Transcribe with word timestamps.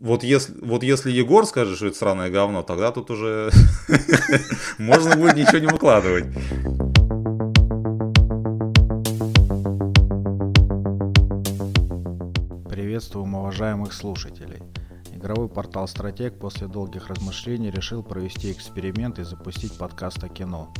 вот 0.00 0.22
если, 0.22 0.54
вот 0.62 0.82
если 0.82 1.10
Егор 1.10 1.44
скажет, 1.44 1.76
что 1.76 1.86
это 1.86 1.96
сраное 1.96 2.30
говно, 2.30 2.62
тогда 2.62 2.92
тут 2.92 3.10
уже 3.10 3.50
можно 4.78 5.16
будет 5.16 5.36
ничего 5.36 5.58
не 5.58 5.66
выкладывать. 5.66 6.26
Приветствуем 12.68 13.34
уважаемых 13.34 13.92
слушателей. 13.92 14.62
Игровой 15.12 15.48
портал 15.48 15.88
«Стратег» 15.88 16.38
после 16.38 16.68
долгих 16.68 17.08
размышлений 17.08 17.70
решил 17.70 18.04
провести 18.04 18.52
эксперимент 18.52 19.18
и 19.18 19.24
запустить 19.24 19.76
подкаст 19.76 20.22
о 20.22 20.28
кино. 20.28 20.72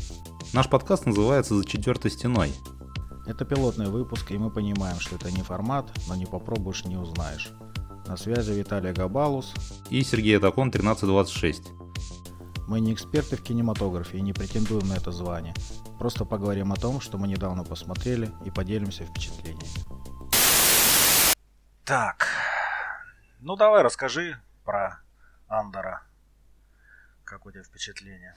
Наш 0.53 0.69
подкаст 0.69 1.07
называется 1.07 1.57
«За 1.57 1.65
четвертой 1.65 2.13
стеной». 2.13 2.53
Это 3.27 3.45
пилотный 3.45 3.89
выпуск, 3.89 4.31
и 4.31 4.39
мы 4.39 4.51
понимаем, 4.51 5.01
что 5.01 5.17
это 5.17 5.31
не 5.31 5.43
формат, 5.43 5.91
но 6.09 6.15
не 6.15 6.25
попробуешь, 6.25 6.85
не 6.85 6.97
узнаешь. 6.97 7.53
На 8.07 8.17
связи 8.17 8.53
Виталий 8.53 8.93
Габалус 8.93 9.55
и 9.91 10.03
Сергей 10.03 10.39
Атакон 10.39 10.69
1326. 10.69 11.63
Мы 12.67 12.81
не 12.81 12.93
эксперты 12.93 13.37
в 13.37 13.43
кинематографе 13.43 14.19
и 14.19 14.23
не 14.23 14.33
претендуем 14.33 14.89
на 14.89 14.95
это 14.95 15.11
звание. 15.11 15.55
Просто 15.99 16.25
поговорим 16.25 16.73
о 16.73 16.77
том, 16.77 17.01
что 17.01 17.19
мы 17.19 17.29
недавно 17.29 17.65
посмотрели 17.65 18.31
и 18.45 18.51
поделимся 18.51 19.05
впечатлениями. 19.05 19.65
Так, 21.85 22.29
ну 23.41 23.57
давай 23.57 23.83
расскажи 23.83 24.41
про 24.65 25.01
Андора. 25.49 26.03
Как 27.25 27.47
у 27.47 27.51
тебя 27.51 27.63
впечатление? 27.63 28.35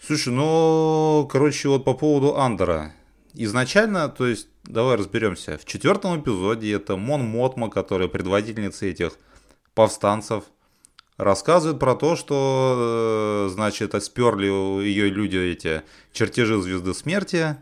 Слушай, 0.00 0.32
ну, 0.32 1.28
короче, 1.30 1.68
вот 1.68 1.84
по 1.84 1.94
поводу 1.94 2.38
Андора 2.38 2.92
изначально, 3.34 4.08
то 4.08 4.26
есть, 4.26 4.48
давай 4.64 4.96
разберемся. 4.96 5.58
В 5.58 5.64
четвертом 5.64 6.20
эпизоде 6.20 6.72
это 6.72 6.96
Мон 6.96 7.24
Мотма, 7.24 7.70
которая 7.70 8.08
предводительница 8.08 8.86
этих 8.86 9.12
повстанцев, 9.74 10.44
рассказывает 11.16 11.78
про 11.78 11.94
то, 11.94 12.16
что, 12.16 13.46
э, 13.48 13.52
значит, 13.52 13.94
сперли 14.02 14.46
ее 14.82 15.08
люди 15.08 15.36
эти 15.36 15.82
чертежи 16.12 16.60
Звезды 16.60 16.94
Смерти. 16.94 17.56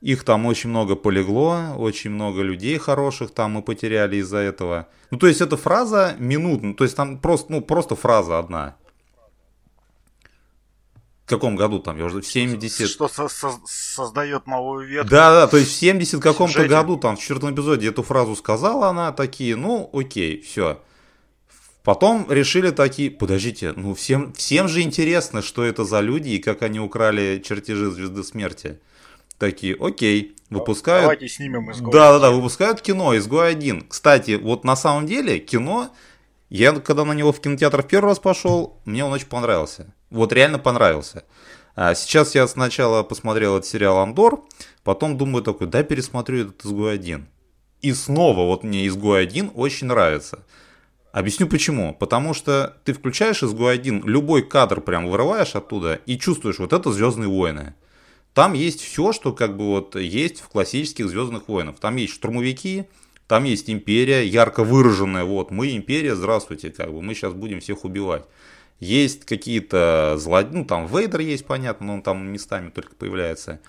Их 0.00 0.24
там 0.24 0.46
очень 0.46 0.70
много 0.70 0.96
полегло, 0.96 1.74
очень 1.76 2.10
много 2.10 2.40
людей 2.40 2.78
хороших 2.78 3.32
там 3.32 3.52
мы 3.52 3.62
потеряли 3.62 4.16
из-за 4.16 4.38
этого. 4.38 4.88
Ну, 5.10 5.18
то 5.18 5.26
есть, 5.26 5.40
эта 5.40 5.56
фраза 5.56 6.14
минутная, 6.18 6.74
то 6.74 6.84
есть, 6.84 6.96
там 6.96 7.18
просто, 7.18 7.52
ну, 7.52 7.60
просто 7.60 7.96
фраза 7.96 8.38
одна 8.38 8.76
каком 11.30 11.56
году 11.56 11.78
там, 11.78 11.96
я 11.98 12.04
уже 12.04 12.20
в 12.20 12.26
70... 12.26 12.88
Что 12.88 13.08
со 13.08 13.28
со 13.28 13.52
создает 13.64 14.46
новую 14.46 14.86
ветку. 14.86 15.10
Да, 15.10 15.30
да, 15.30 15.46
то 15.46 15.56
есть 15.56 15.70
в 15.70 15.74
70 15.74 16.20
каком-то 16.20 16.66
году, 16.66 16.96
там, 16.96 17.16
в 17.16 17.20
четвертом 17.20 17.54
эпизоде 17.54 17.88
эту 17.88 18.02
фразу 18.02 18.36
сказала 18.36 18.88
она, 18.88 19.12
такие, 19.12 19.56
ну, 19.56 19.88
окей, 19.92 20.40
все. 20.42 20.80
Потом 21.82 22.26
решили 22.28 22.70
такие, 22.70 23.10
подождите, 23.10 23.72
ну 23.74 23.94
всем, 23.94 24.32
всем 24.34 24.68
же 24.68 24.82
интересно, 24.82 25.40
что 25.40 25.64
это 25.64 25.84
за 25.84 26.00
люди 26.00 26.30
и 26.30 26.38
как 26.38 26.62
они 26.62 26.78
украли 26.78 27.42
чертежи 27.44 27.90
Звезды 27.90 28.22
Смерти. 28.22 28.80
Такие, 29.38 29.74
окей, 29.80 30.36
выпускают... 30.50 31.04
Давайте 31.04 31.28
снимем 31.28 31.70
изгой. 31.72 31.92
Да, 31.92 32.12
да, 32.12 32.18
да, 32.18 32.30
выпускают 32.30 32.82
кино 32.82 33.16
«Изгой 33.16 33.54
1». 33.54 33.86
Кстати, 33.88 34.32
вот 34.32 34.64
на 34.64 34.76
самом 34.76 35.06
деле 35.06 35.38
кино, 35.38 35.90
я 36.50 36.72
когда 36.72 37.06
на 37.06 37.12
него 37.12 37.32
в 37.32 37.40
кинотеатр 37.40 37.82
в 37.82 37.86
первый 37.86 38.08
раз 38.08 38.18
пошел, 38.18 38.78
мне 38.84 39.02
он 39.02 39.12
очень 39.12 39.28
понравился. 39.28 39.94
Вот 40.10 40.32
реально 40.32 40.58
понравился. 40.58 41.24
А 41.74 41.94
сейчас 41.94 42.34
я 42.34 42.46
сначала 42.48 43.02
посмотрел 43.02 43.56
этот 43.56 43.68
сериал 43.68 43.98
«Андор», 43.98 44.44
потом 44.82 45.16
думаю 45.16 45.42
такой, 45.42 45.66
дай 45.66 45.84
пересмотрю 45.84 46.42
этот 46.42 46.64
«Изгой 46.64 46.98
1». 46.98 47.24
И 47.80 47.92
снова 47.92 48.46
вот 48.46 48.64
мне 48.64 48.86
«Изгой 48.86 49.24
1» 49.24 49.52
очень 49.54 49.86
нравится. 49.86 50.44
Объясню 51.12 51.46
почему. 51.46 51.94
Потому 51.94 52.34
что 52.34 52.76
ты 52.84 52.92
включаешь 52.92 53.42
«Изгой 53.42 53.78
1», 53.78 54.02
любой 54.04 54.42
кадр 54.42 54.80
прям 54.80 55.08
вырываешь 55.08 55.54
оттуда 55.54 56.00
и 56.06 56.18
чувствуешь, 56.18 56.58
вот 56.58 56.72
это 56.72 56.92
«Звездные 56.92 57.28
войны». 57.28 57.74
Там 58.34 58.52
есть 58.52 58.80
все, 58.80 59.12
что 59.12 59.32
как 59.32 59.56
бы 59.56 59.66
вот 59.66 59.96
есть 59.96 60.40
в 60.40 60.48
классических 60.48 61.08
«Звездных 61.08 61.48
войнах». 61.48 61.76
Там 61.80 61.96
есть 61.96 62.14
штурмовики, 62.14 62.84
там 63.26 63.44
есть 63.44 63.70
империя, 63.70 64.26
ярко 64.26 64.64
выраженная, 64.64 65.24
вот, 65.24 65.52
мы 65.52 65.76
империя, 65.76 66.16
здравствуйте, 66.16 66.70
как 66.70 66.92
бы, 66.92 67.00
мы 67.00 67.14
сейчас 67.14 67.32
будем 67.32 67.60
всех 67.60 67.84
убивать. 67.84 68.24
Есть 68.80 69.26
какие-то 69.26 70.14
злодеи, 70.16 70.56
ну 70.56 70.64
там 70.64 70.86
Вейдер 70.86 71.20
есть, 71.20 71.46
понятно, 71.46 71.86
но 71.86 71.94
он 71.94 72.02
там 72.02 72.26
местами 72.26 72.70
только 72.70 72.94
появляется. 72.94 73.60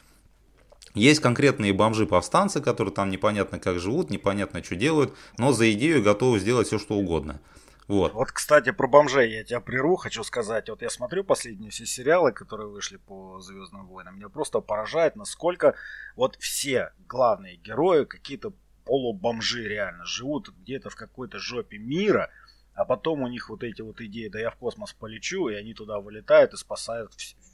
Есть 0.94 1.20
конкретные 1.22 1.74
бомжи-повстанцы, 1.74 2.62
которые 2.62 2.94
там 2.94 3.10
непонятно 3.10 3.60
как 3.60 3.80
живут, 3.80 4.10
непонятно 4.10 4.64
что 4.64 4.78
делают, 4.78 5.14
но 5.38 5.52
за 5.52 5.72
идею 5.74 6.02
готовы 6.02 6.40
сделать 6.40 6.68
все, 6.68 6.80
что 6.80 6.96
угодно. 6.96 7.42
Вот. 7.88 8.14
вот, 8.14 8.32
кстати, 8.32 8.72
про 8.72 8.88
бомжей 8.88 9.34
я 9.34 9.44
тебя 9.44 9.60
прерву, 9.60 9.98
хочу 9.98 10.24
сказать. 10.24 10.70
Вот 10.70 10.82
я 10.82 10.90
смотрю 10.90 11.26
последние 11.26 11.72
все 11.72 11.86
сериалы, 11.86 12.32
которые 12.32 12.70
вышли 12.70 12.96
по 12.96 13.42
Звездным 13.42 13.88
войнам. 13.88 14.16
Меня 14.16 14.30
просто 14.30 14.62
поражает, 14.62 15.18
насколько 15.18 15.76
вот 16.16 16.38
все 16.38 16.94
главные 17.10 17.58
герои 17.58 18.06
какие-то 18.06 18.54
полубомжи 18.86 19.68
реально 19.68 20.06
живут 20.06 20.54
где-то 20.62 20.90
в 20.90 20.96
какой-то 20.96 21.38
жопе 21.38 21.78
мира– 21.80 22.30
а 22.74 22.86
потом 22.86 23.22
у 23.22 23.28
них 23.28 23.50
вот 23.50 23.64
эти 23.64 23.82
вот 23.82 24.02
идеи, 24.02 24.28
да 24.28 24.40
я 24.40 24.50
в 24.50 24.56
космос 24.56 24.94
полечу, 24.94 25.50
и 25.50 25.56
они 25.56 25.74
туда 25.74 26.00
вылетают 26.00 26.54
и 26.54 26.58
спасают 26.58 27.14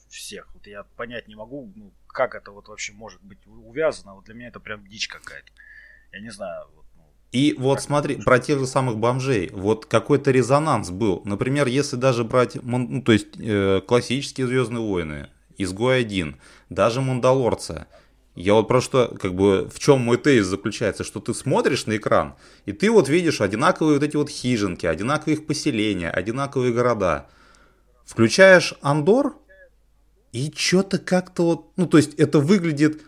всех. 0.10 0.48
Вот 0.54 0.68
я 0.68 0.84
понять 0.96 1.28
не 1.28 1.36
могу, 1.36 1.72
ну, 1.76 1.92
как 2.08 2.36
это 2.36 2.52
вот 2.52 2.68
вообще 2.68 2.94
может 2.94 3.22
быть 3.22 3.40
увязано. 3.46 4.16
Вот 4.16 4.26
для 4.26 4.36
меня 4.36 4.48
это 4.48 4.60
прям 4.60 4.88
дичь 4.88 5.08
какая-то. 5.08 5.52
Я 6.12 6.20
не 6.22 6.30
знаю. 6.30 6.68
Вот, 6.76 6.86
ну, 6.96 7.04
и 7.32 7.56
вот 7.58 7.82
смотри, 7.82 8.16
это? 8.16 8.24
про 8.24 8.40
тех 8.40 8.60
же 8.60 8.68
самых 8.68 8.98
бомжей, 8.98 9.50
вот 9.52 9.86
какой-то 9.86 10.32
резонанс 10.32 10.92
был. 10.92 11.22
Например, 11.26 11.68
если 11.68 11.96
даже 11.96 12.24
брать, 12.24 12.56
ну, 12.64 13.02
то 13.02 13.12
есть 13.12 13.40
э, 13.40 13.82
классические 13.86 14.48
Звездные 14.48 14.82
войны, 14.82 15.30
Изгой 15.58 16.02
один, 16.02 16.40
даже 16.70 17.02
Мандалорца– 17.02 17.88
я 18.38 18.54
вот 18.54 18.68
про 18.68 18.82
что, 18.82 19.16
как 19.20 19.34
бы, 19.34 19.70
в 19.74 19.80
чем 19.80 20.02
мой 20.02 20.18
тезис 20.18 20.48
заключается, 20.48 21.04
что 21.04 21.20
ты 21.20 21.34
смотришь 21.34 21.86
на 21.88 21.98
экран, 21.98 22.36
и 22.66 22.72
ты 22.72 22.92
вот 22.92 23.10
видишь 23.10 23.42
одинаковые 23.42 23.96
вот 23.96 24.04
эти 24.04 24.16
вот 24.16 24.30
хижинки, 24.30 24.86
одинаковые 24.86 25.38
их 25.38 25.46
поселения, 25.46 26.10
одинаковые 26.10 26.72
города. 26.72 27.28
Включаешь 28.06 28.76
Андор, 28.82 29.36
и 30.32 30.54
что-то 30.56 31.00
как-то 31.00 31.44
вот, 31.44 31.72
ну, 31.78 31.88
то 31.88 31.98
есть 31.98 32.14
это 32.16 32.40
выглядит 32.40 33.02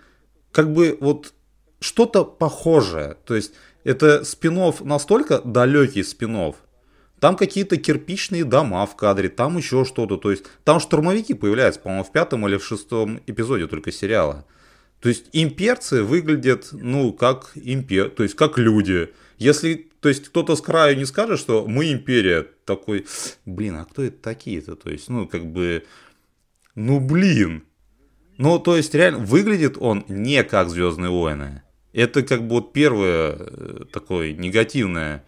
как 0.51 0.73
бы 0.73 0.97
вот 0.99 1.33
что-то 1.79 2.25
похожее. 2.25 3.15
То 3.25 3.35
есть 3.35 3.53
это 3.83 4.23
спинов 4.23 4.81
настолько 4.81 5.39
далекий 5.39 6.03
спинов. 6.03 6.55
Там 7.19 7.35
какие-то 7.35 7.77
кирпичные 7.77 8.45
дома 8.45 8.85
в 8.85 8.95
кадре, 8.95 9.29
там 9.29 9.57
еще 9.57 9.85
что-то. 9.85 10.17
То 10.17 10.31
есть 10.31 10.45
там 10.63 10.79
штурмовики 10.79 11.33
появляются, 11.33 11.81
по-моему, 11.81 12.03
в 12.03 12.11
пятом 12.11 12.47
или 12.47 12.57
в 12.57 12.65
шестом 12.65 13.21
эпизоде 13.27 13.67
только 13.67 13.91
сериала. 13.91 14.45
То 15.01 15.09
есть 15.09 15.27
имперцы 15.31 16.03
выглядят, 16.03 16.69
ну, 16.71 17.13
как 17.13 17.51
импер, 17.55 18.09
то 18.09 18.23
есть 18.23 18.35
как 18.35 18.57
люди. 18.57 19.09
Если, 19.37 19.89
то 20.01 20.09
есть 20.09 20.25
кто-то 20.25 20.55
с 20.55 20.61
краю 20.61 20.97
не 20.97 21.05
скажет, 21.05 21.39
что 21.39 21.65
мы 21.65 21.91
империя, 21.91 22.45
такой, 22.65 23.05
блин, 23.45 23.77
а 23.77 23.85
кто 23.85 24.03
это 24.03 24.21
такие-то? 24.21 24.75
То 24.75 24.89
есть, 24.89 25.07
ну, 25.09 25.27
как 25.27 25.45
бы, 25.45 25.85
ну, 26.75 26.99
блин. 26.99 27.63
Ну, 28.37 28.59
то 28.59 28.75
есть, 28.75 28.93
реально, 28.93 29.19
выглядит 29.19 29.77
он 29.79 30.03
не 30.09 30.43
как 30.43 30.69
Звездные 30.69 31.09
войны. 31.09 31.63
Это 31.93 32.21
как 32.21 32.43
бы 32.43 32.55
вот 32.55 32.73
первое 32.73 33.35
э, 33.39 33.85
такое 33.91 34.33
негативное, 34.33 35.23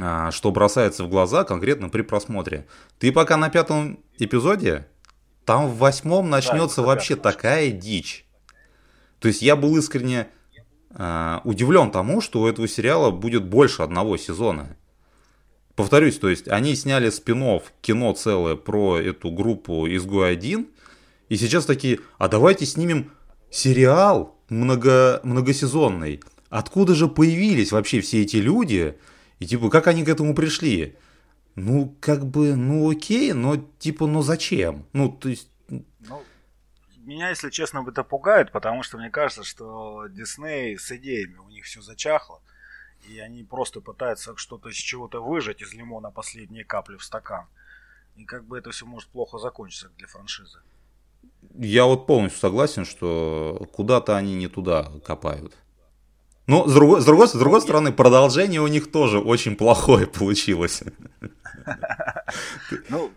а, 0.00 0.30
что 0.32 0.50
бросается 0.50 1.04
в 1.04 1.08
глаза 1.08 1.44
конкретно 1.44 1.88
при 1.88 2.02
просмотре. 2.02 2.66
Ты 2.98 3.12
пока 3.12 3.36
на 3.36 3.50
пятом 3.50 4.00
эпизоде, 4.18 4.88
там 5.44 5.68
в 5.68 5.76
восьмом 5.76 6.28
начнется 6.30 6.80
да, 6.80 6.88
вообще 6.88 7.14
такая 7.14 7.70
дичь. 7.70 8.24
То 9.18 9.28
есть 9.28 9.42
я 9.42 9.56
был 9.56 9.76
искренне 9.76 10.28
э, 10.90 11.40
удивлен 11.44 11.90
тому, 11.90 12.20
что 12.20 12.42
у 12.42 12.46
этого 12.46 12.68
сериала 12.68 13.10
будет 13.10 13.44
больше 13.44 13.82
одного 13.82 14.16
сезона. 14.16 14.76
Повторюсь, 15.76 16.18
то 16.18 16.28
есть 16.28 16.48
они 16.48 16.76
сняли 16.76 17.10
спин 17.10 17.60
кино 17.80 18.12
целое 18.12 18.54
про 18.54 18.98
эту 18.98 19.30
группу 19.30 19.86
«Изгой-1», 19.88 20.68
и 21.28 21.36
сейчас 21.36 21.64
такие, 21.64 22.00
а 22.18 22.28
давайте 22.28 22.66
снимем 22.66 23.10
сериал 23.50 24.38
много, 24.48 25.20
многосезонный. 25.24 26.20
Откуда 26.48 26.94
же 26.94 27.08
появились 27.08 27.72
вообще 27.72 28.00
все 28.00 28.22
эти 28.22 28.36
люди? 28.36 28.96
И 29.40 29.46
типа, 29.46 29.70
как 29.70 29.88
они 29.88 30.04
к 30.04 30.08
этому 30.08 30.34
пришли? 30.34 30.96
Ну, 31.56 31.96
как 32.00 32.26
бы, 32.26 32.54
ну 32.54 32.88
окей, 32.90 33.32
но 33.32 33.56
типа, 33.78 34.06
ну 34.06 34.22
зачем? 34.22 34.86
Ну, 34.92 35.08
то 35.08 35.28
есть... 35.28 35.48
Меня, 37.04 37.28
если 37.28 37.50
честно, 37.50 37.84
это 37.86 38.02
пугает, 38.02 38.50
потому 38.50 38.82
что 38.82 38.96
мне 38.96 39.10
кажется, 39.10 39.44
что 39.44 40.06
Дисней 40.08 40.78
с 40.78 40.90
идеями 40.92 41.36
у 41.36 41.48
них 41.48 41.66
все 41.66 41.82
зачахло. 41.82 42.40
И 43.06 43.18
они 43.18 43.44
просто 43.44 43.82
пытаются 43.82 44.34
что-то 44.36 44.70
из 44.70 44.76
чего-то 44.76 45.22
выжать 45.22 45.60
из 45.60 45.74
лимона 45.74 46.10
последние 46.10 46.64
капли 46.64 46.96
в 46.96 47.04
стакан. 47.04 47.46
И 48.16 48.24
как 48.24 48.46
бы 48.46 48.56
это 48.56 48.70
все 48.70 48.86
может 48.86 49.10
плохо 49.10 49.38
закончиться 49.38 49.90
для 49.98 50.06
франшизы. 50.06 50.60
Я 51.58 51.84
вот 51.84 52.06
полностью 52.06 52.40
согласен, 52.40 52.86
что 52.86 53.68
куда-то 53.72 54.16
они 54.16 54.34
не 54.34 54.48
туда 54.48 54.90
копают. 55.04 55.54
Ну, 56.46 56.66
с 56.66 56.72
другой, 56.72 57.02
с 57.02 57.04
другой, 57.04 57.28
с 57.28 57.32
другой 57.32 57.60
стороны, 57.60 57.92
продолжение 57.92 58.60
у 58.62 58.66
них 58.66 58.90
тоже 58.90 59.18
очень 59.18 59.56
плохое 59.56 60.06
получилось. 60.06 60.82
Ну, 62.88 63.10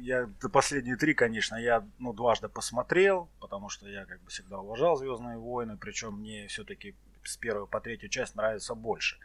я 0.00 0.28
последние 0.52 0.96
три, 0.96 1.14
конечно, 1.14 1.56
я 1.56 1.86
ну, 1.98 2.12
дважды 2.12 2.48
посмотрел, 2.48 3.28
потому 3.40 3.68
что 3.68 3.88
я 3.88 4.06
как 4.06 4.20
бы 4.22 4.30
всегда 4.30 4.58
уважал 4.58 4.96
Звездные 4.96 5.38
войны, 5.38 5.76
причем 5.76 6.14
мне 6.14 6.46
все-таки 6.48 6.94
с 7.24 7.36
первой 7.36 7.66
по 7.66 7.80
третью 7.80 8.08
часть 8.08 8.34
нравится 8.34 8.74
больше. 8.74 9.18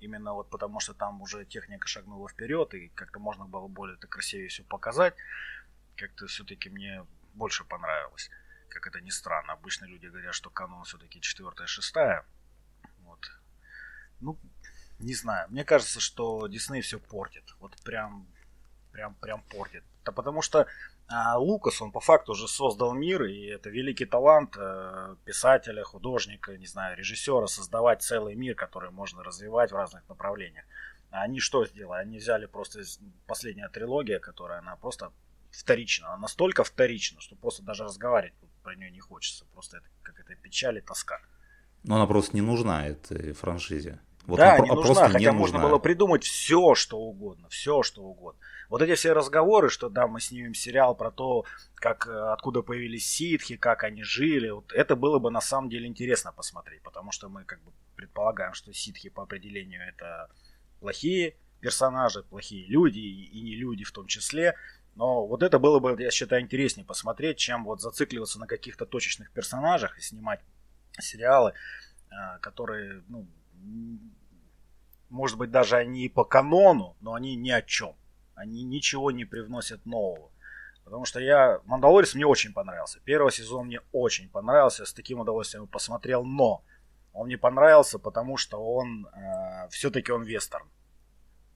Именно 0.00 0.34
вот 0.34 0.50
потому 0.50 0.80
что 0.80 0.94
там 0.94 1.22
уже 1.22 1.44
техника 1.44 1.86
шагнула 1.86 2.28
вперед, 2.28 2.74
и 2.74 2.88
как-то 2.88 3.20
можно 3.20 3.44
было 3.44 3.68
более 3.68 3.96
это 3.96 4.06
красивее 4.06 4.48
все 4.48 4.64
показать. 4.64 5.14
Как-то 5.96 6.26
все-таки 6.26 6.70
мне 6.70 7.06
больше 7.34 7.64
понравилось. 7.64 8.30
Как 8.68 8.86
это 8.86 9.00
ни 9.00 9.10
странно. 9.10 9.52
Обычно 9.52 9.84
люди 9.84 10.06
говорят, 10.06 10.34
что 10.34 10.50
канон 10.50 10.84
все-таки 10.84 11.20
четвертая, 11.20 11.66
шестая. 11.66 12.24
Вот. 13.04 13.30
Ну, 14.20 14.38
не 14.98 15.14
знаю. 15.14 15.48
Мне 15.50 15.64
кажется, 15.64 16.00
что 16.00 16.48
Дисней 16.48 16.80
все 16.80 16.98
портит. 16.98 17.44
Вот 17.60 17.76
прям, 17.82 18.26
прям, 18.92 19.14
прям 19.14 19.42
портит. 19.42 19.84
Да 20.04 20.12
потому 20.12 20.42
что 20.42 20.66
а, 21.08 21.38
Лукас, 21.38 21.80
он 21.82 21.92
по 21.92 22.00
факту 22.00 22.32
уже 22.32 22.48
создал 22.48 22.94
мир, 22.94 23.24
и 23.24 23.46
это 23.46 23.70
великий 23.70 24.06
талант 24.06 24.56
э, 24.58 25.16
писателя, 25.24 25.84
художника, 25.84 26.56
не 26.56 26.66
знаю, 26.66 26.96
режиссера, 26.96 27.46
создавать 27.46 28.02
целый 28.02 28.34
мир, 28.34 28.54
который 28.54 28.90
можно 28.90 29.22
развивать 29.22 29.72
в 29.72 29.76
разных 29.76 30.08
направлениях. 30.08 30.64
А 31.10 31.22
они 31.22 31.40
что 31.40 31.66
сделали? 31.66 32.00
Они 32.00 32.18
взяли 32.18 32.46
просто 32.46 32.80
последняя 33.26 33.68
трилогия, 33.68 34.18
которая, 34.18 34.60
она 34.60 34.76
просто 34.76 35.12
вторична. 35.50 36.08
Она 36.08 36.18
настолько 36.22 36.64
вторична, 36.64 37.20
что 37.20 37.36
просто 37.36 37.62
даже 37.62 37.84
разговаривать 37.84 38.34
про 38.62 38.74
нее 38.74 38.90
не 38.90 39.00
хочется. 39.00 39.44
Просто 39.52 39.78
это 39.78 39.86
какая-то 40.02 40.34
печаль 40.36 40.78
и 40.78 40.80
тоска. 40.80 41.20
Но 41.82 41.96
она 41.96 42.06
просто 42.06 42.34
не 42.34 42.40
нужна 42.40 42.86
этой 42.86 43.32
франшизе. 43.32 43.98
Вот 44.26 44.36
да, 44.36 44.58
не 44.58 44.68
нужна, 44.68 44.82
просто 44.82 45.08
хотя 45.08 45.18
не 45.18 45.32
можно 45.32 45.58
нужна. 45.58 45.68
было 45.68 45.78
придумать 45.78 46.24
все, 46.24 46.74
что 46.74 46.98
угодно, 46.98 47.48
все, 47.48 47.82
что 47.82 48.02
угодно. 48.02 48.40
Вот 48.72 48.80
эти 48.80 48.94
все 48.94 49.12
разговоры, 49.12 49.68
что 49.68 49.90
да, 49.90 50.06
мы 50.06 50.18
снимем 50.18 50.54
сериал 50.54 50.94
про 50.94 51.10
то, 51.10 51.44
как, 51.74 52.06
э, 52.06 52.32
откуда 52.32 52.62
появились 52.62 53.06
ситхи, 53.06 53.56
как 53.56 53.84
они 53.84 54.02
жили, 54.02 54.48
вот 54.48 54.72
это 54.72 54.96
было 54.96 55.18
бы 55.18 55.30
на 55.30 55.42
самом 55.42 55.68
деле 55.68 55.86
интересно 55.86 56.32
посмотреть, 56.32 56.80
потому 56.80 57.12
что 57.12 57.28
мы 57.28 57.44
как 57.44 57.60
бы 57.60 57.72
предполагаем, 57.96 58.54
что 58.54 58.72
ситхи 58.72 59.10
по 59.10 59.24
определению 59.24 59.82
это 59.86 60.30
плохие 60.80 61.36
персонажи, 61.60 62.22
плохие 62.22 62.66
люди 62.66 62.98
и 62.98 63.42
не 63.42 63.56
люди 63.56 63.84
в 63.84 63.92
том 63.92 64.06
числе. 64.06 64.54
Но 64.94 65.26
вот 65.26 65.42
это 65.42 65.58
было 65.58 65.78
бы, 65.78 65.94
я 66.02 66.10
считаю, 66.10 66.40
интереснее 66.40 66.86
посмотреть, 66.86 67.36
чем 67.36 67.66
вот 67.66 67.82
зацикливаться 67.82 68.40
на 68.40 68.46
каких-то 68.46 68.86
точечных 68.86 69.32
персонажах 69.32 69.98
и 69.98 70.00
снимать 70.00 70.40
сериалы, 70.98 71.52
э, 72.10 72.38
которые, 72.40 73.04
ну, 73.08 73.28
может 75.10 75.36
быть, 75.36 75.50
даже 75.50 75.76
они 75.76 76.08
по 76.08 76.24
канону, 76.24 76.96
но 77.02 77.12
они 77.12 77.36
ни 77.36 77.50
о 77.50 77.60
чем. 77.60 77.96
Они 78.34 78.62
ничего 78.62 79.10
не 79.10 79.24
привносят 79.24 79.84
нового. 79.86 80.30
Потому 80.84 81.04
что 81.04 81.20
я... 81.20 81.60
Мандалорец 81.64 82.14
мне 82.14 82.26
очень 82.26 82.52
понравился. 82.52 83.00
Первый 83.04 83.32
сезон 83.32 83.66
мне 83.66 83.80
очень 83.92 84.28
понравился. 84.28 84.84
С 84.84 84.92
таким 84.92 85.20
удовольствием 85.20 85.66
посмотрел. 85.66 86.24
Но 86.24 86.64
он 87.12 87.26
мне 87.26 87.38
понравился, 87.38 87.98
потому 87.98 88.36
что 88.36 88.58
он... 88.58 89.06
Э, 89.14 89.68
все-таки 89.70 90.10
он 90.12 90.24
вестерн. 90.24 90.68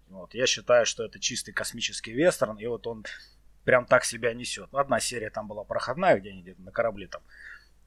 Вот, 0.08 0.34
я 0.34 0.46
считаю, 0.46 0.86
что 0.86 1.04
это 1.04 1.18
чистый 1.18 1.52
космический 1.52 2.12
вестерн. 2.12 2.56
И 2.58 2.66
вот 2.66 2.86
он 2.86 3.04
прям 3.64 3.84
так 3.84 4.04
себя 4.04 4.32
несет. 4.32 4.72
Одна 4.72 5.00
серия 5.00 5.30
там 5.30 5.48
была 5.48 5.64
проходная, 5.64 6.18
где 6.18 6.30
они 6.30 6.42
где-то 6.42 6.62
на 6.62 6.70
корабле 6.70 7.08
там 7.08 7.22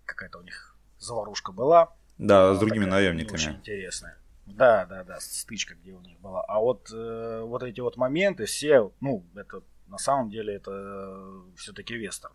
какая-то 0.06 0.40
у 0.40 0.42
них 0.42 0.76
заварушка 0.98 1.52
была. 1.52 1.96
Да, 2.18 2.54
с 2.54 2.60
другими 2.60 2.86
наемниками. 2.86 3.36
Очень 3.36 3.56
интересная. 3.56 4.18
Да, 4.56 4.86
да, 4.86 5.04
да, 5.04 5.20
стычка, 5.20 5.76
где 5.76 5.94
у 5.94 6.02
них 6.02 6.20
была. 6.20 6.44
А 6.48 6.60
вот, 6.60 6.90
э, 6.92 7.42
вот 7.44 7.64
эти 7.64 7.80
вот 7.80 7.98
моменты 7.98 8.46
все, 8.46 8.92
ну, 9.00 9.24
это 9.36 9.62
на 9.88 9.98
самом 9.98 10.30
деле 10.30 10.56
это 10.56 10.72
э, 10.72 11.42
все-таки 11.58 11.96
вестерн. 11.96 12.34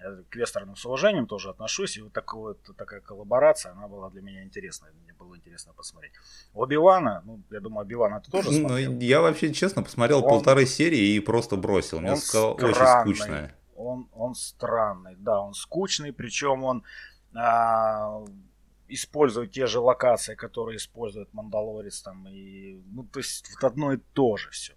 Я 0.00 0.22
к 0.28 0.36
вестернам 0.36 0.76
с 0.76 0.84
уважением 0.84 1.26
тоже 1.26 1.50
отношусь, 1.50 1.96
и 1.96 2.02
вот, 2.02 2.12
такой, 2.12 2.54
вот 2.54 2.76
такая 2.76 3.00
коллаборация, 3.00 3.72
она 3.72 3.86
была 3.86 4.10
для 4.10 4.22
меня 4.22 4.42
интересная, 4.42 4.92
мне 5.04 5.14
было 5.14 5.36
интересно 5.36 5.72
посмотреть. 5.72 6.12
Оби-Вана, 6.52 7.22
ну, 7.24 7.42
я 7.50 7.60
думаю, 7.60 7.86
Оби-Вана 7.86 8.20
ты 8.20 8.30
тоже 8.30 8.50
ну, 8.50 8.68
смотрел? 8.68 8.92
Ну, 8.92 9.00
я 9.00 9.20
вообще, 9.20 9.52
честно, 9.52 9.82
посмотрел 9.82 10.22
он, 10.24 10.28
полторы 10.28 10.66
серии 10.66 11.14
и 11.14 11.20
просто 11.20 11.56
бросил, 11.56 12.00
мне 12.00 12.16
сказал, 12.16 12.54
очень 12.54 12.74
скучно. 12.74 13.52
Он, 13.76 14.08
он 14.12 14.34
странный, 14.34 15.16
да, 15.16 15.40
он 15.40 15.54
скучный, 15.54 16.12
причем 16.12 16.64
он 16.64 16.84
а, 17.34 18.24
используют 18.88 19.52
те 19.52 19.66
же 19.66 19.80
локации, 19.80 20.34
которые 20.34 20.76
использует 20.76 21.32
Мандалорец 21.32 22.02
там 22.02 22.28
и 22.28 22.82
ну 22.86 23.04
то 23.04 23.20
есть 23.20 23.50
вот 23.54 23.64
одно 23.64 23.92
и 23.92 23.98
то 24.12 24.36
же 24.36 24.50
все. 24.50 24.74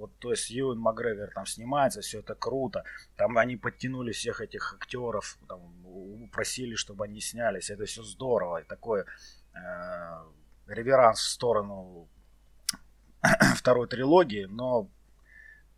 Вот, 0.00 0.18
то 0.18 0.30
есть 0.30 0.50
Юэн 0.50 0.78
Макгрегор 0.78 1.30
там 1.34 1.44
снимается, 1.44 2.00
все 2.00 2.20
это 2.20 2.34
круто. 2.34 2.84
Там 3.16 3.36
они 3.36 3.56
подтянули 3.56 4.12
всех 4.12 4.40
этих 4.40 4.72
актеров, 4.72 5.36
там, 5.46 5.60
просили, 6.32 6.74
чтобы 6.74 7.04
они 7.04 7.20
снялись. 7.20 7.68
Это 7.68 7.84
все 7.84 8.02
здорово. 8.02 8.62
И 8.62 8.64
такой 8.64 9.00
э, 9.00 9.04
реверанс 10.68 11.20
в 11.20 11.28
сторону 11.28 12.08
второй 13.56 13.88
трилогии. 13.88 14.46
Но 14.46 14.88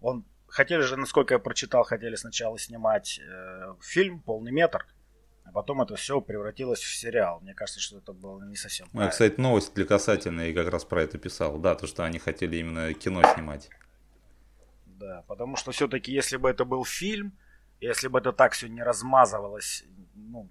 он 0.01 0.25
хотели 0.47 0.83
же, 0.83 0.97
насколько 0.97 1.35
я 1.35 1.41
прочитал, 1.41 1.83
хотели 1.83 2.15
сначала 2.15 2.57
снимать 2.59 3.19
э, 3.19 3.75
фильм 3.81 4.21
полный 4.21 4.53
метр. 4.53 4.87
А 5.45 5.53
потом 5.53 5.83
это 5.83 5.97
все 5.97 6.21
превратилось 6.21 6.81
в 6.81 6.95
сериал. 6.95 7.41
Мне 7.41 7.55
кажется, 7.55 7.81
что 7.81 7.99
это 7.99 8.13
было 8.13 8.43
не 8.45 8.57
совсем. 8.57 8.89
Я, 8.93 9.09
кстати, 9.09 9.41
новость 9.41 9.75
для 9.75 9.85
касательной 9.85 10.51
и 10.51 10.55
как 10.55 10.69
раз 10.69 10.85
про 10.85 11.03
это 11.03 11.19
писал. 11.19 11.59
Да, 11.59 11.75
то, 11.75 11.87
что 11.87 12.05
они 12.05 12.19
хотели 12.19 12.57
именно 12.57 12.95
кино 12.95 13.23
снимать. 13.35 13.69
Да, 14.87 15.25
потому 15.27 15.57
что 15.57 15.73
все-таки, 15.73 16.13
если 16.13 16.37
бы 16.37 16.49
это 16.49 16.65
был 16.65 16.85
фильм, 16.85 17.33
если 17.81 18.09
бы 18.09 18.21
это 18.21 18.33
так 18.33 18.53
все 18.53 18.69
не 18.69 18.83
размазывалось 18.83 19.85
ну, 20.15 20.49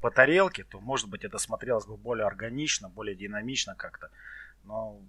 по 0.00 0.10
тарелке, 0.10 0.64
то, 0.64 0.80
может 0.80 1.08
быть, 1.08 1.24
это 1.24 1.38
смотрелось 1.38 1.86
бы 1.86 1.96
более 1.96 2.26
органично, 2.26 2.90
более 2.90 3.16
динамично 3.16 3.74
как-то. 3.74 4.10
Но 4.64 5.00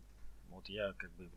вот 0.50 0.70
я 0.70 0.94
как 0.98 1.12
бы 1.12 1.30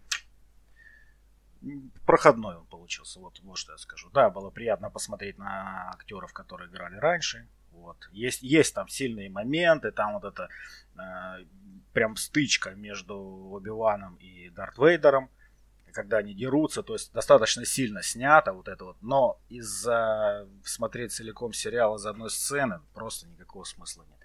проходной 2.06 2.56
он 2.56 2.66
получился, 2.66 3.20
вот, 3.20 3.40
вот 3.40 3.58
что 3.58 3.72
я 3.72 3.78
скажу. 3.78 4.10
Да, 4.10 4.30
было 4.30 4.50
приятно 4.50 4.90
посмотреть 4.90 5.38
на 5.38 5.90
актеров, 5.90 6.32
которые 6.32 6.70
играли 6.70 6.96
раньше, 6.96 7.48
вот. 7.72 7.96
Есть, 8.12 8.42
есть 8.42 8.74
там 8.74 8.88
сильные 8.88 9.30
моменты, 9.30 9.90
там 9.90 10.14
вот 10.14 10.24
это 10.24 10.48
э, 10.96 11.44
прям 11.92 12.16
стычка 12.16 12.70
между 12.70 13.16
Оби-Ваном 13.52 14.16
и 14.16 14.50
Дарт 14.50 14.78
Вейдером, 14.78 15.30
когда 15.92 16.18
они 16.18 16.34
дерутся, 16.34 16.82
то 16.82 16.94
есть 16.94 17.12
достаточно 17.12 17.64
сильно 17.64 18.02
снято 18.02 18.52
вот 18.52 18.68
это 18.68 18.84
вот, 18.84 18.96
но 19.02 19.38
из-за 19.48 20.48
смотреть 20.64 21.12
целиком 21.12 21.52
сериал 21.52 21.96
из 21.96 22.06
одной 22.06 22.30
сцены 22.30 22.80
просто 22.94 23.28
никакого 23.28 23.64
смысла 23.64 24.04
нет. 24.08 24.18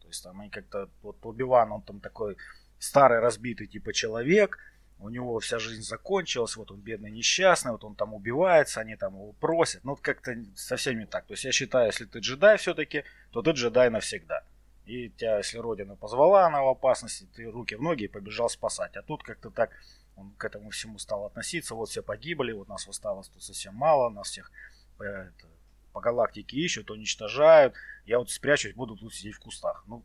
То 0.00 0.08
есть 0.08 0.22
там 0.22 0.40
они 0.40 0.48
как-то, 0.48 0.88
вот 1.02 1.18
Оби-Ван, 1.24 1.72
он 1.72 1.82
там 1.82 2.00
такой 2.00 2.36
старый 2.78 3.18
разбитый 3.18 3.66
типа 3.66 3.92
человек, 3.92 4.58
у 5.00 5.08
него 5.08 5.38
вся 5.38 5.58
жизнь 5.58 5.82
закончилась, 5.82 6.56
вот 6.56 6.70
он 6.70 6.80
бедный 6.80 7.10
несчастный, 7.10 7.72
вот 7.72 7.84
он 7.84 7.94
там 7.94 8.14
убивается, 8.14 8.80
они 8.80 8.96
там 8.96 9.14
его 9.14 9.32
просят. 9.32 9.84
Ну, 9.84 9.96
как-то 9.96 10.34
совсем 10.56 10.98
не 10.98 11.06
так. 11.06 11.26
То 11.26 11.34
есть 11.34 11.44
я 11.44 11.52
считаю, 11.52 11.86
если 11.86 12.04
ты 12.04 12.18
джедай 12.18 12.56
все-таки, 12.56 13.04
то 13.30 13.42
ты 13.42 13.52
джедай 13.52 13.90
навсегда. 13.90 14.42
И 14.86 15.10
тебя, 15.10 15.36
если 15.36 15.58
Родина 15.58 15.96
позвала, 15.96 16.46
она 16.46 16.62
в 16.62 16.68
опасности, 16.68 17.28
ты 17.34 17.44
руки 17.44 17.76
в 17.76 17.82
ноги 17.82 18.04
и 18.04 18.08
побежал 18.08 18.48
спасать. 18.48 18.96
А 18.96 19.02
тут 19.02 19.22
как-то 19.22 19.50
так 19.50 19.70
он 20.16 20.32
к 20.32 20.44
этому 20.44 20.70
всему 20.70 20.98
стал 20.98 21.26
относиться. 21.26 21.74
Вот 21.74 21.90
все 21.90 22.02
погибли, 22.02 22.52
вот 22.52 22.68
нас 22.68 22.88
осталось 22.88 23.28
тут 23.28 23.42
совсем 23.42 23.74
мало, 23.74 24.08
нас 24.08 24.28
всех 24.28 24.50
по, 24.96 25.04
это, 25.04 25.46
по 25.92 26.00
галактике 26.00 26.56
ищут, 26.56 26.90
уничтожают. 26.90 27.74
Я 28.04 28.18
вот 28.18 28.30
спрячусь, 28.30 28.74
буду 28.74 28.96
тут 28.96 29.14
сидеть 29.14 29.34
в 29.34 29.40
кустах. 29.40 29.84
Ну, 29.86 30.02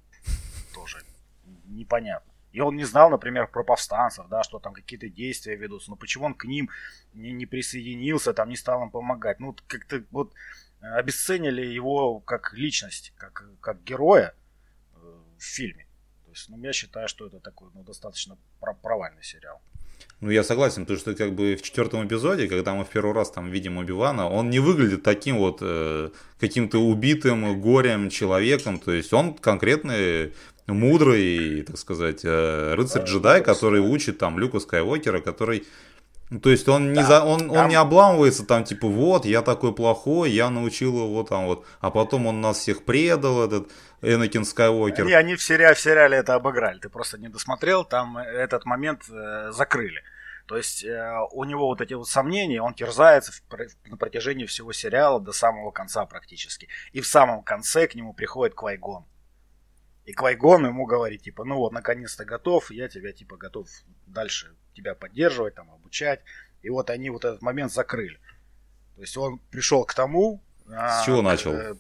тоже 0.73 0.99
непонятно. 1.65 2.32
И 2.53 2.61
он 2.61 2.75
не 2.75 2.85
знал, 2.85 3.09
например, 3.09 3.47
про 3.47 3.63
повстанцев, 3.63 4.27
да, 4.29 4.43
что 4.43 4.59
там 4.59 4.73
какие-то 4.73 5.09
действия 5.09 5.55
ведутся. 5.55 5.89
Но 5.89 5.95
почему 5.95 6.25
он 6.25 6.35
к 6.35 6.45
ним 6.45 6.69
не, 7.13 7.31
не 7.33 7.47
присоединился, 7.47 8.33
там 8.33 8.49
не 8.49 8.55
стал 8.55 8.83
им 8.83 8.91
помогать? 8.91 9.39
Ну, 9.39 9.55
как-то 9.67 10.03
вот 10.11 10.33
э, 10.81 10.85
обесценили 10.85 11.65
его 11.65 12.19
как 12.19 12.53
личность, 12.53 13.11
как, 13.17 13.43
как 13.59 13.83
героя 13.83 14.35
э, 14.93 14.97
в 15.39 15.43
фильме. 15.43 15.87
То 16.25 16.31
есть, 16.31 16.47
ну, 16.49 16.61
я 16.61 16.73
считаю, 16.73 17.07
что 17.07 17.25
это 17.25 17.39
такой, 17.39 17.69
ну, 17.73 17.83
достаточно 17.83 18.37
провальный 18.83 19.23
сериал. 19.23 19.59
Ну, 20.21 20.29
я 20.29 20.43
согласен, 20.43 20.83
потому 20.83 20.99
что 20.99 21.15
как 21.15 21.33
бы 21.33 21.55
в 21.55 21.61
четвертом 21.63 22.07
эпизоде, 22.07 22.47
когда 22.47 22.73
мы 22.73 22.85
в 22.85 22.89
первый 22.89 23.13
раз 23.13 23.31
там 23.31 23.49
видим 23.49 23.77
Убивана, 23.77 24.29
он 24.29 24.49
не 24.49 24.59
выглядит 24.59 25.03
таким 25.03 25.37
вот 25.37 25.57
э, 25.61 26.11
каким-то 26.39 26.77
убитым 26.79 27.59
горем 27.59 28.09
человеком, 28.09 28.79
то 28.79 28.91
есть 28.91 29.11
он 29.11 29.33
конкретный 29.33 30.33
мудрый, 30.67 31.63
так 31.63 31.77
сказать, 31.77 32.21
э, 32.23 32.73
рыцарь-джедай, 32.75 33.41
который 33.43 33.81
учит 33.81 34.17
там 34.17 34.39
Люка 34.39 34.59
Скайуокера, 34.59 35.19
который 35.19 35.65
Ну, 36.29 36.39
то 36.39 36.49
есть 36.49 36.67
он, 36.67 36.93
да, 36.93 37.01
не, 37.01 37.07
за, 37.07 37.23
он, 37.23 37.39
там... 37.39 37.51
он 37.51 37.67
не 37.67 37.75
обламывается 37.75 38.45
там, 38.45 38.63
типа, 38.63 38.87
вот, 38.87 39.25
я 39.25 39.41
такой 39.41 39.73
плохой, 39.73 40.31
я 40.31 40.49
научил 40.49 40.97
его 40.97 41.23
там 41.23 41.45
вот, 41.45 41.65
а 41.79 41.91
потом 41.91 42.27
он 42.27 42.41
нас 42.41 42.57
всех 42.57 42.85
предал, 42.85 43.45
этот 43.45 43.71
Энакин 44.01 44.45
Скайуокер. 44.45 45.05
Не, 45.05 45.13
они 45.13 45.35
в 45.35 45.43
сериале, 45.43 45.75
в 45.75 45.79
сериале 45.79 46.17
это 46.17 46.35
обыграли, 46.35 46.79
ты 46.79 46.89
просто 46.89 47.17
не 47.17 47.27
досмотрел, 47.27 47.83
там 47.83 48.17
этот 48.17 48.65
момент 48.65 49.03
э, 49.09 49.51
закрыли. 49.51 50.01
То 50.45 50.57
есть 50.57 50.83
э, 50.83 51.19
у 51.31 51.45
него 51.45 51.67
вот 51.67 51.81
эти 51.81 51.93
вот 51.93 52.07
сомнения, 52.07 52.61
он 52.61 52.73
терзается 52.73 53.31
в, 53.31 53.89
на 53.89 53.97
протяжении 53.97 54.45
всего 54.45 54.73
сериала 54.73 55.21
до 55.21 55.31
самого 55.31 55.71
конца 55.71 56.05
практически. 56.05 56.67
И 56.91 56.99
в 56.99 57.07
самом 57.07 57.43
конце 57.43 57.87
к 57.87 57.95
нему 57.95 58.13
приходит 58.13 58.55
Квайгон. 58.55 59.05
И 60.05 60.11
Квайгон 60.11 60.65
ему 60.65 60.85
говорит, 60.85 61.21
типа, 61.21 61.45
ну 61.45 61.57
вот, 61.57 61.71
наконец-то 61.71 62.25
готов, 62.25 62.71
я 62.71 62.89
тебя, 62.89 63.13
типа, 63.13 63.37
готов 63.37 63.69
дальше 64.07 64.53
тебя 64.73 64.95
поддерживать, 64.95 65.55
там, 65.55 65.71
обучать. 65.71 66.21
И 66.61 66.69
вот 66.69 66.89
они 66.89 67.09
вот 67.09 67.23
этот 67.23 67.41
момент 67.41 67.71
закрыли. 67.71 68.19
То 68.95 69.01
есть 69.01 69.15
он 69.17 69.39
пришел 69.39 69.85
к 69.85 69.93
тому... 69.93 70.43
А, 70.67 70.99
С 70.99 71.03
а, 71.03 71.05
чего 71.05 71.21
начал? 71.21 71.53
К, 71.53 71.75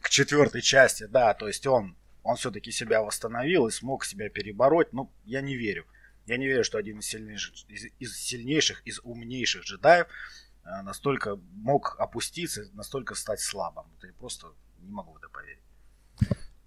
к 0.00 0.08
четвертой 0.08 0.62
части, 0.62 1.04
да, 1.04 1.34
то 1.34 1.46
есть 1.46 1.66
он, 1.66 1.96
он 2.22 2.36
все-таки 2.36 2.70
себя 2.70 3.02
восстановил 3.02 3.66
и 3.66 3.70
смог 3.70 4.04
себя 4.04 4.28
перебороть. 4.28 4.92
Ну, 4.92 5.12
я 5.24 5.40
не 5.40 5.56
верю. 5.56 5.86
Я 6.26 6.36
не 6.36 6.46
верю, 6.46 6.62
что 6.62 6.78
один 6.78 7.00
из 7.00 7.06
сильнейших, 7.06 7.54
из, 7.68 7.86
из 7.98 8.16
сильнейших, 8.16 8.82
из 8.84 9.00
умнейших 9.02 9.64
джедаев 9.64 10.06
э, 10.64 10.82
настолько 10.82 11.36
мог 11.52 11.96
опуститься, 11.98 12.64
настолько 12.74 13.16
стать 13.16 13.40
слабым. 13.40 13.86
Это 13.98 14.06
я 14.06 14.12
просто 14.12 14.48
не 14.78 14.92
могу 14.92 15.12
в 15.12 15.16
это 15.16 15.28
поверить. 15.28 15.58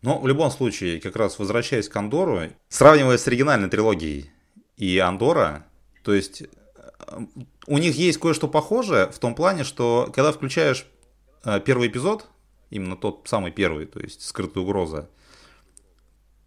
Но 0.06 0.20
в 0.20 0.28
любом 0.28 0.52
случае, 0.52 1.02
как 1.02 1.16
раз 1.16 1.40
возвращаясь 1.40 1.90
к 1.90 1.96
Андору, 1.96 2.42
сравнивая 2.70 3.18
с 3.18 3.28
оригинальной 3.28 3.70
трилогией 3.70 4.30
и 4.78 5.00
Андора, 5.00 5.66
то 6.04 6.14
есть 6.14 6.44
э, 6.44 7.20
у 7.66 7.78
них 7.80 7.96
есть 7.96 8.20
кое-что 8.20 8.48
похожее 8.48 9.08
в 9.12 9.18
том 9.18 9.34
плане, 9.34 9.64
что 9.64 10.12
когда 10.14 10.32
включаешь 10.32 10.86
э, 11.44 11.60
первый 11.60 11.88
эпизод, 11.88 12.28
именно 12.70 12.96
тот 12.96 13.24
самый 13.26 13.52
первый, 13.52 13.88
то 13.88 14.00
есть 14.00 14.22
скрытая 14.22 14.64
угроза, 14.64 15.10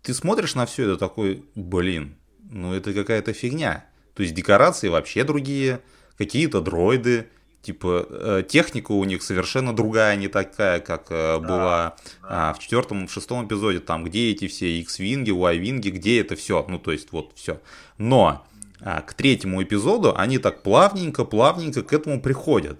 ты 0.02 0.14
смотришь 0.14 0.54
на 0.54 0.64
все 0.64 0.84
это 0.84 0.96
такой, 0.96 1.44
блин, 1.56 2.16
ну 2.38 2.72
это 2.72 2.94
какая-то 2.94 3.32
фигня. 3.32 3.86
То 4.14 4.22
есть 4.22 4.36
декорации 4.36 4.86
вообще 4.86 5.24
другие, 5.24 5.80
какие-то 6.16 6.60
дроиды, 6.60 7.28
типа 7.68 8.06
э, 8.08 8.42
техника 8.48 8.92
у 8.92 9.04
них 9.04 9.22
совершенно 9.22 9.76
другая, 9.76 10.16
не 10.16 10.28
такая, 10.28 10.80
как 10.80 11.08
э, 11.10 11.38
да, 11.38 11.38
была 11.38 11.96
да. 12.22 12.50
А, 12.50 12.54
в 12.54 12.60
четвертом, 12.60 13.06
в 13.06 13.12
шестом 13.12 13.46
эпизоде, 13.46 13.80
там, 13.80 14.04
где 14.04 14.30
эти 14.30 14.48
все 14.48 14.80
X-винги, 14.80 15.30
Y-винги, 15.30 15.90
где 15.90 16.22
это 16.22 16.34
все, 16.34 16.64
ну 16.66 16.78
то 16.78 16.92
есть 16.92 17.12
вот 17.12 17.32
все. 17.34 17.60
Но 17.98 18.46
а, 18.80 19.02
к 19.02 19.12
третьему 19.12 19.62
эпизоду 19.62 20.16
они 20.16 20.38
так 20.38 20.62
плавненько, 20.62 21.26
плавненько 21.26 21.82
к 21.82 21.92
этому 21.92 22.22
приходят. 22.22 22.78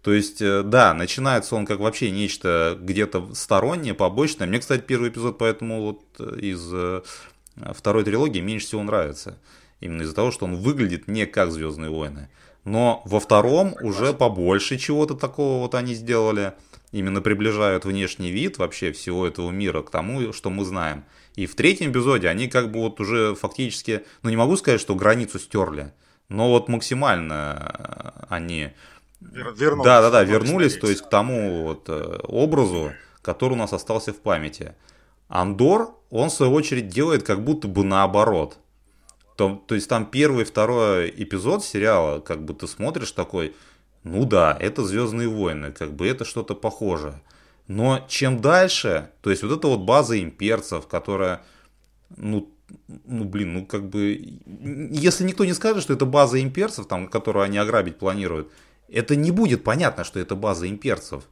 То 0.00 0.14
есть, 0.14 0.40
э, 0.40 0.62
да, 0.62 0.94
начинается 0.94 1.54
он 1.54 1.66
как 1.66 1.80
вообще 1.80 2.10
нечто 2.10 2.78
где-то 2.80 3.34
стороннее, 3.34 3.92
побочное. 3.92 4.46
Мне, 4.46 4.60
кстати, 4.60 4.80
первый 4.80 5.10
эпизод 5.10 5.36
поэтому 5.36 5.82
вот 5.82 6.20
из 6.38 6.72
второй 7.74 8.02
трилогии 8.04 8.40
меньше 8.40 8.64
всего 8.64 8.82
нравится. 8.82 9.36
Именно 9.80 10.02
из-за 10.02 10.14
того, 10.14 10.30
что 10.30 10.46
он 10.46 10.56
выглядит 10.56 11.06
не 11.06 11.26
как 11.26 11.52
Звездные 11.52 11.90
войны. 11.90 12.30
Но 12.64 13.02
во 13.04 13.18
втором 13.18 13.74
уже 13.82 14.12
побольше 14.12 14.78
чего-то 14.78 15.14
такого 15.14 15.60
вот 15.60 15.74
они 15.74 15.94
сделали. 15.94 16.52
Именно 16.92 17.20
приближают 17.22 17.84
внешний 17.84 18.30
вид 18.30 18.58
вообще 18.58 18.92
всего 18.92 19.26
этого 19.26 19.50
мира 19.50 19.82
к 19.82 19.90
тому, 19.90 20.32
что 20.32 20.50
мы 20.50 20.64
знаем. 20.64 21.04
И 21.34 21.46
в 21.46 21.54
третьем 21.54 21.90
эпизоде 21.90 22.28
они 22.28 22.48
как 22.48 22.70
бы 22.70 22.80
вот 22.80 23.00
уже 23.00 23.34
фактически, 23.34 24.04
ну 24.22 24.30
не 24.30 24.36
могу 24.36 24.56
сказать, 24.56 24.80
что 24.80 24.94
границу 24.94 25.38
стерли, 25.38 25.92
но 26.28 26.50
вот 26.50 26.68
максимально 26.68 28.26
они... 28.28 28.70
Вернулись. 29.20 29.84
Да, 29.84 30.02
да, 30.02 30.10
да, 30.10 30.24
вернулись, 30.24 30.76
то 30.76 30.88
есть 30.88 31.02
к 31.02 31.08
тому 31.08 31.62
вот 31.62 31.84
э, 31.88 32.18
образу, 32.24 32.92
который 33.22 33.52
у 33.52 33.56
нас 33.56 33.72
остался 33.72 34.12
в 34.12 34.16
памяти. 34.16 34.74
Андор, 35.28 35.94
он 36.10 36.28
в 36.28 36.32
свою 36.32 36.52
очередь 36.52 36.88
делает 36.88 37.22
как 37.22 37.44
будто 37.44 37.68
бы 37.68 37.84
наоборот. 37.84 38.58
То, 39.42 39.60
то 39.66 39.74
есть 39.74 39.88
там 39.88 40.06
первый, 40.06 40.44
второй 40.44 41.10
эпизод 41.10 41.64
сериала, 41.64 42.20
как 42.20 42.44
бы 42.44 42.54
ты 42.54 42.68
смотришь 42.68 43.10
такой, 43.10 43.56
ну 44.04 44.24
да, 44.24 44.56
это 44.60 44.84
Звездные 44.84 45.26
войны, 45.26 45.72
как 45.72 45.94
бы 45.94 46.06
это 46.06 46.24
что-то 46.24 46.54
похожее. 46.54 47.20
Но 47.66 48.06
чем 48.08 48.40
дальше, 48.40 49.10
то 49.20 49.30
есть 49.30 49.42
вот 49.42 49.50
эта 49.50 49.66
вот 49.66 49.80
база 49.80 50.20
имперцев, 50.20 50.86
которая, 50.86 51.42
ну, 52.16 52.54
ну 53.04 53.24
блин, 53.24 53.54
ну 53.54 53.66
как 53.66 53.88
бы, 53.88 54.38
если 54.92 55.24
никто 55.24 55.44
не 55.44 55.54
скажет, 55.54 55.82
что 55.82 55.92
это 55.92 56.06
база 56.06 56.40
имперцев, 56.40 56.86
там, 56.86 57.08
которую 57.08 57.42
они 57.42 57.58
ограбить 57.58 57.98
планируют, 57.98 58.48
это 58.88 59.16
не 59.16 59.32
будет 59.32 59.64
понятно, 59.64 60.04
что 60.04 60.20
это 60.20 60.36
база 60.36 60.68
имперцев. 60.68 61.24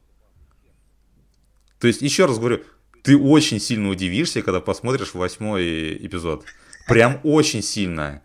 То 1.78 1.86
есть, 1.86 2.02
еще 2.02 2.26
раз 2.26 2.38
говорю, 2.38 2.64
ты 3.04 3.16
очень 3.16 3.60
сильно 3.60 3.88
удивишься, 3.88 4.42
когда 4.42 4.60
посмотришь 4.60 5.14
восьмой 5.14 5.96
эпизод. 6.04 6.44
Прям 6.90 7.20
очень 7.22 7.62
сильно. 7.62 8.22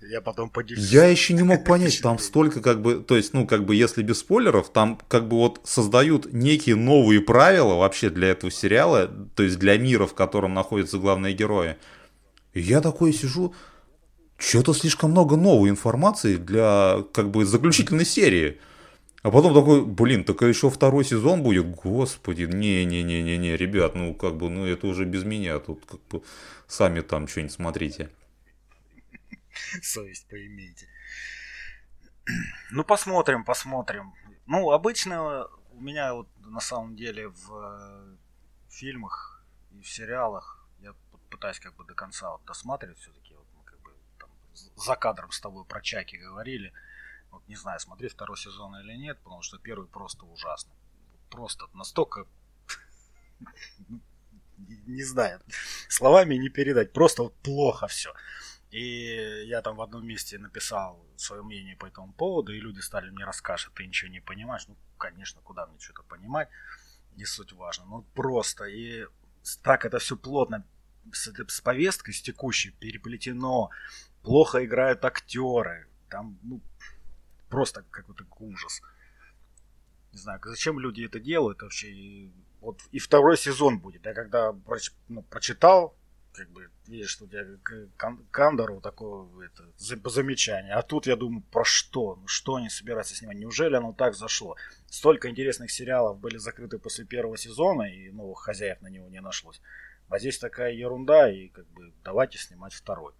Я 0.00 0.20
потом 0.20 0.50
поделюсь. 0.50 0.90
Я 0.90 1.06
еще 1.06 1.32
не 1.32 1.42
мог 1.42 1.64
понять, 1.66 2.00
там 2.02 2.18
столько 2.18 2.60
как 2.60 2.82
бы, 2.82 2.96
то 2.96 3.16
есть, 3.16 3.32
ну, 3.32 3.46
как 3.46 3.64
бы, 3.64 3.74
если 3.74 4.02
без 4.02 4.18
спойлеров, 4.18 4.70
там 4.70 4.98
как 5.08 5.28
бы 5.28 5.36
вот 5.36 5.60
создают 5.64 6.32
некие 6.32 6.76
новые 6.76 7.20
правила 7.20 7.74
вообще 7.74 8.10
для 8.10 8.28
этого 8.28 8.50
сериала, 8.50 9.06
то 9.34 9.42
есть 9.42 9.58
для 9.58 9.78
мира, 9.78 10.06
в 10.06 10.14
котором 10.14 10.54
находятся 10.54 10.98
главные 10.98 11.34
герои. 11.34 11.76
И 12.52 12.60
я 12.60 12.80
такой 12.80 13.12
сижу, 13.12 13.54
что-то 14.36 14.74
слишком 14.74 15.12
много 15.12 15.36
новой 15.36 15.70
информации 15.70 16.36
для, 16.36 17.04
как 17.12 17.30
бы, 17.30 17.44
заключительной 17.44 18.04
серии. 18.04 18.58
А 19.22 19.30
потом 19.30 19.54
такой, 19.54 19.84
блин, 19.84 20.24
так 20.24 20.42
еще 20.42 20.68
второй 20.68 21.04
сезон 21.04 21.42
будет, 21.42 21.70
господи, 21.70 22.42
не-не-не-не-не, 22.42 23.56
ребят, 23.56 23.94
ну 23.94 24.14
как 24.14 24.36
бы, 24.36 24.50
ну 24.50 24.66
это 24.66 24.88
уже 24.88 25.04
без 25.04 25.22
меня, 25.22 25.60
тут 25.60 25.84
как 25.88 26.00
бы 26.10 26.22
сами 26.72 27.02
там 27.02 27.28
что-нибудь 27.28 27.52
смотрите. 27.52 28.10
Совесть 29.82 30.28
поимейте. 30.28 30.88
Ну 32.70 32.84
посмотрим, 32.84 33.44
посмотрим. 33.44 34.14
Ну 34.46 34.70
обычно 34.70 35.46
у 35.72 35.80
меня 35.80 36.14
вот 36.14 36.28
на 36.38 36.60
самом 36.60 36.96
деле 36.96 37.28
в 37.28 37.52
э, 37.52 38.16
фильмах 38.70 39.44
и 39.72 39.82
в 39.82 39.88
сериалах 39.88 40.66
я 40.80 40.94
пытаюсь 41.28 41.60
как 41.60 41.74
бы 41.74 41.84
до 41.84 41.94
конца 41.94 42.30
вот 42.30 42.44
досматривать 42.44 42.98
все-таки, 42.98 43.34
вот 43.34 43.46
мы 43.58 43.64
как 43.64 43.80
бы 43.80 43.90
там 44.18 44.30
за 44.76 44.96
кадром 44.96 45.30
с 45.30 45.40
тобой 45.40 45.64
про 45.64 45.82
Чаки 45.82 46.16
говорили. 46.16 46.72
Вот 47.30 47.46
не 47.48 47.56
знаю, 47.56 47.80
смотреть 47.80 48.12
второй 48.12 48.36
сезон 48.38 48.76
или 48.76 48.94
нет, 48.96 49.18
потому 49.18 49.42
что 49.42 49.58
первый 49.58 49.88
просто 49.88 50.24
ужасный. 50.24 50.76
Просто 51.28 51.66
настолько... 51.74 52.26
Не 54.86 55.04
знаю, 55.04 55.40
словами 55.88 56.34
не 56.36 56.48
передать. 56.48 56.92
Просто 56.92 57.22
вот 57.22 57.34
плохо 57.42 57.86
все. 57.86 58.12
И 58.70 59.44
я 59.46 59.60
там 59.60 59.76
в 59.76 59.82
одном 59.82 60.06
месте 60.06 60.38
написал 60.38 61.04
свое 61.16 61.42
мнение 61.42 61.76
по 61.76 61.86
этому 61.86 62.12
поводу, 62.14 62.54
и 62.54 62.60
люди 62.60 62.80
стали 62.80 63.10
мне 63.10 63.24
рассказывать, 63.24 63.74
ты 63.74 63.86
ничего 63.86 64.10
не 64.10 64.20
понимаешь. 64.20 64.66
Ну, 64.66 64.76
конечно, 64.96 65.42
куда 65.42 65.66
мне 65.66 65.78
что-то 65.78 66.02
понимать, 66.04 66.48
не 67.16 67.26
суть 67.26 67.52
важно. 67.52 67.84
Ну, 67.84 68.02
просто. 68.14 68.64
И 68.64 69.06
так 69.62 69.84
это 69.84 69.98
все 69.98 70.16
плотно 70.16 70.64
с, 71.12 71.30
с 71.48 71.60
повесткой, 71.60 72.12
с 72.12 72.22
текущей, 72.22 72.70
переплетено. 72.70 73.70
Плохо 74.22 74.64
играют 74.64 75.04
актеры. 75.04 75.86
Там, 76.08 76.38
ну, 76.42 76.60
просто 77.50 77.84
какой-то 77.90 78.24
ужас. 78.38 78.80
Не 80.12 80.18
знаю, 80.18 80.40
зачем 80.44 80.78
люди 80.78 81.02
это 81.04 81.20
делают 81.20 81.60
вообще. 81.60 81.90
И, 81.90 82.32
вот 82.62 82.80
и 82.92 83.00
второй 83.00 83.36
сезон 83.36 83.80
будет. 83.80 84.06
Я 84.06 84.14
когда 84.14 84.54
ну, 85.08 85.22
прочитал, 85.22 85.96
как 86.32 86.48
бы 86.50 86.70
видишь, 86.86 87.10
что 87.10 87.24
у 87.24 87.26
тебя 87.26 87.44
Кандору 88.30 88.80
такое 88.80 89.26
это, 89.44 89.64
замечание. 90.08 90.72
А 90.74 90.82
тут 90.82 91.06
я 91.06 91.16
думаю, 91.16 91.42
про 91.50 91.64
что? 91.64 92.14
Ну 92.14 92.28
что 92.28 92.54
они 92.54 92.70
собираются 92.70 93.16
снимать? 93.16 93.36
Неужели 93.36 93.74
оно 93.74 93.92
так 93.92 94.14
зашло? 94.14 94.56
Столько 94.88 95.28
интересных 95.28 95.72
сериалов 95.72 96.18
были 96.18 96.36
закрыты 96.36 96.78
после 96.78 97.04
первого 97.04 97.36
сезона, 97.36 97.82
и 97.82 98.10
новых 98.12 98.38
хозяев 98.38 98.80
на 98.80 98.88
него 98.88 99.08
не 99.08 99.20
нашлось. 99.20 99.60
А 100.08 100.20
здесь 100.20 100.38
такая 100.38 100.72
ерунда, 100.72 101.32
и 101.32 101.48
как 101.48 101.66
бы 101.72 101.92
давайте 102.04 102.38
снимать 102.38 102.74
второй. 102.74 103.12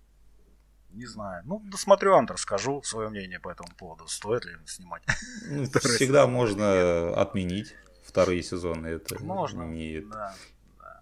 Не 0.91 1.07
знаю. 1.07 1.43
Ну, 1.47 1.61
досмотрю 1.65 2.15
Антр, 2.15 2.39
скажу 2.39 2.83
свое 2.85 3.09
мнение 3.09 3.41
по 3.41 3.49
этому 3.49 3.75
поводу. 3.77 4.07
Стоит 4.07 4.45
ли 4.45 4.53
снимать? 4.67 5.03
Ну, 5.47 5.65
всегда 5.65 6.27
можно 6.29 7.15
отменить 7.21 7.75
вторые 8.13 8.43
сезоны. 8.43 8.89
Это 8.89 9.23
можно. 9.23 9.63
Не... 9.63 10.01
Да, 10.01 10.35
да. 10.79 11.01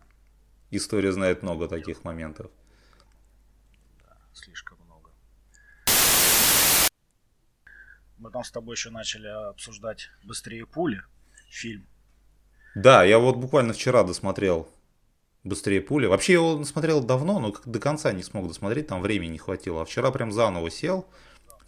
История 0.70 1.10
знает 1.12 1.42
много 1.42 1.66
таких 1.66 2.04
моментов. 2.04 2.52
Да, 4.04 4.16
слишком 4.32 4.78
много. 4.86 5.10
Мы 8.18 8.30
там 8.30 8.44
с 8.44 8.52
тобой 8.52 8.74
еще 8.76 8.90
начали 8.90 9.26
обсуждать 9.26 10.08
«Быстрее 10.22 10.66
пули» 10.66 11.02
фильм. 11.48 11.84
Да, 12.76 13.02
я 13.02 13.18
вот 13.18 13.36
буквально 13.36 13.72
вчера 13.72 14.04
досмотрел 14.04 14.68
быстрее 15.42 15.80
пули. 15.80 16.06
Вообще 16.06 16.34
его 16.34 16.62
смотрел 16.64 17.02
давно, 17.02 17.40
но 17.40 17.52
до 17.64 17.80
конца 17.80 18.12
не 18.12 18.22
смог 18.22 18.46
досмотреть, 18.46 18.86
там 18.86 19.02
времени 19.02 19.32
не 19.32 19.38
хватило. 19.38 19.82
А 19.82 19.84
вчера 19.84 20.12
прям 20.12 20.30
заново 20.30 20.70
сел, 20.70 21.08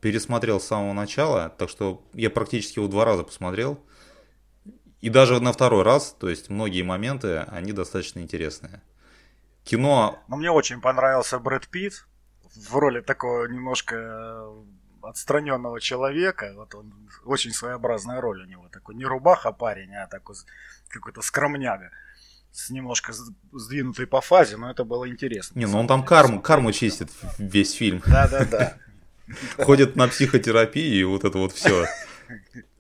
пересмотрел 0.01 0.61
с 0.61 0.67
самого 0.67 0.93
начала, 0.93 1.49
так 1.49 1.69
что 1.69 2.05
я 2.13 2.31
практически 2.31 2.79
его 2.79 2.87
два 2.87 3.05
раза 3.05 3.25
посмотрел. 3.25 3.85
И 5.02 5.11
даже 5.11 5.40
на 5.40 5.52
второй 5.52 5.82
раз, 5.82 6.16
то 6.18 6.30
есть 6.30 6.49
многие 6.49 6.82
моменты, 6.82 7.40
они 7.49 7.73
достаточно 7.73 8.21
интересные. 8.21 8.80
Кино... 9.64 10.23
Но 10.28 10.37
мне 10.37 10.50
очень 10.50 10.80
понравился 10.80 11.40
Брэд 11.40 11.66
Питт 11.66 12.06
в 12.54 12.76
роли 12.76 13.00
такого 13.00 13.47
немножко 13.47 13.97
э, 13.97 14.62
отстраненного 15.02 15.80
человека. 15.80 16.52
Вот 16.54 16.76
он 16.76 16.94
очень 17.25 17.52
своеобразная 17.52 18.21
роль 18.21 18.42
у 18.42 18.47
него. 18.47 18.68
Такой 18.68 18.94
не 18.94 19.04
рубаха 19.04 19.50
парень, 19.50 19.92
а 19.97 20.06
такой 20.06 20.37
какой-то 20.88 21.21
скромняга. 21.21 21.90
С 22.52 22.71
немножко 22.71 23.12
сдвинутой 23.52 24.06
по 24.06 24.21
фазе, 24.21 24.56
но 24.56 24.71
это 24.71 24.85
было 24.85 25.09
интересно. 25.09 25.59
Не, 25.59 25.66
ну 25.66 25.80
он 25.80 25.88
там 25.88 26.04
карму, 26.04 26.40
карму 26.40 26.71
чистит 26.71 27.11
весь 27.38 27.73
фильм. 27.73 28.02
Да-да-да. 28.06 28.76
Ходит 29.64 29.97
на 29.97 30.06
психотерапию 30.06 31.00
и 31.00 31.04
вот 31.04 31.25
это 31.25 31.38
вот 31.38 31.52
все. 31.52 31.87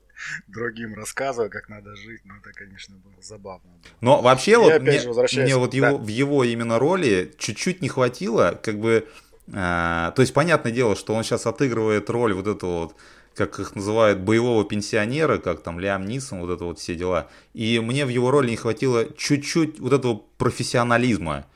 Другим 0.46 0.94
рассказывая, 0.94 1.48
как 1.48 1.68
надо 1.68 1.96
жить, 1.96 2.20
ну 2.24 2.34
это, 2.36 2.52
конечно, 2.52 2.96
было 2.96 3.14
забавно. 3.20 3.70
Было. 3.70 3.92
Но 4.00 4.22
вообще 4.22 4.58
вот 4.58 4.80
мне, 4.80 5.00
мне 5.42 5.56
вот 5.56 5.74
его, 5.74 5.98
в 5.98 6.08
его 6.08 6.44
именно 6.44 6.78
роли 6.78 7.34
чуть-чуть 7.38 7.82
не 7.82 7.88
хватило, 7.88 8.58
как 8.62 8.78
бы 8.78 9.08
а, 9.52 10.12
то 10.12 10.22
есть, 10.22 10.32
понятное 10.32 10.72
дело, 10.72 10.96
что 10.96 11.14
он 11.14 11.24
сейчас 11.24 11.46
отыгрывает 11.46 12.08
роль 12.10 12.32
вот 12.32 12.46
этого 12.46 12.84
вот, 12.84 12.94
как 13.34 13.58
их 13.58 13.74
называют, 13.74 14.20
боевого 14.20 14.64
пенсионера, 14.64 15.38
как 15.38 15.62
там 15.62 15.80
Лиам 15.80 16.06
Нисон, 16.06 16.40
вот 16.40 16.50
это 16.50 16.64
вот 16.64 16.78
все 16.78 16.94
дела. 16.94 17.28
И 17.54 17.80
мне 17.80 18.06
в 18.06 18.08
его 18.08 18.30
роли 18.30 18.50
не 18.50 18.56
хватило 18.56 19.06
чуть-чуть 19.16 19.80
вот 19.80 19.92
этого 19.92 20.22
профессионализма. 20.38 21.46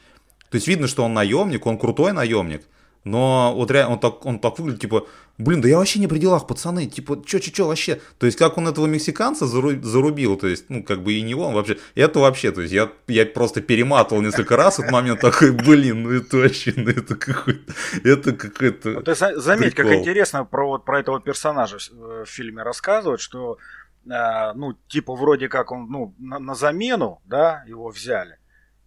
То 0.50 0.56
есть, 0.56 0.68
видно, 0.68 0.88
что 0.88 1.04
он 1.04 1.14
наемник, 1.14 1.66
он 1.66 1.78
крутой 1.78 2.12
наемник, 2.12 2.62
но 3.06 3.54
вот 3.54 3.70
реально 3.70 3.94
он 3.94 4.00
так, 4.00 4.26
он 4.26 4.40
так 4.40 4.58
выглядит, 4.58 4.80
типа, 4.80 5.06
блин, 5.38 5.60
да 5.60 5.68
я 5.68 5.78
вообще 5.78 6.00
не 6.00 6.08
при 6.08 6.18
делах, 6.18 6.48
пацаны, 6.48 6.86
типа, 6.86 7.22
чё-чё-чё 7.24 7.68
вообще? 7.68 8.00
То 8.18 8.26
есть, 8.26 8.36
как 8.36 8.58
он 8.58 8.66
этого 8.66 8.86
мексиканца 8.86 9.46
зарубил, 9.46 10.36
то 10.36 10.48
есть, 10.48 10.68
ну, 10.70 10.82
как 10.82 11.04
бы 11.04 11.12
и 11.12 11.22
не 11.22 11.36
он 11.36 11.54
вообще, 11.54 11.78
это 11.94 12.18
вообще, 12.18 12.50
то 12.50 12.62
есть, 12.62 12.72
я, 12.72 12.90
я 13.06 13.24
просто 13.24 13.60
перематывал 13.60 14.22
несколько 14.22 14.56
раз 14.56 14.80
этот 14.80 14.90
момент, 14.90 15.20
такой, 15.20 15.52
блин, 15.52 16.02
ну 16.02 16.10
это 16.10 16.36
вообще, 16.36 16.74
ну 16.76 16.90
это 16.90 17.14
какой-то, 17.14 17.72
это 18.02 18.32
какой-то 18.32 18.90
ну, 18.90 19.02
Ты 19.02 19.14
заметь, 19.14 19.76
прикол. 19.76 19.92
как 19.92 20.00
интересно 20.00 20.44
про, 20.44 20.66
вот, 20.66 20.84
про 20.84 20.98
этого 20.98 21.20
персонажа 21.20 21.78
в 21.92 22.26
фильме 22.26 22.64
рассказывают, 22.64 23.20
что, 23.20 23.58
э, 24.04 24.52
ну, 24.56 24.72
типа, 24.88 25.14
вроде 25.14 25.48
как 25.48 25.70
он, 25.70 25.88
ну, 25.88 26.12
на, 26.18 26.40
на 26.40 26.56
замену, 26.56 27.22
да, 27.24 27.62
его 27.68 27.88
взяли, 27.88 28.38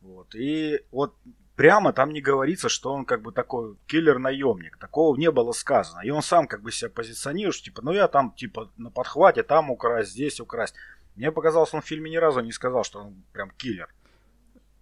вот, 0.02 0.36
и 0.36 0.82
вот 0.92 1.14
прямо 1.60 1.92
там 1.92 2.14
не 2.14 2.22
говорится, 2.22 2.70
что 2.70 2.94
он 2.94 3.04
как 3.04 3.22
бы 3.22 3.34
такой 3.34 3.76
киллер-наемник. 3.88 4.78
Такого 4.78 5.18
не 5.18 5.30
было 5.30 5.52
сказано. 5.52 6.00
И 6.06 6.10
он 6.10 6.22
сам 6.22 6.48
как 6.48 6.62
бы 6.62 6.72
себя 6.72 6.90
позиционирует, 6.90 7.54
что 7.54 7.66
типа, 7.66 7.82
ну 7.82 7.92
я 7.92 8.08
там 8.08 8.32
типа 8.32 8.72
на 8.78 8.90
подхвате, 8.90 9.44
там 9.44 9.70
украсть, 9.70 10.12
здесь 10.12 10.40
украсть. 10.40 10.74
Мне 11.18 11.34
показалось, 11.34 11.74
он 11.74 11.82
в 11.82 11.86
фильме 11.86 12.12
ни 12.12 12.16
разу 12.16 12.40
не 12.40 12.54
сказал, 12.54 12.86
что 12.86 13.00
он 13.00 13.24
прям 13.34 13.52
киллер. 13.58 13.94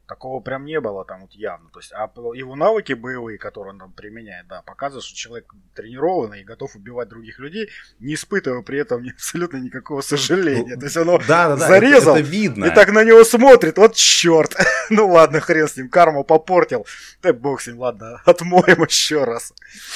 Такого 0.08 0.40
прям 0.40 0.64
не 0.64 0.80
было 0.80 1.04
там 1.04 1.22
вот 1.22 1.34
явно. 1.34 1.70
То 1.70 1.80
есть, 1.80 1.92
а 1.92 2.10
его 2.34 2.56
навыки 2.56 2.94
боевые, 2.94 3.38
которые 3.38 3.74
он 3.74 3.80
там 3.80 3.92
применяет, 3.92 4.48
да, 4.48 4.62
показывают, 4.62 5.04
что 5.04 5.18
человек 5.18 5.54
тренированный 5.76 6.42
и 6.42 6.44
готов 6.46 6.78
убивать 6.78 7.10
других 7.10 7.40
людей, 7.40 7.70
не 8.00 8.14
испытывая 8.14 8.62
при 8.62 8.80
этом 8.80 9.06
абсолютно 9.14 9.58
никакого 9.58 10.00
сожаления. 10.00 10.76
Ну, 10.76 10.80
То 10.80 10.86
есть 10.86 10.98
оно 10.98 11.18
да, 11.28 11.56
да, 11.56 11.68
зарезал 11.68 12.16
это, 12.16 12.22
это 12.22 12.30
видно. 12.30 12.66
и 12.66 12.70
так 12.70 12.94
на 12.94 13.04
него 13.04 13.26
смотрит, 13.26 13.78
вот 13.78 13.96
черт. 13.96 14.56
ну 14.90 15.10
ладно, 15.10 15.42
хрен 15.42 15.68
с 15.68 15.76
ним, 15.76 15.90
карму 15.90 16.24
попортил. 16.24 16.86
Да 17.22 17.34
бог 17.34 17.60
с 17.60 17.68
ним, 17.68 17.80
ладно, 17.80 18.22
отмоем 18.26 18.84
еще 18.84 19.26
раз. 19.26 19.54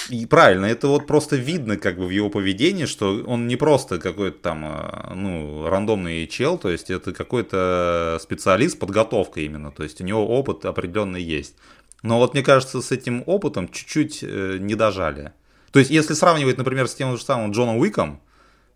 И 0.09 0.25
правильно, 0.25 0.65
это 0.65 0.87
вот 0.87 1.07
просто 1.07 1.37
видно 1.37 1.77
как 1.77 1.97
бы 1.97 2.07
в 2.07 2.09
его 2.09 2.29
поведении, 2.29 2.85
что 2.85 3.23
он 3.25 3.47
не 3.47 3.55
просто 3.55 3.97
какой-то 3.97 4.39
там, 4.39 4.65
а, 4.65 5.13
ну, 5.15 5.69
рандомный 5.69 6.27
чел, 6.27 6.57
то 6.57 6.69
есть 6.69 6.89
это 6.89 7.13
какой-то 7.13 8.19
специалист, 8.21 8.77
подготовка 8.77 9.39
именно, 9.39 9.71
то 9.71 9.83
есть 9.83 10.00
у 10.01 10.03
него 10.03 10.27
опыт 10.27 10.65
определенный 10.65 11.21
есть. 11.21 11.55
Но 12.03 12.17
вот 12.17 12.33
мне 12.33 12.43
кажется, 12.43 12.81
с 12.81 12.91
этим 12.91 13.23
опытом 13.25 13.69
чуть-чуть 13.69 14.19
э, 14.23 14.57
не 14.59 14.75
дожали. 14.75 15.33
То 15.71 15.79
есть, 15.79 15.91
если 15.91 16.13
сравнивать, 16.13 16.57
например, 16.57 16.87
с 16.87 16.95
тем 16.95 17.15
же 17.15 17.23
самым 17.23 17.51
Джоном 17.51 17.77
Уиком, 17.77 18.19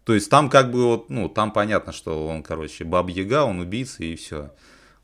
то 0.05 0.13
есть 0.13 0.29
там 0.29 0.50
как 0.50 0.72
бы 0.72 0.86
вот, 0.86 1.10
ну, 1.10 1.27
там 1.27 1.51
понятно, 1.51 1.91
что 1.91 2.27
он, 2.27 2.44
короче, 2.44 2.83
баб 2.83 3.09
Яга, 3.09 3.44
он 3.44 3.59
убийца 3.59 4.03
и 4.03 4.16
все. 4.16 4.51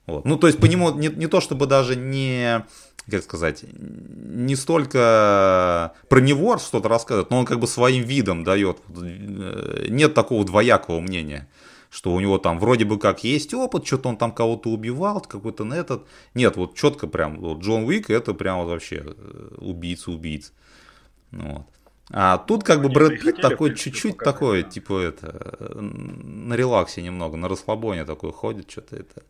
Вот. 0.06 0.26
Ну, 0.26 0.38
то 0.38 0.48
есть 0.48 0.60
по 0.60 0.68
нему 0.68 0.92
не, 0.92 1.08
не 1.08 1.28
то 1.28 1.42
чтобы 1.42 1.66
даже 1.66 1.96
не, 1.96 2.66
как 3.10 3.24
сказать, 3.24 3.66
не 3.74 4.56
столько 4.56 5.94
про 6.08 6.20
него 6.20 6.58
что-то 6.60 6.88
рассказывает, 6.88 7.32
но 7.32 7.40
он 7.40 7.46
как 7.46 7.60
бы 7.60 7.68
своим 7.68 8.04
видом 8.04 8.44
дает. 8.44 8.78
Э, 8.96 9.88
нет 9.90 10.14
такого 10.14 10.46
двоякого 10.46 11.00
мнения 11.00 11.50
что 11.92 12.14
у 12.14 12.20
него 12.22 12.38
там 12.38 12.58
вроде 12.58 12.86
бы 12.86 12.98
как 12.98 13.24
есть 13.24 13.54
опыт, 13.54 13.86
что-то 13.86 14.10
он 14.10 14.18
там 14.18 14.32
кого-то 14.32 14.70
убивал, 14.70 15.20
какой-то 15.20 15.66
на 15.66 15.74
этот. 15.74 16.08
Нет, 16.34 16.56
вот 16.56 16.74
четко 16.74 17.06
прям, 17.06 17.40
вот 17.40 17.60
Джон 17.60 17.84
Уик 17.84 18.10
это 18.10 18.34
прям 18.34 18.60
вот 18.60 18.70
вообще 18.70 19.14
убийца-убийц. 19.58 20.54
Э, 20.54 21.36
ну 21.36 21.56
вот. 21.58 21.66
А 22.14 22.38
тут 22.38 22.64
как 22.64 22.82
бы 22.82 22.90
Брэд 22.90 23.22
Питт 23.22 23.42
такой 23.42 23.76
чуть-чуть 23.76 24.18
такой, 24.18 24.64
да. 24.64 24.70
типа 24.70 25.00
это, 25.00 25.78
на 25.82 26.56
релаксе 26.56 27.02
немного, 27.02 27.38
на 27.38 27.48
расслабоне 27.48 28.06
такой 28.06 28.32
ходит, 28.32 28.72
что-то 28.72 28.96
это. 28.96 29.24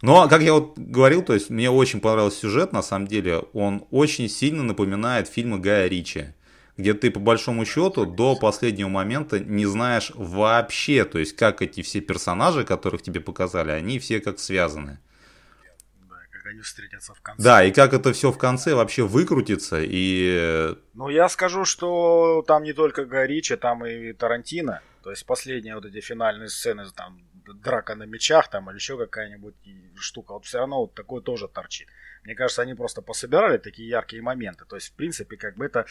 Но, 0.00 0.28
как 0.28 0.42
я 0.42 0.54
вот 0.54 0.78
говорил, 0.78 1.22
то 1.22 1.34
есть 1.34 1.50
мне 1.50 1.70
очень 1.70 2.00
понравился 2.00 2.40
сюжет, 2.40 2.72
на 2.72 2.82
самом 2.82 3.08
деле, 3.08 3.42
он 3.52 3.84
очень 3.90 4.28
сильно 4.28 4.62
напоминает 4.62 5.28
фильмы 5.28 5.58
Гая 5.58 5.88
Ричи 5.88 6.34
где 6.78 6.94
ты 6.94 7.10
по 7.10 7.20
большому 7.20 7.66
счету 7.66 8.06
до 8.06 8.36
последнего 8.36 8.88
момента 8.88 9.40
не 9.40 9.66
знаешь 9.66 10.12
вообще, 10.14 11.04
то 11.04 11.18
есть 11.18 11.36
как 11.36 11.60
эти 11.60 11.82
все 11.82 12.00
персонажи, 12.00 12.64
которых 12.64 13.02
тебе 13.02 13.20
показали, 13.20 13.72
они 13.72 13.98
все 13.98 14.20
как 14.20 14.38
связаны. 14.38 14.98
Да, 16.08 16.16
как 16.30 16.46
они 16.46 16.60
встретятся 16.60 17.14
в 17.14 17.20
конце. 17.20 17.42
Да, 17.42 17.64
и 17.64 17.72
как 17.72 17.92
это 17.92 18.12
все 18.12 18.30
в 18.30 18.38
конце 18.38 18.74
вообще 18.74 19.02
выкрутится 19.02 19.80
и... 19.82 20.76
Ну, 20.94 21.08
я 21.08 21.28
скажу, 21.28 21.64
что 21.64 22.44
там 22.46 22.62
не 22.62 22.72
только 22.72 23.04
Горичи, 23.04 23.56
там 23.56 23.84
и 23.84 24.12
Тарантино. 24.12 24.80
То 25.02 25.10
есть 25.10 25.26
последние 25.26 25.74
вот 25.74 25.84
эти 25.84 26.00
финальные 26.00 26.48
сцены, 26.48 26.84
там 26.94 27.20
драка 27.64 27.96
на 27.96 28.04
мечах 28.04 28.48
там 28.50 28.70
или 28.70 28.76
еще 28.76 28.96
какая-нибудь 28.96 29.54
штука, 29.96 30.34
вот 30.34 30.44
все 30.44 30.58
равно 30.58 30.82
вот 30.82 30.94
такое 30.94 31.22
тоже 31.22 31.48
торчит. 31.48 31.88
Мне 32.22 32.34
кажется, 32.34 32.62
они 32.62 32.74
просто 32.74 33.02
пособирали 33.02 33.58
такие 33.58 33.88
яркие 33.88 34.22
моменты. 34.22 34.64
То 34.64 34.76
есть, 34.76 34.88
в 34.88 34.92
принципе, 34.92 35.36
как 35.36 35.56
бы 35.56 35.64
это 35.64 35.86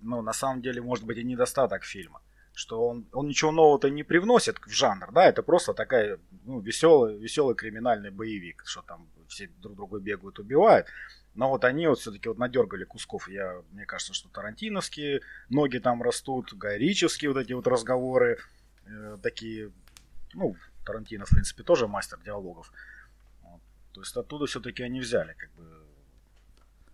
ну, 0.00 0.22
на 0.22 0.32
самом 0.32 0.62
деле, 0.62 0.82
может 0.82 1.04
быть 1.04 1.18
и 1.18 1.24
недостаток 1.24 1.84
фильма. 1.84 2.20
Что 2.54 2.88
он, 2.88 3.06
он 3.12 3.28
ничего 3.28 3.52
нового-то 3.52 3.90
не 3.90 4.02
привносит 4.02 4.58
в 4.58 4.70
жанр, 4.70 5.12
да, 5.12 5.26
это 5.26 5.42
просто 5.42 5.74
такая, 5.74 6.18
ну, 6.44 6.60
веселый, 6.60 7.18
веселый 7.18 7.54
криминальный 7.54 8.10
боевик, 8.10 8.62
что 8.64 8.82
там 8.82 9.08
все 9.28 9.48
друг 9.58 9.76
друга 9.76 9.98
бегают, 9.98 10.38
убивают. 10.38 10.86
Но 11.34 11.50
вот 11.50 11.64
они 11.64 11.86
вот 11.86 11.98
все-таки 11.98 12.28
вот 12.28 12.38
надергали 12.38 12.84
кусков. 12.84 13.28
Я, 13.28 13.62
мне 13.72 13.84
кажется, 13.84 14.14
что 14.14 14.30
тарантиновские 14.30 15.20
ноги 15.50 15.76
там 15.78 16.02
растут, 16.02 16.54
гайрические 16.54 17.30
вот 17.30 17.38
эти 17.38 17.52
вот 17.52 17.66
разговоры, 17.66 18.38
э, 18.86 19.18
такие, 19.22 19.70
ну, 20.32 20.56
Тарантино, 20.86 21.26
в 21.26 21.30
принципе, 21.30 21.64
тоже 21.64 21.88
мастер 21.88 22.18
диалогов. 22.24 22.72
Вот. 23.42 23.60
То 23.92 24.00
есть 24.00 24.16
оттуда 24.16 24.46
все-таки 24.46 24.84
они 24.84 25.00
взяли, 25.00 25.34
как 25.34 25.50
бы, 25.54 25.84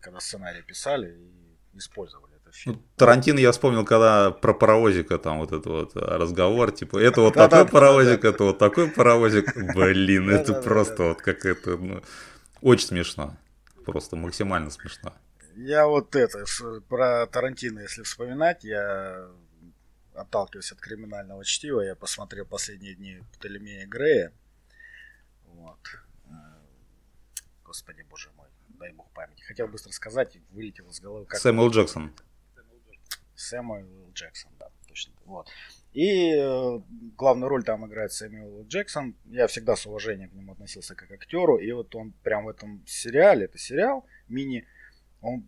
когда 0.01 0.19
сценарий 0.19 0.62
писали 0.62 1.15
и 1.15 1.79
использовали. 1.79 2.32
Ну, 2.67 2.83
Тарантино 2.97 3.38
я 3.38 3.51
вспомнил, 3.53 3.85
когда 3.85 4.31
про 4.31 4.53
паровозика 4.53 5.19
там 5.19 5.38
вот 5.38 5.53
этот 5.53 5.67
вот 5.67 5.97
разговор, 5.97 6.71
типа, 6.71 6.99
это 6.99 7.23
вот 7.23 7.35
такой 7.35 7.67
паровозик, 7.67 8.25
это 8.25 8.45
вот 8.45 8.59
такой 8.59 8.88
паровозик. 8.88 9.57
Блин, 9.75 10.31
это 10.31 10.55
просто 10.61 11.03
вот 11.05 11.23
как 11.23 11.45
это, 11.45 11.77
ну, 11.77 12.03
очень 12.61 12.88
смешно. 12.88 13.37
Просто 13.85 14.17
максимально 14.17 14.71
смешно. 14.71 15.12
Я 15.57 15.87
вот 15.87 16.15
это, 16.15 16.45
про 16.88 17.27
Тарантино, 17.27 17.81
если 17.81 18.03
вспоминать, 18.03 18.65
я 18.65 19.29
отталкиваюсь 20.15 20.73
от 20.73 20.81
криминального 20.81 21.45
чтива, 21.45 21.81
я 21.81 21.95
посмотрел 21.95 22.47
последние 22.47 22.95
дни 22.95 23.23
Птолемея 23.35 23.87
Грея. 23.87 24.33
Вот. 25.47 25.79
Э, 26.27 26.33
господи, 27.65 28.05
боже 28.09 28.31
мой, 28.37 28.47
дай 28.79 28.93
бог 28.93 29.11
памяти. 29.11 29.43
Хотел 29.43 29.69
быстро 29.69 29.91
сказать, 29.93 30.37
вылетел 30.51 30.88
из 30.91 31.01
головы. 31.01 31.27
Как 31.27 31.41
Сэмюэл 31.41 31.71
Джексон. 31.71 32.12
Сэмюэл 33.42 34.12
Джексон, 34.12 34.52
да, 34.59 34.68
точно. 34.88 35.12
Вот. 35.24 35.48
И 35.92 36.35
э, 36.35 36.81
главную 37.16 37.48
роль 37.48 37.64
там 37.64 37.87
играет 37.87 38.12
Сэмюэл 38.12 38.66
Джексон. 38.66 39.14
Я 39.26 39.46
всегда 39.46 39.76
с 39.76 39.87
уважением 39.87 40.31
к 40.31 40.35
нему 40.35 40.52
относился 40.52 40.94
как 40.94 41.09
к 41.09 41.12
актеру. 41.12 41.57
И 41.57 41.70
вот 41.72 41.94
он 41.94 42.12
прям 42.22 42.44
в 42.44 42.48
этом 42.48 42.83
сериале, 42.87 43.44
это 43.44 43.59
сериал 43.59 44.07
мини, 44.28 44.66
он 45.20 45.46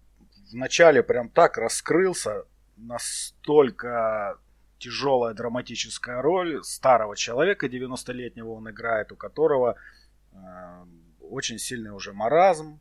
вначале 0.52 1.02
прям 1.02 1.28
так 1.28 1.56
раскрылся, 1.56 2.44
настолько 2.76 4.38
тяжелая 4.78 5.34
драматическая 5.34 6.20
роль 6.20 6.62
старого 6.62 7.16
человека, 7.16 7.66
90-летнего 7.66 8.50
он 8.50 8.70
играет, 8.70 9.12
у 9.12 9.16
которого 9.16 9.76
э, 10.32 10.36
очень 11.20 11.58
сильный 11.58 11.90
уже 11.90 12.12
маразм, 12.12 12.80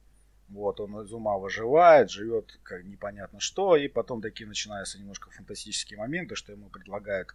Вот, 0.49 0.79
он 0.79 1.01
из 1.01 1.11
ума 1.13 1.37
выживает, 1.37 2.11
живет 2.11 2.59
как 2.63 2.83
непонятно 2.83 3.39
что, 3.39 3.75
и 3.75 3.87
потом 3.87 4.21
такие 4.21 4.47
начинаются 4.47 4.99
немножко 4.99 5.31
фантастические 5.31 5.97
моменты, 5.97 6.35
что 6.35 6.51
ему 6.51 6.69
предлагают 6.69 7.33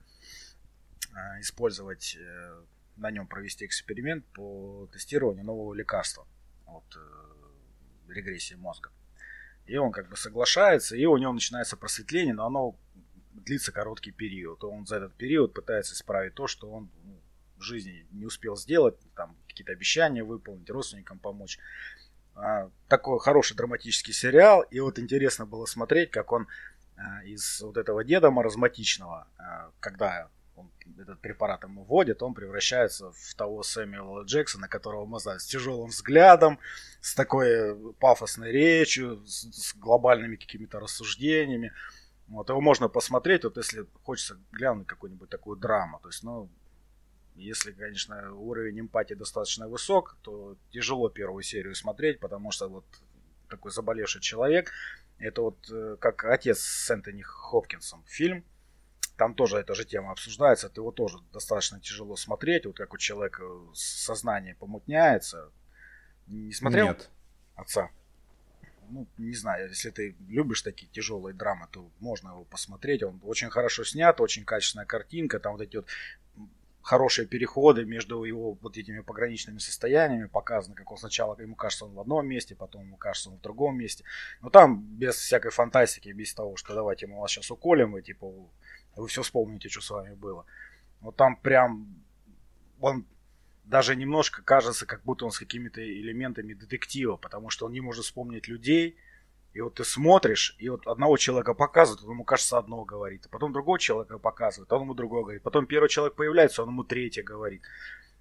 э, 1.11 1.41
использовать, 1.41 2.17
э, 2.17 2.63
на 2.97 3.11
нем 3.11 3.27
провести 3.27 3.67
эксперимент 3.67 4.25
по 4.27 4.89
тестированию 4.93 5.45
нового 5.45 5.75
лекарства 5.75 6.27
от 6.67 6.85
э, 6.97 8.13
регрессии 8.13 8.55
мозга. 8.55 8.91
И 9.67 9.77
он 9.77 9.93
как 9.93 10.09
бы 10.09 10.17
соглашается, 10.17 10.97
и 10.97 11.05
у 11.05 11.17
него 11.17 11.33
начинается 11.33 11.77
просветление, 11.77 12.35
но 12.35 12.47
оно 12.47 12.79
длится 13.33 13.73
короткий 13.73 14.13
период. 14.13 14.65
Он 14.65 14.87
за 14.87 14.97
этот 14.97 15.15
период 15.15 15.55
пытается 15.55 15.95
исправить 15.95 16.35
то, 16.35 16.47
что 16.47 16.71
он 16.71 16.91
ну, 17.05 17.21
в 17.57 17.63
жизни 17.63 18.07
не 18.13 18.25
успел 18.25 18.57
сделать, 18.57 18.97
там 19.15 19.37
какие-то 19.47 19.73
обещания 19.73 20.25
выполнить, 20.25 20.71
родственникам 20.71 21.19
помочь. 21.19 21.59
А, 22.41 22.71
такой 22.89 23.19
хороший 23.19 23.57
драматический 23.57 24.13
сериал, 24.13 24.63
и 24.63 24.81
вот 24.81 24.99
интересно 24.99 25.45
было 25.45 25.67
смотреть, 25.67 26.11
как 26.11 26.33
он 26.33 26.47
а, 26.97 27.25
из 27.25 27.61
вот 27.61 27.77
этого 27.77 28.05
деда 28.05 28.31
маразматичного, 28.31 29.27
а, 29.39 29.71
когда 29.81 30.29
он 30.55 30.71
этот 30.99 31.21
препарат 31.21 31.65
ему 31.65 31.85
вводит, 31.85 32.23
он 32.23 32.35
превращается 32.35 33.13
в 33.13 33.35
того 33.35 33.63
Сэмюэла 33.63 34.25
Джексона, 34.25 34.69
которого 34.69 35.05
мы 35.05 35.19
знаем, 35.19 35.41
с 35.41 35.47
тяжелым 35.47 35.91
взглядом, 35.91 36.59
с 37.01 37.15
такой 37.15 37.77
пафосной 37.95 38.53
речью, 38.53 39.25
с, 39.27 39.51
с 39.53 39.75
глобальными 39.75 40.37
какими-то 40.37 40.79
рассуждениями. 40.79 41.73
Вот, 42.29 42.51
его 42.51 42.61
можно 42.61 42.89
посмотреть, 42.89 43.45
вот 43.45 43.57
если 43.57 43.87
хочется 44.05 44.39
глянуть 44.53 44.87
какую-нибудь 44.87 45.31
такую 45.31 45.57
драму. 45.57 45.99
То 46.01 46.09
есть, 46.09 46.23
ну, 46.23 46.49
если, 47.39 47.73
конечно, 47.73 48.35
уровень 48.35 48.81
эмпатии 48.81 49.15
достаточно 49.15 49.69
высок, 49.69 50.17
то 50.23 50.57
тяжело 50.71 51.09
первую 51.09 51.43
серию 51.43 51.75
смотреть, 51.75 52.21
потому 52.21 52.51
что 52.51 52.69
вот 52.69 52.85
такой 53.49 53.71
заболевший 53.71 54.21
человек, 54.21 54.73
это 55.19 55.43
вот 55.43 55.71
э, 55.71 55.97
как 56.01 56.25
отец 56.25 56.61
с 56.61 56.91
Энтони 56.91 57.23
Хопкинсом 57.23 58.05
фильм, 58.07 58.45
там 59.17 59.35
тоже 59.35 59.59
эта 59.59 59.75
же 59.75 59.85
тема 59.85 60.13
обсуждается, 60.13 60.69
это 60.69 60.81
его 60.81 60.93
тоже 60.93 61.19
достаточно 61.33 61.81
тяжело 61.81 62.15
смотреть, 62.17 62.67
вот 62.67 62.77
как 62.77 62.95
у 62.95 62.99
человека 62.99 63.43
сознание 63.75 64.55
помутняется. 64.55 65.51
Не 66.29 66.53
смотрел? 66.53 66.89
Нет. 66.89 67.11
Отца? 67.57 67.91
Ну, 68.91 69.07
не 69.19 69.35
знаю, 69.35 69.69
если 69.69 69.91
ты 69.91 70.17
любишь 70.29 70.63
такие 70.63 70.91
тяжелые 70.91 71.35
драмы, 71.35 71.67
то 71.71 71.91
можно 71.99 72.29
его 72.29 72.45
посмотреть. 72.45 73.03
Он 73.03 73.21
очень 73.23 73.51
хорошо 73.51 73.85
снят, 73.85 74.19
очень 74.21 74.45
качественная 74.45 74.87
картинка, 74.87 75.41
там 75.41 75.53
вот 75.53 75.63
эти 75.63 75.77
вот 75.77 75.89
хорошие 76.89 77.27
переходы 77.27 77.85
между 77.85 78.25
его 78.25 78.55
вот 78.63 78.79
этими 78.79 79.01
пограничными 79.01 79.59
состояниями 79.59 80.27
показано, 80.27 80.75
как 80.75 80.91
он 80.91 80.97
сначала 80.97 81.39
ему 81.39 81.55
кажется 81.55 81.85
он 81.85 81.93
в 81.93 82.01
одном 82.01 82.27
месте, 82.27 82.55
потом 82.55 82.87
ему 82.87 82.97
кажется 82.97 83.29
он 83.29 83.37
в 83.37 83.43
другом 83.43 83.77
месте. 83.77 84.05
Но 84.41 84.49
там 84.49 84.81
без 84.81 85.17
всякой 85.17 85.51
фантастики, 85.51 86.09
без 86.09 86.33
того, 86.33 86.57
что 86.57 86.75
давайте 86.75 87.07
мы 87.07 87.21
вас 87.21 87.31
сейчас 87.31 87.51
уколем, 87.51 87.99
и 87.99 88.03
типа 88.03 88.33
вы 88.97 89.07
все 89.07 89.21
вспомните, 89.21 89.69
что 89.69 89.83
с 89.83 89.91
вами 89.91 90.15
было. 90.15 90.47
Вот 91.03 91.15
там 91.15 91.37
прям 91.37 91.95
он 92.81 93.05
даже 93.65 93.95
немножко 93.95 94.43
кажется, 94.43 94.87
как 94.87 95.03
будто 95.05 95.27
он 95.27 95.31
с 95.31 95.39
какими-то 95.39 95.83
элементами 95.83 96.55
детектива, 96.55 97.17
потому 97.17 97.51
что 97.51 97.67
он 97.67 97.73
не 97.73 97.83
может 97.83 98.07
вспомнить 98.07 98.49
людей, 98.49 98.97
и 99.55 99.61
вот 99.61 99.75
ты 99.75 99.85
смотришь, 99.85 100.55
и 100.59 100.69
вот 100.69 100.87
одного 100.87 101.17
человека 101.17 101.55
показывают, 101.55 102.05
он 102.05 102.13
ему 102.13 102.25
кажется 102.25 102.59
одно 102.59 102.85
говорит, 102.85 103.27
а 103.27 103.29
потом 103.29 103.53
другого 103.53 103.79
человека 103.79 104.19
показывают, 104.19 104.73
он 104.73 104.83
ему 104.83 104.95
другого 104.95 105.23
говорит, 105.23 105.43
потом 105.43 105.67
первый 105.67 105.89
человек 105.89 106.15
появляется, 106.15 106.63
он 106.63 106.69
ему 106.69 106.85
третье 106.85 107.23
говорит. 107.23 107.63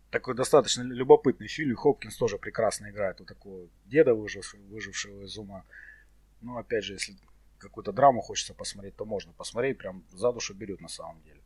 Такой 0.09 0.35
достаточно 0.35 0.83
любопытный 0.83 1.47
фильм, 1.47 1.75
Хопкинс 1.75 2.15
тоже 2.15 2.37
прекрасно 2.37 2.89
играет, 2.89 3.19
вот 3.19 3.27
такого 3.27 3.67
деда, 3.85 4.13
выжившего, 4.13 4.61
выжившего 4.63 5.23
из 5.23 5.37
ума. 5.37 5.63
Ну, 6.41 6.57
опять 6.57 6.85
же, 6.85 6.93
если 6.93 7.15
какую-то 7.57 7.91
драму 7.91 8.21
хочется 8.21 8.53
посмотреть, 8.53 8.95
то 8.95 9.05
можно 9.05 9.33
посмотреть, 9.33 9.77
прям 9.77 10.05
за 10.11 10.31
душу 10.31 10.53
берет 10.53 10.79
на 10.79 10.87
самом 10.87 11.21
деле. 11.23 11.36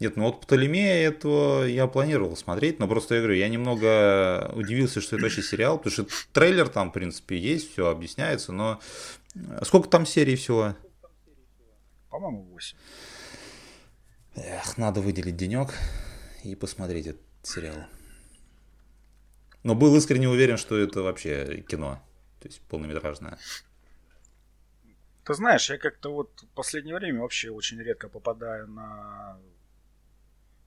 Нет, 0.00 0.16
ну 0.16 0.24
вот 0.24 0.40
Птолемея 0.40 1.08
этого 1.08 1.64
я 1.64 1.86
планировал 1.86 2.36
смотреть, 2.36 2.78
но 2.78 2.88
просто 2.88 3.16
я 3.16 3.20
говорю, 3.20 3.36
я 3.36 3.48
немного 3.48 4.50
удивился, 4.54 5.00
что 5.00 5.16
это 5.16 5.24
вообще 5.24 5.42
сериал, 5.42 5.78
потому 5.78 5.92
что 5.92 6.06
трейлер 6.32 6.68
там, 6.68 6.90
в 6.90 6.92
принципе, 6.94 7.38
есть, 7.38 7.72
все 7.72 7.88
объясняется, 7.88 8.52
но 8.52 8.80
сколько 9.62 9.88
там 9.88 10.06
серий 10.06 10.36
всего? 10.36 10.74
По-моему, 12.10 12.44
8. 12.52 12.76
Эх, 14.36 14.78
надо 14.78 15.00
выделить 15.00 15.36
денек 15.36 15.74
и 16.42 16.54
посмотреть 16.54 17.06
этот 17.08 17.22
сериал. 17.42 17.86
Но 19.62 19.74
был 19.74 19.96
искренне 19.96 20.28
уверен, 20.28 20.56
что 20.56 20.76
это 20.76 21.02
вообще 21.02 21.62
кино, 21.68 22.02
то 22.40 22.48
есть 22.48 22.60
полнометражное. 22.62 23.38
Ты 25.24 25.34
знаешь, 25.34 25.70
я 25.70 25.78
как-то 25.78 26.12
вот 26.12 26.42
в 26.42 26.46
последнее 26.54 26.94
время 26.96 27.22
вообще 27.22 27.50
очень 27.50 27.80
редко 27.80 28.08
попадаю 28.08 28.68
на 28.68 29.38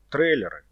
трейлеры. 0.09 0.63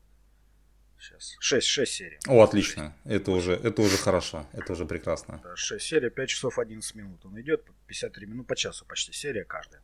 Сейчас. 1.00 1.36
6, 1.39 1.67
6 1.67 1.91
серий. 1.91 2.19
О, 2.28 2.41
отлично. 2.41 2.95
Это 3.04 3.32
уже, 3.32 3.54
это 3.54 3.82
уже 3.82 3.98
хорошо. 3.98 4.48
Это 4.54 4.74
уже 4.74 4.86
прекрасно. 4.86 5.39
Да, 5.43 5.56
6 5.56 5.86
серий, 5.86 6.10
5 6.10 6.30
часов 6.30 6.58
11 6.58 6.95
минут. 6.95 7.26
Он 7.26 7.39
идет 7.39 7.69
53 7.88 8.26
минут 8.26 8.48
по 8.48 8.56
часу 8.56 8.86
почти 8.86 9.12
серия 9.13 9.43
каждая. 9.43 9.82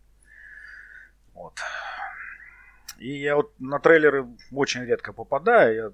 Вот. 1.33 1.59
И 2.97 3.19
я 3.19 3.35
вот 3.35 3.59
на 3.59 3.79
трейлеры 3.79 4.27
очень 4.51 4.83
редко 4.83 5.13
попадаю. 5.13 5.75
Я 5.75 5.91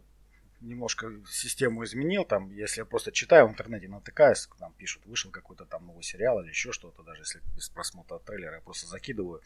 немножко 0.61 1.11
систему 1.29 1.83
изменил. 1.83 2.25
Там, 2.25 2.49
если 2.51 2.81
я 2.81 2.85
просто 2.85 3.11
читаю 3.11 3.47
в 3.47 3.51
интернете, 3.51 3.87
натыкаюсь, 3.87 4.47
там 4.59 4.73
пишут, 4.73 5.05
вышел 5.05 5.31
какой-то 5.31 5.65
там 5.65 5.85
новый 5.85 6.03
сериал 6.03 6.41
или 6.41 6.49
еще 6.49 6.71
что-то, 6.71 7.03
даже 7.03 7.21
если 7.21 7.41
без 7.55 7.69
просмотра 7.69 8.19
трейлера, 8.19 8.55
я 8.55 8.61
просто 8.61 8.87
закидываю, 8.87 9.41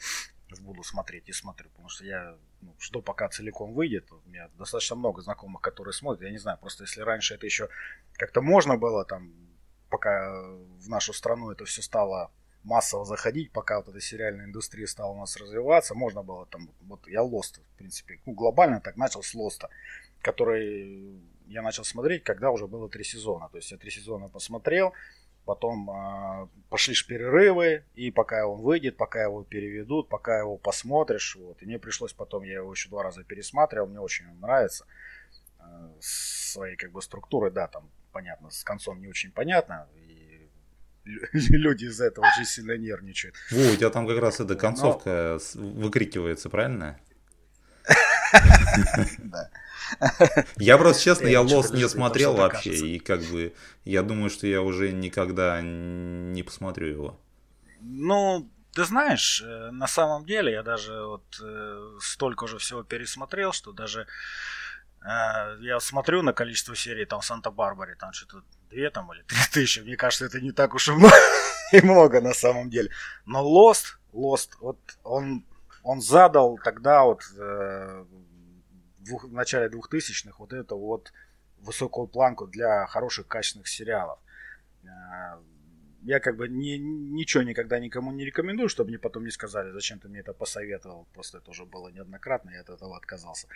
буду 0.61 0.83
смотреть 0.83 1.29
и 1.29 1.33
смотрю, 1.33 1.69
потому 1.69 1.89
что 1.89 2.05
я 2.05 2.37
ну, 2.61 2.75
жду, 2.79 3.01
пока 3.01 3.29
целиком 3.29 3.73
выйдет. 3.73 4.11
У 4.11 4.29
меня 4.29 4.49
достаточно 4.57 4.95
много 4.95 5.21
знакомых, 5.21 5.61
которые 5.61 5.93
смотрят. 5.93 6.23
Я 6.23 6.31
не 6.31 6.37
знаю, 6.37 6.57
просто 6.59 6.83
если 6.83 7.01
раньше 7.01 7.35
это 7.35 7.45
еще 7.45 7.69
как-то 8.13 8.41
можно 8.41 8.77
было, 8.77 9.05
там, 9.05 9.33
пока 9.89 10.31
в 10.79 10.87
нашу 10.87 11.13
страну 11.13 11.51
это 11.51 11.65
все 11.65 11.81
стало 11.81 12.31
массово 12.63 13.05
заходить, 13.05 13.51
пока 13.51 13.77
вот 13.79 13.89
эта 13.89 13.99
сериальная 13.99 14.45
индустрия 14.45 14.85
стала 14.85 15.13
у 15.13 15.19
нас 15.19 15.35
развиваться, 15.35 15.95
можно 15.95 16.21
было 16.21 16.45
там, 16.45 16.69
вот 16.81 17.07
я 17.07 17.21
Lost, 17.21 17.59
в 17.73 17.77
принципе, 17.77 18.21
ну, 18.25 18.33
глобально 18.33 18.79
так 18.79 18.97
начал 18.97 19.23
с 19.23 19.35
Lost 19.35 19.67
который 20.21 21.19
я 21.47 21.61
начал 21.61 21.83
смотреть, 21.83 22.23
когда 22.23 22.51
уже 22.51 22.67
было 22.67 22.89
три 22.89 23.03
сезона. 23.03 23.49
То 23.49 23.57
есть 23.57 23.71
я 23.71 23.77
три 23.77 23.91
сезона 23.91 24.29
посмотрел, 24.29 24.93
потом 25.45 25.89
э, 25.89 26.47
пошли 26.69 26.95
перерывы, 27.07 27.83
и 27.95 28.11
пока 28.11 28.47
он 28.47 28.61
выйдет, 28.61 28.97
пока 28.97 29.23
его 29.23 29.43
переведут, 29.43 30.09
пока 30.09 30.39
его 30.39 30.57
посмотришь, 30.57 31.35
вот. 31.35 31.61
И 31.61 31.65
мне 31.65 31.79
пришлось 31.79 32.13
потом, 32.13 32.43
я 32.43 32.55
его 32.55 32.71
еще 32.71 32.89
два 32.89 33.03
раза 33.03 33.23
пересматривал, 33.23 33.87
мне 33.87 33.99
очень 33.99 34.27
он 34.29 34.39
нравится. 34.39 34.85
Э, 35.59 35.89
своей 35.99 36.75
как 36.75 36.91
бы 36.91 37.01
структурой, 37.01 37.51
да, 37.51 37.67
там 37.67 37.89
понятно, 38.11 38.49
с 38.49 38.63
концом 38.63 39.01
не 39.01 39.07
очень 39.07 39.31
понятно, 39.31 39.87
и 39.95 40.49
люди 41.33 41.85
из-за 41.85 42.05
этого 42.05 42.25
очень 42.25 42.45
сильно 42.45 42.77
нервничают. 42.77 43.35
Во, 43.51 43.71
у 43.71 43.75
тебя 43.75 43.89
там 43.89 44.07
как 44.07 44.19
раз 44.19 44.39
эта 44.39 44.55
концовка 44.55 45.39
Но... 45.55 45.61
выкрикивается, 45.81 46.49
правильно? 46.49 46.99
Я 50.57 50.77
просто, 50.77 51.03
честно, 51.03 51.27
я 51.27 51.41
Lost 51.41 51.75
не 51.75 51.87
смотрел 51.87 52.33
вообще, 52.33 52.73
и 52.73 52.99
как 52.99 53.21
бы 53.23 53.53
я 53.83 54.03
думаю, 54.03 54.29
что 54.29 54.47
я 54.47 54.61
уже 54.61 54.91
никогда 54.91 55.61
не 55.61 56.43
посмотрю 56.43 56.87
его. 56.87 57.19
Ну, 57.81 58.49
ты 58.73 58.85
знаешь, 58.85 59.41
э, 59.41 59.71
на 59.71 59.87
самом 59.87 60.25
деле 60.25 60.53
я 60.53 60.63
даже 60.63 61.05
вот 61.05 61.23
э, 61.43 61.97
столько 61.99 62.45
уже 62.45 62.57
всего 62.57 62.83
пересмотрел, 62.83 63.51
что 63.51 63.73
даже 63.73 64.07
э, 65.01 65.57
я 65.59 65.79
смотрю 65.79 66.21
на 66.21 66.31
количество 66.31 66.75
серий 66.75 67.05
там 67.05 67.21
в 67.21 67.25
Санта-Барбаре, 67.25 67.95
там 67.95 68.13
что-то 68.13 68.43
две 68.69 68.89
там 68.89 69.11
или 69.13 69.23
три 69.23 69.37
тысячи, 69.51 69.79
мне 69.79 69.97
кажется, 69.97 70.25
это 70.25 70.39
не 70.39 70.51
так 70.51 70.73
уж 70.73 70.87
и 70.87 70.91
много, 70.91 71.15
и 71.73 71.81
много 71.81 72.21
на 72.21 72.33
самом 72.33 72.69
деле. 72.69 72.91
Но 73.25 73.41
Lost, 73.41 73.97
Lost, 74.13 74.51
вот 74.59 74.79
он, 75.03 75.43
он 75.83 76.01
задал 76.01 76.57
тогда 76.63 77.03
вот 77.03 77.21
двух, 79.01 79.25
в 79.25 79.33
начале 79.33 79.67
2000-х 79.67 80.35
вот 80.37 80.53
эту 80.53 80.77
вот 80.77 81.11
высокую 81.59 82.07
планку 82.07 82.47
для 82.47 82.85
хороших 82.87 83.27
качественных 83.27 83.67
сериалов. 83.67 84.19
Э, 84.83 85.37
я 86.03 86.19
как 86.19 86.35
бы 86.35 86.47
ни, 86.47 86.77
ничего 86.77 87.43
никогда 87.43 87.79
никому 87.79 88.11
не 88.11 88.25
рекомендую, 88.25 88.69
чтобы 88.69 88.89
мне 88.89 88.99
потом 88.99 89.23
не 89.23 89.31
сказали, 89.31 89.71
зачем 89.71 89.99
ты 89.99 90.07
мне 90.07 90.19
это 90.19 90.33
посоветовал. 90.33 91.07
Просто 91.13 91.37
это 91.37 91.51
уже 91.51 91.65
было 91.65 91.89
неоднократно, 91.89 92.49
я 92.51 92.61
от 92.61 92.69
этого 92.69 92.97
отказался. 92.97 93.47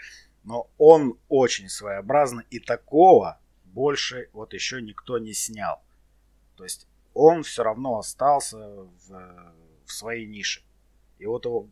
Но 0.43 0.69
он 0.77 1.17
очень 1.27 1.69
своеобразный, 1.69 2.45
и 2.51 2.59
такого 2.59 3.39
больше 3.65 4.29
вот 4.33 4.53
еще 4.53 4.81
никто 4.81 5.17
не 5.17 5.33
снял. 5.33 5.81
То 6.55 6.63
есть 6.63 6.87
он 7.13 7.41
все 7.43 7.63
равно 7.63 7.97
остался 7.97 8.57
в, 8.57 9.53
в 9.85 9.91
своей 9.91 10.27
нише. 10.27 10.61
И 11.17 11.25
вот 11.25 11.45
его 11.45 11.67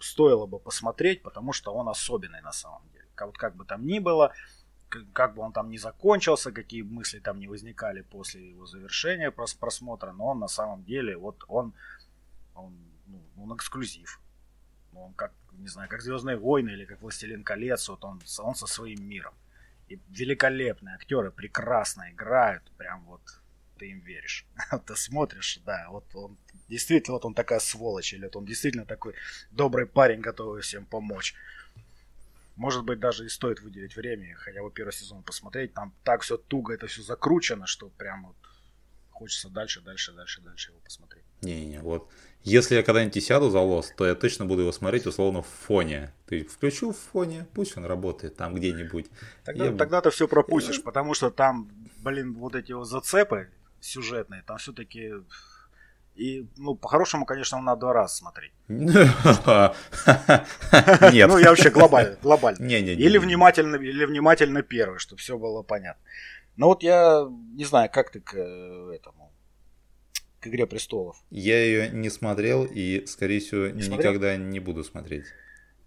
стоило 0.00 0.46
бы 0.46 0.58
посмотреть, 0.58 1.22
потому 1.22 1.52
что 1.52 1.72
он 1.72 1.88
особенный 1.88 2.40
на 2.40 2.52
самом 2.52 2.82
деле 2.92 3.00
вот 3.26 3.38
как 3.38 3.54
бы 3.54 3.64
там 3.64 3.86
ни 3.86 3.98
было, 3.98 4.32
как 5.12 5.34
бы 5.34 5.42
он 5.42 5.52
там 5.52 5.70
не 5.70 5.78
закончился, 5.78 6.52
какие 6.52 6.82
мысли 6.82 7.20
там 7.20 7.38
не 7.38 7.48
возникали 7.48 8.02
после 8.02 8.50
его 8.50 8.66
завершения 8.66 9.30
просмотра, 9.30 10.12
но 10.12 10.26
он 10.26 10.38
на 10.40 10.48
самом 10.48 10.84
деле, 10.84 11.16
вот 11.16 11.44
он, 11.48 11.72
он, 12.54 12.76
ну, 13.06 13.22
он 13.38 13.56
эксклюзив. 13.56 14.20
Он 14.94 15.14
как, 15.14 15.32
не 15.52 15.68
знаю, 15.68 15.88
как 15.88 16.02
Звездные 16.02 16.36
войны 16.36 16.70
или 16.70 16.84
как 16.84 17.00
Властелин 17.00 17.44
колец, 17.44 17.88
вот 17.88 18.04
он, 18.04 18.20
он 18.38 18.54
со 18.54 18.66
своим 18.66 19.08
миром. 19.08 19.34
И 19.88 20.00
великолепные 20.08 20.94
актеры 20.94 21.30
прекрасно 21.30 22.10
играют, 22.10 22.62
прям 22.76 23.04
вот 23.04 23.22
ты 23.80 23.90
им 23.90 24.00
веришь. 24.00 24.44
ты 24.86 24.94
смотришь, 24.94 25.58
да, 25.64 25.86
вот 25.88 26.04
он 26.14 26.36
действительно, 26.68 27.14
вот 27.14 27.24
он 27.24 27.34
такая 27.34 27.60
сволочь, 27.60 28.12
или 28.12 28.24
вот 28.24 28.36
он 28.36 28.44
действительно 28.44 28.84
такой 28.84 29.14
добрый 29.50 29.86
парень, 29.86 30.20
готовый 30.20 30.60
всем 30.60 30.84
помочь. 30.84 31.34
Может 32.56 32.84
быть, 32.84 33.00
даже 33.00 33.24
и 33.24 33.30
стоит 33.30 33.60
выделить 33.60 33.96
время, 33.96 34.34
хотя 34.36 34.62
бы 34.62 34.70
первый 34.70 34.92
сезон 34.92 35.22
посмотреть. 35.22 35.72
Там 35.72 35.94
так 36.04 36.20
все 36.20 36.36
туго, 36.36 36.74
это 36.74 36.86
все 36.88 37.02
закручено, 37.02 37.66
что 37.66 37.88
прям 37.88 38.26
вот 38.26 38.36
хочется 39.10 39.48
дальше, 39.48 39.80
дальше, 39.80 40.12
дальше, 40.12 40.42
дальше 40.42 40.72
его 40.72 40.80
посмотреть. 40.80 41.24
Не-не, 41.40 41.80
вот. 41.80 42.10
Если 42.42 42.74
я 42.74 42.82
когда-нибудь 42.82 43.24
сяду 43.24 43.48
за 43.48 43.60
лос, 43.60 43.92
то 43.96 44.06
я 44.06 44.14
точно 44.14 44.44
буду 44.44 44.60
его 44.62 44.72
смотреть 44.72 45.06
условно 45.06 45.40
в 45.42 45.46
фоне. 45.46 46.12
Ты 46.26 46.44
включу 46.44 46.92
в 46.92 46.98
фоне, 46.98 47.46
пусть 47.54 47.78
он 47.78 47.86
работает 47.86 48.36
там 48.36 48.54
где-нибудь. 48.54 49.06
Тогда, 49.44 49.66
я... 49.66 49.76
тогда 49.76 50.02
ты 50.02 50.10
все 50.10 50.28
пропустишь, 50.28 50.82
потому 50.82 51.14
что 51.14 51.30
там, 51.30 51.70
блин, 51.98 52.34
вот 52.34 52.54
эти 52.54 52.72
вот 52.72 52.84
зацепы 52.84 53.48
сюжетные, 53.80 54.42
там 54.42 54.58
все-таки 54.58 55.12
и, 56.20 56.46
ну, 56.58 56.74
по-хорошему, 56.74 57.24
конечно, 57.24 57.60
надо 57.62 57.80
два 57.80 57.92
раза 57.94 58.14
смотреть. 58.14 58.52
Нет. 58.68 58.84
Ну, 61.28 61.38
я 61.38 61.48
вообще 61.48 61.70
глобально. 61.70 62.18
глобально. 62.20 62.62
Не, 62.62 62.82
не, 62.82 62.94
не, 62.94 63.02
или, 63.02 63.16
внимательно, 63.16 63.76
или 63.76 64.04
внимательно 64.04 64.62
первый, 64.62 64.98
чтобы 64.98 65.20
все 65.20 65.38
было 65.38 65.62
понятно. 65.62 66.02
Но 66.56 66.66
вот 66.66 66.82
я 66.82 67.26
не 67.54 67.64
знаю, 67.64 67.88
как 67.90 68.10
ты 68.10 68.20
к 68.20 68.34
э, 68.34 68.92
этому, 68.94 69.32
к 70.40 70.46
«Игре 70.46 70.66
престолов». 70.66 71.16
Я 71.30 71.64
ее 71.64 71.88
не 71.88 72.10
смотрел 72.10 72.66
и, 72.66 73.06
скорее 73.06 73.40
всего, 73.40 73.68
не 73.68 73.88
никогда 73.88 74.36
не 74.36 74.60
буду 74.60 74.84
смотреть. 74.84 75.24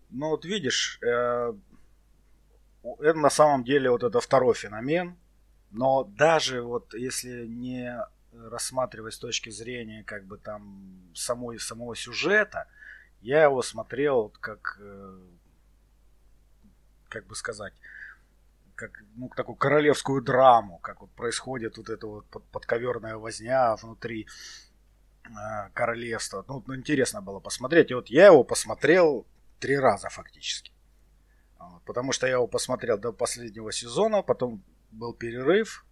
Ну, 0.10 0.30
вот 0.30 0.46
видишь, 0.46 1.00
э, 1.04 1.54
это 2.84 3.20
на 3.20 3.30
самом 3.30 3.64
деле 3.64 3.92
вот 3.92 4.02
это 4.04 4.20
второй 4.20 4.56
феномен. 4.56 5.16
Но 5.74 6.04
даже 6.04 6.62
вот 6.62 6.94
если 6.94 7.48
не 7.48 8.00
рассматривать 8.32 9.16
с 9.16 9.20
точки 9.20 9.50
зрения 9.50 10.04
как 10.04 10.26
бы 10.26 10.38
там 10.38 11.12
самой, 11.16 11.60
самого 11.60 11.96
сюжета, 11.96 12.68
я 13.22 13.44
его 13.44 13.62
смотрел 13.62 14.30
как, 14.40 14.78
э, 14.80 15.20
как 17.10 17.26
бы 17.26 17.36
сказать, 17.36 17.74
как 18.76 19.04
ну, 19.16 19.30
такую 19.36 19.56
королевскую 19.56 20.22
драму, 20.22 20.78
как 20.78 21.02
вот 21.02 21.12
происходит 21.12 21.78
вот 21.78 21.90
эта 21.90 22.06
вот 22.06 22.26
подковерная 22.52 23.18
возня 23.18 23.76
внутри 23.76 24.28
э, 25.26 25.30
королевства. 25.74 26.46
Ну, 26.48 26.64
ну, 26.68 26.76
интересно 26.76 27.22
было 27.22 27.40
посмотреть. 27.40 27.90
И 27.90 27.96
вот 27.96 28.10
я 28.10 28.28
его 28.28 28.44
посмотрел 28.44 29.26
три 29.60 29.78
раза 29.78 30.10
фактически. 30.10 30.72
Потому 31.86 32.12
что 32.12 32.28
я 32.28 32.34
его 32.34 32.48
посмотрел 32.48 32.98
до 32.98 33.12
последнего 33.14 33.72
сезона, 33.72 34.22
потом 34.22 34.64
был 34.94 35.14
перерыв. 35.14 35.86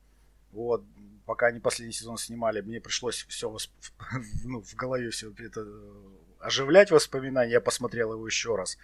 Вот, 0.52 0.84
пока 1.26 1.48
они 1.48 1.60
последний 1.60 1.94
сезон 1.94 2.18
снимали, 2.18 2.62
мне 2.62 2.82
пришлось 2.82 3.26
все 3.28 3.50
восп... 3.50 3.72
ну, 4.44 4.62
в 4.62 4.76
голове 4.76 5.10
все 5.12 5.32
это 5.32 5.66
оживлять 6.40 6.92
воспоминания. 6.92 7.54
Я 7.54 7.62
посмотрел 7.62 8.14
его 8.14 8.26
еще 8.26 8.56
раз 8.56 8.78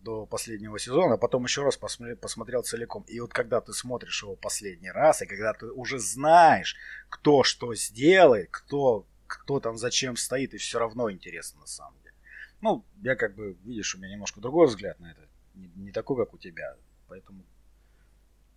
до 0.00 0.26
последнего 0.26 0.78
сезона, 0.78 1.14
а 1.14 1.18
потом 1.18 1.44
еще 1.44 1.62
раз 1.62 1.76
посмотрел, 1.76 2.16
посмотрел 2.16 2.62
целиком. 2.62 3.04
И 3.08 3.20
вот 3.20 3.32
когда 3.32 3.60
ты 3.60 3.72
смотришь 3.72 4.22
его 4.22 4.36
последний 4.36 4.90
раз, 4.90 5.22
и 5.22 5.26
когда 5.26 5.52
ты 5.54 5.66
уже 5.66 5.98
знаешь, 5.98 6.76
кто 7.08 7.42
что 7.42 7.74
сделает, 7.74 8.48
кто, 8.50 9.06
кто 9.26 9.60
там 9.60 9.78
зачем 9.78 10.16
стоит, 10.16 10.52
и 10.54 10.58
все 10.58 10.78
равно 10.78 11.10
интересно 11.10 11.60
на 11.60 11.66
самом 11.66 11.98
деле. 12.02 12.14
Ну, 12.60 12.84
я 13.02 13.16
как 13.16 13.34
бы, 13.34 13.56
видишь, 13.64 13.94
у 13.94 13.98
меня 13.98 14.12
немножко 14.12 14.40
другой 14.40 14.66
взгляд 14.66 15.00
на 15.00 15.10
это. 15.10 15.22
Не, 15.54 15.70
не 15.76 15.92
такой, 15.92 16.16
как 16.16 16.34
у 16.34 16.38
тебя. 16.38 16.76
Поэтому 17.08 17.44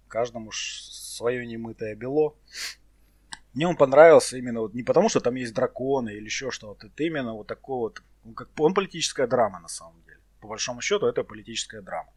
каждому 0.07 0.51
свое 0.51 1.45
немытое 1.45 1.95
бело. 1.95 2.35
Мне 3.53 3.67
он 3.67 3.75
понравился 3.75 4.37
именно 4.37 4.61
вот 4.61 4.73
не 4.73 4.83
потому, 4.83 5.09
что 5.09 5.19
там 5.19 5.35
есть 5.35 5.53
драконы 5.53 6.11
или 6.11 6.25
еще 6.25 6.51
что-то. 6.51 6.87
Это 6.87 7.03
именно 7.03 7.33
вот 7.33 7.47
такой 7.47 7.77
вот, 7.77 8.03
он, 8.25 8.33
как, 8.33 8.49
он 8.59 8.73
политическая 8.73 9.27
драма 9.27 9.59
на 9.59 9.67
самом 9.67 10.01
деле. 10.03 10.19
По 10.41 10.47
большому 10.47 10.81
счету 10.81 11.07
это 11.07 11.23
политическая 11.23 11.81
драма. 11.81 12.11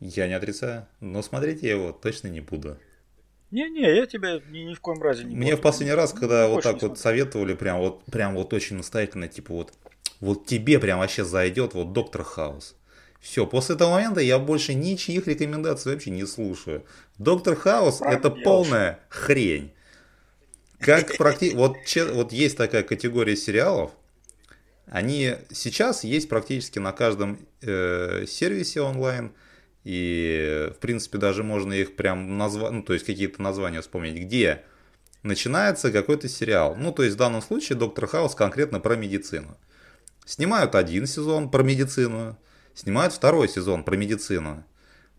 Я 0.00 0.28
не 0.28 0.34
отрицаю, 0.34 0.86
но 1.00 1.22
смотреть 1.22 1.62
я 1.62 1.72
его 1.72 1.92
точно 1.92 2.28
не 2.28 2.40
буду. 2.40 2.78
Не-не, 3.50 3.96
я 3.96 4.06
тебя 4.06 4.40
ни, 4.48 4.60
ни 4.60 4.74
в 4.74 4.80
коем 4.80 5.02
разе 5.02 5.24
не 5.24 5.34
Мне 5.34 5.52
буду. 5.52 5.56
в 5.58 5.60
последний 5.62 5.94
раз, 5.94 6.12
когда 6.12 6.46
ну, 6.46 6.54
вот 6.54 6.62
так 6.62 6.74
вот 6.74 6.80
смотреть. 6.80 6.98
советовали, 6.98 7.54
прям 7.54 7.78
вот, 7.78 8.04
прям 8.04 8.34
вот 8.34 8.52
очень 8.52 8.76
настоятельно, 8.76 9.26
типа 9.26 9.54
вот, 9.54 9.72
вот 10.20 10.46
тебе 10.46 10.78
прям 10.78 11.00
вообще 11.00 11.24
зайдет 11.24 11.74
вот 11.74 11.92
Доктор 11.92 12.24
Хаус. 12.24 12.76
Все, 13.20 13.46
после 13.46 13.74
этого 13.74 13.90
момента 13.90 14.20
я 14.20 14.38
больше 14.38 14.74
ничьих 14.74 15.26
рекомендаций 15.26 15.92
вообще 15.92 16.10
не 16.10 16.26
слушаю. 16.26 16.84
Доктор 17.18 17.56
Хаус 17.56 18.00
это 18.00 18.30
полная 18.30 19.00
хрень. 19.08 19.72
Как 20.78 21.16
практи... 21.16 21.50
вот, 21.54 21.76
вот 22.12 22.32
есть 22.32 22.56
такая 22.56 22.82
категория 22.82 23.36
сериалов, 23.36 23.90
они 24.86 25.34
сейчас 25.50 26.04
есть 26.04 26.28
практически 26.28 26.78
на 26.78 26.92
каждом 26.92 27.38
э, 27.60 28.24
сервисе 28.26 28.80
онлайн. 28.80 29.32
И, 29.84 30.70
в 30.74 30.78
принципе, 30.80 31.18
даже 31.18 31.42
можно 31.42 31.72
их 31.72 31.96
прям 31.96 32.36
назвать, 32.36 32.72
ну, 32.72 32.82
то 32.82 32.92
есть 32.92 33.06
какие-то 33.06 33.40
названия 33.40 33.80
вспомнить, 33.80 34.16
где 34.16 34.62
начинается 35.22 35.92
какой-то 35.92 36.28
сериал. 36.28 36.74
Ну, 36.76 36.92
то 36.92 37.02
есть 37.02 37.16
в 37.16 37.18
данном 37.18 37.42
случае 37.42 37.78
Доктор 37.78 38.06
Хаус 38.06 38.34
конкретно 38.34 38.80
про 38.80 38.96
медицину. 38.96 39.56
Снимают 40.24 40.74
один 40.74 41.06
сезон 41.06 41.50
про 41.50 41.62
медицину, 41.62 42.38
снимают 42.78 43.12
второй 43.12 43.48
сезон 43.48 43.82
про 43.82 43.96
медицину. 43.96 44.64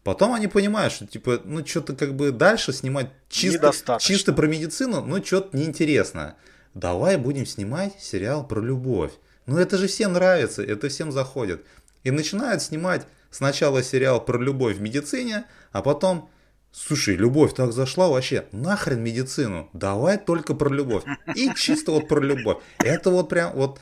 Потом 0.03 0.33
они 0.33 0.47
понимают, 0.47 0.93
что 0.93 1.05
типа, 1.05 1.41
ну 1.43 1.65
что-то 1.65 1.93
как 1.93 2.15
бы 2.15 2.31
дальше 2.31 2.71
снимать 2.71 3.09
чисто, 3.27 3.73
чисто 3.99 4.31
про 4.31 4.47
медицину, 4.47 5.03
ну 5.03 5.23
что-то 5.23 5.57
неинтересно. 5.57 6.35
Давай 6.73 7.17
будем 7.17 7.45
снимать 7.45 7.99
сериал 7.99 8.47
про 8.47 8.61
любовь. 8.61 9.11
Ну 9.45 9.57
это 9.57 9.77
же 9.77 9.87
всем 9.87 10.13
нравится, 10.13 10.63
это 10.63 10.87
всем 10.87 11.11
заходит. 11.11 11.65
И 12.03 12.11
начинают 12.11 12.61
снимать 12.61 13.05
сначала 13.29 13.83
сериал 13.83 14.23
про 14.23 14.39
любовь 14.39 14.77
в 14.77 14.81
медицине, 14.81 15.43
а 15.73 15.81
потом, 15.81 16.29
слушай, 16.71 17.15
любовь 17.17 17.53
так 17.53 17.73
зашла 17.73 18.07
вообще, 18.07 18.45
нахрен 18.53 19.03
медицину, 19.03 19.69
давай 19.73 20.17
только 20.17 20.53
про 20.53 20.73
любовь. 20.73 21.03
И 21.35 21.51
чисто 21.55 21.91
вот 21.91 22.07
про 22.07 22.21
любовь. 22.21 22.59
Это 22.77 23.09
вот 23.09 23.27
прям 23.27 23.53
вот 23.53 23.81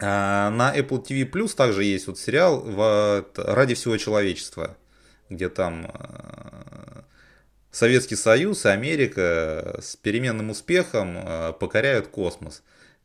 на 0.00 0.72
Apple 0.76 1.04
TV 1.04 1.30
Plus 1.30 1.54
также 1.54 1.84
есть 1.84 2.06
вот 2.06 2.18
сериал 2.18 2.64
«Ради 3.36 3.74
всего 3.74 3.96
человечества», 3.96 4.76
где 5.30 5.48
там 5.48 5.90
а, 5.92 7.04
Советский 7.70 8.16
Союз 8.16 8.64
и 8.64 8.68
Америка 8.68 9.78
с 9.82 9.96
переменным 9.96 10.50
успехом 10.50 11.16
а, 11.16 11.52
покоряют 11.52 12.08
космос. 12.08 12.62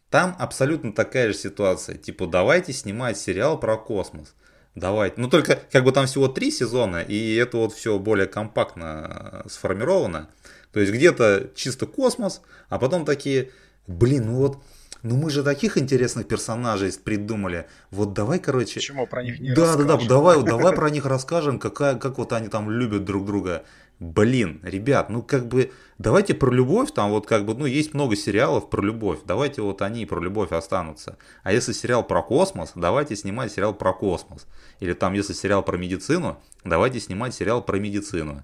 Там 0.10 0.36
абсолютно 0.40 0.92
такая 0.92 1.28
же 1.28 1.34
ситуация. 1.34 1.96
Типа, 1.96 2.28
давайте 2.28 2.74
снимать 2.74 3.18
сериал 3.18 3.60
про 3.60 3.78
космос. 3.78 4.34
Давайте. 4.76 5.16
Ну, 5.20 5.30
только 5.30 5.60
как 5.72 5.84
бы 5.84 5.92
там 5.92 6.08
всего 6.08 6.28
три 6.28 6.52
сезона, 6.52 7.02
и 7.02 7.36
это 7.36 7.58
вот 7.58 7.74
все 7.74 7.98
более 8.00 8.28
компактно 8.28 9.44
сформировано. 9.48 10.30
То 10.72 10.80
есть 10.80 10.92
где-то 10.92 11.50
чисто 11.56 11.86
космос, 11.86 12.42
а 12.70 12.80
потом 12.80 13.06
такие, 13.06 13.52
блин, 13.88 14.28
ну 14.28 14.36
вот 14.38 14.58
ну 15.04 15.16
мы 15.16 15.30
же 15.30 15.44
таких 15.44 15.78
интересных 15.78 16.28
персонажей 16.28 16.92
придумали. 17.04 17.68
Вот 17.92 18.14
давай, 18.14 18.40
короче... 18.40 18.76
Почему 18.76 19.08
про 19.08 19.24
них 19.24 19.40
не 19.40 19.54
Да, 19.54 19.76
да, 19.76 19.84
да, 19.84 20.00
давай, 20.08 20.44
давай 20.44 20.76
про 20.76 20.90
них 20.90 21.06
расскажем, 21.06 21.60
какая, 21.60 21.96
как 21.96 22.18
вот 22.18 22.34
они 22.34 22.48
там 22.48 22.70
любят 22.70 23.06
друг 23.06 23.26
друга. 23.26 23.64
Блин, 24.00 24.62
ребят, 24.64 25.10
ну 25.10 25.22
как 25.22 25.48
бы, 25.48 25.72
давайте 25.98 26.34
про 26.34 26.50
любовь, 26.52 26.94
там 26.94 27.12
вот 27.12 27.28
как 27.28 27.46
бы, 27.46 27.54
ну 27.54 27.66
есть 27.66 27.94
много 27.94 28.16
сериалов 28.16 28.70
про 28.70 28.82
любовь, 28.82 29.20
давайте 29.26 29.62
вот 29.62 29.82
они 29.82 30.06
про 30.06 30.22
любовь 30.22 30.54
останутся. 30.54 31.18
А 31.44 31.52
если 31.52 31.74
сериал 31.74 32.04
про 32.04 32.24
космос, 32.24 32.72
давайте 32.76 33.18
снимать 33.18 33.52
сериал 33.52 33.74
про 33.74 33.94
космос. 33.94 34.48
Или 34.80 34.94
там, 34.94 35.14
если 35.14 35.34
сериал 35.34 35.64
про 35.64 35.78
медицину, 35.78 36.42
давайте 36.64 37.02
снимать 37.02 37.36
сериал 37.36 37.62
про 37.62 37.78
медицину. 37.78 38.44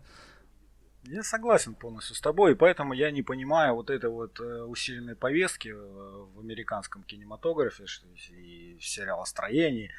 Я 1.07 1.23
согласен 1.23 1.75
полностью 1.75 2.15
с 2.15 2.21
тобой, 2.21 2.53
и 2.53 2.55
поэтому 2.55 2.93
я 2.93 3.11
не 3.11 3.21
понимаю 3.21 3.75
вот 3.75 3.91
этой 3.91 4.09
вот 4.09 4.39
э, 4.39 4.63
усиленной 4.63 5.15
повестки 5.15 5.69
э, 5.69 5.73
в 5.73 6.39
американском 6.39 7.03
кинематографе 7.03 7.85
что, 7.85 8.07
и 8.31 8.77
в 8.77 8.83
сериалостроении, 8.83 9.91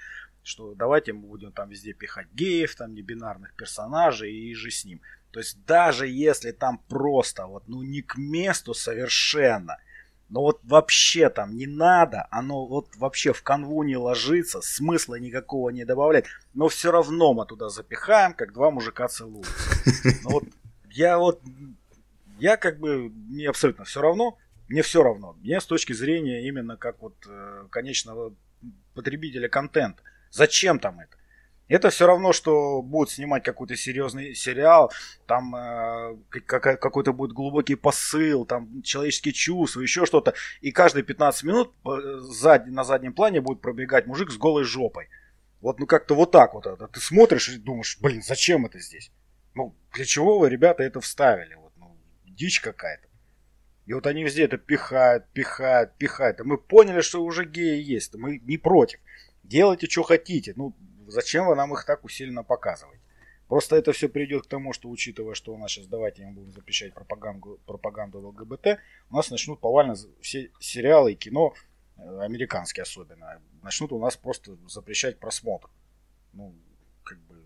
что 0.42 0.74
давайте 0.74 1.12
мы 1.12 1.28
будем 1.28 1.52
там 1.52 1.68
везде 1.68 1.92
пихать 1.92 2.26
геев, 2.32 2.74
там 2.74 2.92
небинарных 2.94 3.54
персонажей 3.54 4.32
и 4.32 4.54
же 4.54 4.70
с 4.70 4.84
ним. 4.84 5.00
То 5.30 5.38
есть 5.38 5.64
даже 5.64 6.08
если 6.08 6.50
там 6.50 6.78
просто 6.88 7.46
вот 7.46 7.68
ну 7.68 7.82
не 7.82 8.02
к 8.02 8.16
месту 8.16 8.74
совершенно, 8.74 9.78
Но 10.28 10.40
вот 10.40 10.60
вообще 10.64 11.30
там 11.30 11.56
не 11.56 11.68
надо, 11.68 12.26
оно 12.32 12.66
вот 12.66 12.96
вообще 12.96 13.32
в 13.32 13.44
канву 13.44 13.84
не 13.84 13.96
ложится, 13.96 14.60
смысла 14.60 15.20
никакого 15.20 15.70
не 15.70 15.84
добавляет. 15.84 16.26
Но 16.52 16.66
все 16.66 16.90
равно 16.90 17.32
мы 17.32 17.46
туда 17.46 17.68
запихаем, 17.68 18.34
как 18.34 18.52
два 18.52 18.72
мужика 18.72 19.06
целуются. 19.06 19.52
Но 20.24 20.30
вот 20.30 20.44
я 20.96 21.18
вот, 21.18 21.42
я 22.38 22.56
как 22.56 22.78
бы, 22.78 23.10
мне 23.10 23.48
абсолютно 23.48 23.84
все 23.84 24.00
равно, 24.00 24.38
мне 24.68 24.82
все 24.82 25.02
равно. 25.02 25.36
Мне 25.40 25.60
с 25.60 25.66
точки 25.66 25.92
зрения 25.92 26.48
именно 26.48 26.76
как 26.76 27.00
вот 27.00 27.14
э, 27.28 27.66
конечного 27.70 28.34
потребителя 28.94 29.48
контента. 29.48 30.02
Зачем 30.30 30.78
там 30.78 31.00
это? 31.00 31.16
Это 31.68 31.90
все 31.90 32.06
равно, 32.06 32.32
что 32.32 32.80
будут 32.80 33.10
снимать 33.10 33.42
какой-то 33.42 33.76
серьезный 33.76 34.34
сериал, 34.34 34.92
там 35.26 35.54
э, 35.54 36.16
какой-то 36.30 37.12
будет 37.12 37.32
глубокий 37.32 37.74
посыл, 37.74 38.46
там 38.46 38.82
человеческие 38.82 39.34
чувства, 39.34 39.80
еще 39.80 40.06
что-то. 40.06 40.34
И 40.60 40.72
каждые 40.72 41.02
15 41.02 41.42
минут 41.44 41.74
э, 41.84 42.18
зад, 42.20 42.66
на 42.68 42.84
заднем 42.84 43.12
плане 43.12 43.40
будет 43.40 43.60
пробегать 43.60 44.06
мужик 44.06 44.30
с 44.30 44.36
голой 44.36 44.64
жопой. 44.64 45.08
Вот 45.60 45.80
ну 45.80 45.86
как-то 45.86 46.14
вот 46.14 46.30
так 46.30 46.54
вот. 46.54 46.66
Ты 46.92 47.00
смотришь 47.00 47.48
и 47.48 47.58
думаешь, 47.58 47.98
блин, 48.00 48.22
зачем 48.22 48.66
это 48.66 48.78
здесь? 48.78 49.10
Ну, 49.56 49.74
для 49.94 50.04
чего 50.04 50.38
вы, 50.38 50.50
ребята, 50.50 50.82
это 50.82 51.00
вставили? 51.00 51.54
Вот, 51.54 51.72
ну, 51.76 51.96
дичь 52.26 52.60
какая-то. 52.60 53.08
И 53.86 53.94
вот 53.94 54.06
они 54.06 54.22
везде 54.22 54.44
это 54.44 54.58
пихают, 54.58 55.26
пихают, 55.32 55.96
пихают. 55.96 56.40
И 56.40 56.42
мы 56.42 56.58
поняли, 56.58 57.00
что 57.00 57.24
уже 57.24 57.46
геи 57.46 57.82
есть. 57.82 58.14
Мы 58.14 58.38
не 58.38 58.58
против. 58.58 59.00
Делайте, 59.44 59.86
что 59.88 60.02
хотите. 60.02 60.52
Ну, 60.56 60.74
зачем 61.06 61.46
вы 61.46 61.56
нам 61.56 61.72
их 61.72 61.86
так 61.86 62.04
усиленно 62.04 62.44
показываете? 62.44 63.02
Просто 63.48 63.76
это 63.76 63.92
все 63.92 64.10
придет 64.10 64.44
к 64.44 64.48
тому, 64.48 64.74
что 64.74 64.90
учитывая, 64.90 65.34
что 65.34 65.54
у 65.54 65.58
нас 65.58 65.70
сейчас 65.70 65.86
давайте 65.86 66.26
мы 66.26 66.32
будем 66.32 66.52
запрещать 66.52 66.92
пропаганду, 66.92 67.58
пропаганду 67.64 68.18
ЛГБТ, 68.18 68.78
у 69.08 69.16
нас 69.16 69.30
начнут 69.30 69.60
повально 69.60 69.94
все 70.20 70.50
сериалы 70.58 71.12
и 71.12 71.16
кино, 71.16 71.54
э, 71.96 72.20
американские 72.20 72.82
особенно, 72.82 73.40
начнут 73.62 73.92
у 73.92 74.00
нас 74.00 74.16
просто 74.16 74.58
запрещать 74.68 75.20
просмотр. 75.20 75.68
Ну, 76.32 76.56
как 77.04 77.20
бы, 77.20 77.40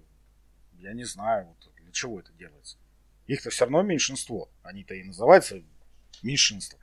я 0.79 0.94
не 0.94 1.05
знаю, 1.05 1.49
вот, 1.49 1.69
для 1.90 1.92
чего 1.92 2.20
это 2.20 2.33
делается. 2.33 2.79
Их-то 3.26 3.50
все 3.50 3.64
равно 3.64 3.83
меньшинство. 3.83 4.48
Они-то 4.62 4.94
и 4.94 5.03
называются 5.03 5.62
меньшинство. 6.22 6.79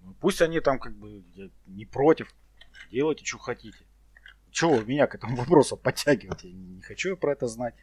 Ну, 0.00 0.14
пусть 0.20 0.40
они 0.40 0.60
там 0.60 0.78
как 0.78 0.96
бы 0.96 1.22
не 1.66 1.84
против. 1.84 2.32
Делайте, 2.90 3.24
что 3.24 3.38
хотите. 3.38 3.78
Чего 4.50 4.74
вы 4.74 4.84
меня 4.84 5.06
к 5.06 5.14
этому 5.14 5.36
вопросу 5.36 5.76
подтягиваете? 5.76 6.48
Я 6.48 6.54
не 6.54 6.82
хочу 6.82 7.16
про 7.16 7.32
это 7.32 7.48
знать. 7.48 7.74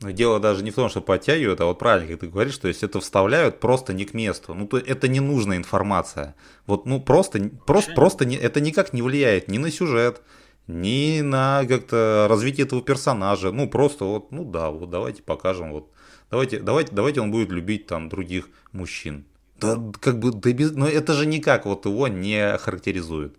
Но 0.00 0.10
дело 0.10 0.40
даже 0.40 0.62
не 0.62 0.70
в 0.70 0.74
том, 0.74 0.88
что 0.88 1.00
подтягивают, 1.00 1.60
а 1.60 1.66
вот 1.66 1.78
правильно, 1.78 2.08
как 2.08 2.20
ты 2.20 2.28
говоришь, 2.28 2.56
то 2.58 2.68
есть 2.68 2.82
это 2.82 3.00
вставляют 3.00 3.60
просто 3.60 3.92
не 3.92 4.04
к 4.04 4.14
месту. 4.14 4.54
Ну, 4.54 4.66
то 4.66 4.78
это 4.78 5.08
ненужная 5.08 5.56
информация. 5.56 6.36
Вот, 6.66 6.86
ну, 6.86 7.00
просто, 7.00 7.50
просто, 7.66 7.92
просто 7.94 8.24
не, 8.24 8.36
это 8.36 8.60
никак 8.60 8.92
не 8.92 9.02
влияет 9.02 9.48
ни 9.48 9.58
на 9.58 9.70
сюжет, 9.70 10.22
ни 10.68 11.22
на 11.22 11.64
как-то 11.66 12.26
развитие 12.28 12.66
этого 12.66 12.82
персонажа. 12.82 13.50
Ну, 13.50 13.68
просто 13.68 14.04
вот, 14.04 14.30
ну 14.30 14.44
да, 14.44 14.70
вот 14.70 14.90
давайте 14.90 15.22
покажем, 15.22 15.72
вот, 15.72 15.90
давайте, 16.30 16.60
давайте, 16.60 16.92
давайте 16.92 17.20
он 17.20 17.30
будет 17.30 17.50
любить 17.50 17.86
там 17.86 18.08
других 18.08 18.48
мужчин. 18.72 19.24
Да, 19.60 19.76
как 20.00 20.20
бы, 20.20 20.30
да 20.30 20.52
без, 20.52 20.72
но 20.72 20.86
это 20.86 21.14
же 21.14 21.26
никак 21.26 21.66
вот 21.66 21.84
его 21.86 22.06
не 22.06 22.56
характеризует. 22.58 23.34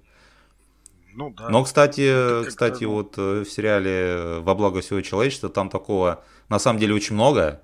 Ну, 1.14 1.34
да. 1.38 1.50
Но, 1.50 1.64
кстати, 1.64 2.46
кстати, 2.46 2.84
ну... 2.84 2.92
вот 2.92 3.14
э, 3.18 3.44
в 3.46 3.50
сериале 3.50 4.40
«Во 4.42 4.54
благо 4.56 4.82
всего 4.82 5.02
человечества» 5.02 5.50
там 5.50 5.70
такого 5.70 6.24
на 6.50 6.60
самом 6.60 6.80
деле 6.80 6.94
очень 6.94 7.16
много, 7.16 7.62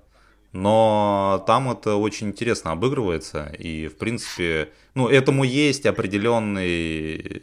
но 0.52 1.44
там 1.46 1.70
это 1.70 1.96
очень 1.96 2.28
интересно 2.28 2.72
обыгрывается, 2.72 3.52
и, 3.58 3.88
в 3.88 3.96
принципе, 3.96 4.70
ну, 4.94 5.08
этому 5.08 5.44
есть 5.44 5.86
определенный 5.86 7.42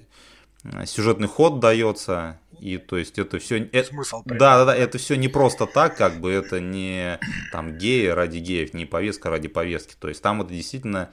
сюжетный 0.85 1.27
ход 1.27 1.59
дается, 1.59 2.39
и 2.59 2.77
то 2.77 2.97
есть 2.97 3.19
это 3.19 3.39
все... 3.39 3.65
Это, 3.71 3.89
Смысл 3.89 4.21
да, 4.25 4.59
да, 4.59 4.65
да, 4.65 4.75
это 4.75 4.97
все 4.97 5.15
не 5.15 5.27
просто 5.27 5.65
так, 5.65 5.97
как 5.97 6.19
бы 6.19 6.31
это 6.31 6.59
не 6.59 7.19
там 7.51 7.77
геи 7.77 8.07
ради 8.07 8.37
геев, 8.37 8.73
не 8.73 8.85
повестка 8.85 9.29
ради 9.29 9.47
повестки, 9.47 9.95
то 9.99 10.07
есть 10.07 10.21
там 10.21 10.41
это 10.41 10.53
действительно... 10.53 11.11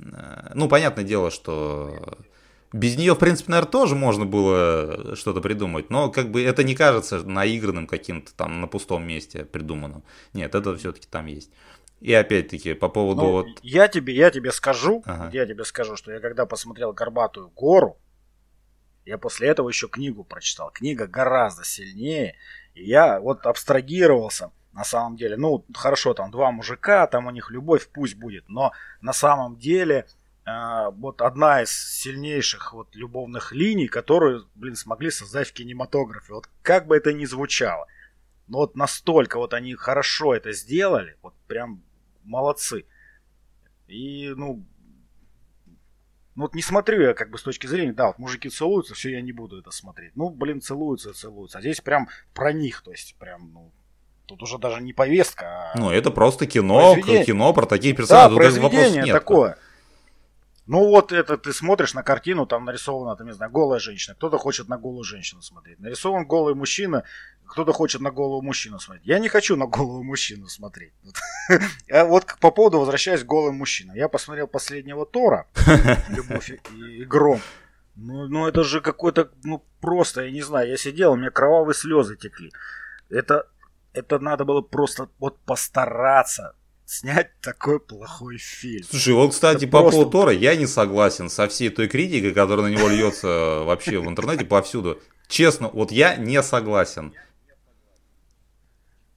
Э, 0.00 0.52
ну, 0.54 0.68
понятное 0.68 1.04
дело, 1.04 1.30
что 1.30 2.18
без 2.72 2.96
нее, 2.96 3.14
в 3.14 3.18
принципе, 3.18 3.52
наверное, 3.52 3.70
тоже 3.70 3.94
можно 3.94 4.26
было 4.26 5.14
что-то 5.16 5.40
придумать, 5.40 5.90
но 5.90 6.10
как 6.10 6.30
бы 6.30 6.42
это 6.42 6.64
не 6.64 6.74
кажется 6.74 7.22
наигранным 7.22 7.86
каким-то 7.86 8.34
там 8.34 8.60
на 8.60 8.66
пустом 8.66 9.06
месте 9.06 9.44
придуманным. 9.44 10.02
Нет, 10.32 10.54
это 10.54 10.76
все-таки 10.76 11.06
там 11.08 11.26
есть. 11.26 11.50
И 12.00 12.12
опять-таки 12.12 12.74
по 12.74 12.88
поводу 12.88 13.22
ну, 13.22 13.30
вот... 13.30 13.46
Я 13.62 13.88
тебе, 13.88 14.14
я 14.14 14.30
тебе 14.30 14.52
скажу, 14.52 15.02
ага. 15.06 15.30
я 15.32 15.46
тебе 15.46 15.64
скажу, 15.64 15.96
что 15.96 16.12
я 16.12 16.20
когда 16.20 16.46
посмотрел 16.46 16.92
«Горбатую 16.92 17.48
гору», 17.50 17.96
я 19.04 19.18
после 19.18 19.48
этого 19.48 19.68
еще 19.68 19.88
книгу 19.88 20.24
прочитал. 20.24 20.70
Книга 20.70 21.06
гораздо 21.06 21.64
сильнее. 21.64 22.36
И 22.74 22.84
я 22.84 23.20
вот 23.20 23.46
абстрагировался 23.46 24.50
на 24.72 24.84
самом 24.84 25.16
деле. 25.16 25.36
Ну, 25.36 25.64
хорошо, 25.74 26.14
там 26.14 26.30
два 26.30 26.50
мужика, 26.50 27.06
там 27.06 27.26
у 27.26 27.30
них 27.30 27.50
любовь 27.50 27.88
пусть 27.92 28.16
будет. 28.16 28.48
Но 28.48 28.72
на 29.00 29.12
самом 29.12 29.56
деле 29.56 30.06
а, 30.46 30.90
вот 30.90 31.22
одна 31.22 31.62
из 31.62 31.70
сильнейших 31.70 32.74
вот 32.74 32.94
любовных 32.94 33.52
линий, 33.52 33.88
которую, 33.88 34.46
блин, 34.54 34.76
смогли 34.76 35.10
создать 35.10 35.48
в 35.48 35.52
кинематографе. 35.54 36.34
Вот 36.34 36.50
как 36.62 36.86
бы 36.86 36.96
это 36.96 37.12
ни 37.12 37.24
звучало, 37.24 37.86
но 38.46 38.58
вот 38.58 38.76
настолько 38.76 39.38
вот 39.38 39.54
они 39.54 39.74
хорошо 39.74 40.34
это 40.34 40.52
сделали, 40.52 41.16
вот 41.22 41.34
прям 41.46 41.82
молодцы. 42.24 42.84
И, 43.86 44.32
ну, 44.36 44.64
ну 46.34 46.42
вот 46.42 46.54
не 46.54 46.62
смотрю 46.62 47.00
я 47.02 47.14
как 47.14 47.30
бы 47.30 47.38
с 47.38 47.42
точки 47.42 47.66
зрения, 47.66 47.92
да, 47.92 48.08
вот 48.08 48.18
мужики 48.18 48.48
целуются, 48.48 48.94
все, 48.94 49.10
я 49.10 49.20
не 49.20 49.32
буду 49.32 49.58
это 49.58 49.70
смотреть. 49.70 50.12
Ну, 50.16 50.30
блин, 50.30 50.60
целуются, 50.60 51.12
целуются. 51.12 51.58
А 51.58 51.60
здесь 51.60 51.80
прям 51.80 52.08
про 52.32 52.52
них, 52.52 52.82
то 52.82 52.90
есть 52.90 53.16
прям, 53.18 53.52
ну, 53.52 53.72
тут 54.26 54.42
уже 54.42 54.58
даже 54.58 54.82
не 54.82 54.92
повестка, 54.92 55.72
а... 55.72 55.78
Ну, 55.78 55.90
это 55.90 56.10
просто 56.10 56.46
кино, 56.46 56.96
кино 56.96 57.52
про 57.52 57.66
таких 57.66 57.96
персонажей. 57.96 58.30
Да, 58.30 58.36
произведение 58.36 59.12
такое. 59.12 59.58
Ну 60.66 60.88
вот 60.88 61.12
это 61.12 61.36
ты 61.36 61.52
смотришь 61.52 61.92
на 61.92 62.02
картину, 62.02 62.46
там 62.46 62.64
нарисована, 62.64 63.16
там, 63.16 63.26
не 63.26 63.34
знаю, 63.34 63.52
голая 63.52 63.80
женщина. 63.80 64.14
Кто-то 64.14 64.38
хочет 64.38 64.68
на 64.68 64.78
голую 64.78 65.04
женщину 65.04 65.42
смотреть. 65.42 65.78
Нарисован 65.78 66.26
голый 66.26 66.54
мужчина, 66.54 67.04
кто-то 67.46 67.72
хочет 67.72 68.00
на 68.00 68.10
голову 68.10 68.40
мужчину 68.40 68.78
смотреть. 68.78 69.06
Я 69.06 69.18
не 69.18 69.28
хочу 69.28 69.56
на 69.56 69.66
голову 69.66 70.02
мужчину 70.02 70.48
смотреть. 70.48 70.92
А 71.90 72.04
вот 72.04 72.24
по 72.40 72.50
поводу 72.50 72.78
возвращаясь 72.78 73.22
к 73.22 73.26
голым 73.26 73.56
мужчинам. 73.56 73.94
Я 73.94 74.08
посмотрел 74.08 74.46
последнего 74.46 75.04
Тора, 75.04 75.46
Любовь 76.08 76.50
и 76.50 77.04
гром. 77.04 77.40
Ну, 77.96 78.26
ну 78.28 78.48
это 78.48 78.64
же 78.64 78.80
какой-то, 78.80 79.30
ну 79.44 79.62
просто, 79.80 80.22
я 80.24 80.30
не 80.30 80.42
знаю, 80.42 80.68
я 80.68 80.76
сидел, 80.76 81.12
у 81.12 81.16
меня 81.16 81.30
кровавые 81.30 81.74
слезы 81.74 82.16
текли. 82.16 82.50
Это, 83.10 83.46
это 83.92 84.18
надо 84.18 84.44
было 84.44 84.62
просто 84.62 85.08
вот 85.18 85.38
постараться 85.40 86.56
снять 86.84 87.30
такой 87.40 87.80
плохой 87.80 88.38
фильм. 88.38 88.84
Слушай, 88.84 89.14
вот, 89.14 89.32
кстати, 89.32 89.64
Это 89.64 89.68
по 89.68 89.80
просто... 89.80 89.98
поводу 89.98 90.10
Тора 90.10 90.32
я 90.32 90.56
не 90.56 90.66
согласен 90.66 91.28
со 91.28 91.48
всей 91.48 91.70
той 91.70 91.88
критикой, 91.88 92.32
которая 92.32 92.68
на 92.68 92.70
него 92.70 92.88
льется 92.88 93.62
вообще 93.64 93.98
в 93.98 94.08
интернете 94.08 94.44
повсюду. 94.44 95.00
Честно, 95.28 95.68
вот 95.68 95.90
я 95.90 96.16
не 96.16 96.42
согласен. 96.42 97.14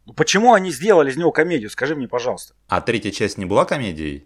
Ну 0.05 0.13
почему 0.13 0.53
они 0.53 0.71
сделали 0.71 1.11
из 1.11 1.17
него 1.17 1.31
комедию, 1.31 1.69
скажи 1.69 1.95
мне, 1.95 2.07
пожалуйста. 2.07 2.55
А 2.67 2.79
третья 2.79 3.11
часть 3.11 3.37
не 3.37 3.45
была 3.45 3.65
комедией? 3.65 4.25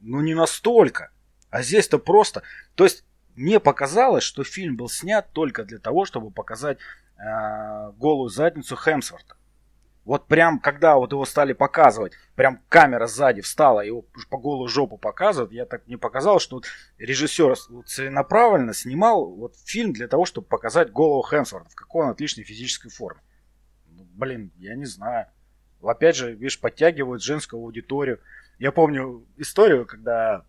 Ну 0.00 0.20
не 0.20 0.34
настолько. 0.34 1.10
А 1.50 1.62
здесь-то 1.62 1.98
просто... 1.98 2.42
То 2.76 2.84
есть 2.84 3.04
мне 3.34 3.58
показалось, 3.58 4.22
что 4.22 4.44
фильм 4.44 4.76
был 4.76 4.88
снят 4.88 5.30
только 5.32 5.64
для 5.64 5.78
того, 5.78 6.04
чтобы 6.04 6.30
показать 6.30 6.78
э, 7.18 7.92
голую 7.96 8.28
задницу 8.28 8.76
Хемсворта. 8.76 9.36
Вот 10.04 10.26
прям, 10.26 10.58
когда 10.58 10.96
вот 10.96 11.12
его 11.12 11.24
стали 11.24 11.52
показывать, 11.52 12.12
прям 12.34 12.60
камера 12.68 13.06
сзади 13.06 13.40
встала, 13.40 13.80
его 13.82 14.02
по 14.30 14.36
голую 14.36 14.68
жопу 14.68 14.98
показывают, 14.98 15.52
я 15.52 15.64
так 15.64 15.86
мне 15.86 15.96
показалось, 15.96 16.42
что 16.42 16.56
вот 16.56 16.66
режиссер 16.98 17.56
целенаправленно 17.86 18.74
снимал 18.74 19.30
вот 19.30 19.56
фильм 19.64 19.92
для 19.92 20.08
того, 20.08 20.24
чтобы 20.24 20.48
показать 20.48 20.90
голову 20.90 21.22
Хемсворта, 21.22 21.70
в 21.70 21.76
какой 21.76 22.04
он 22.04 22.10
отличной 22.10 22.42
физической 22.42 22.90
форме. 22.90 23.20
Ну, 23.86 24.04
блин, 24.14 24.50
я 24.58 24.74
не 24.74 24.86
знаю. 24.86 25.26
Опять 25.80 26.16
же, 26.16 26.32
видишь, 26.32 26.58
подтягивают 26.58 27.22
женскую 27.22 27.62
аудиторию. 27.62 28.20
Я 28.58 28.72
помню 28.72 29.24
историю, 29.36 29.86
когда 29.86 30.44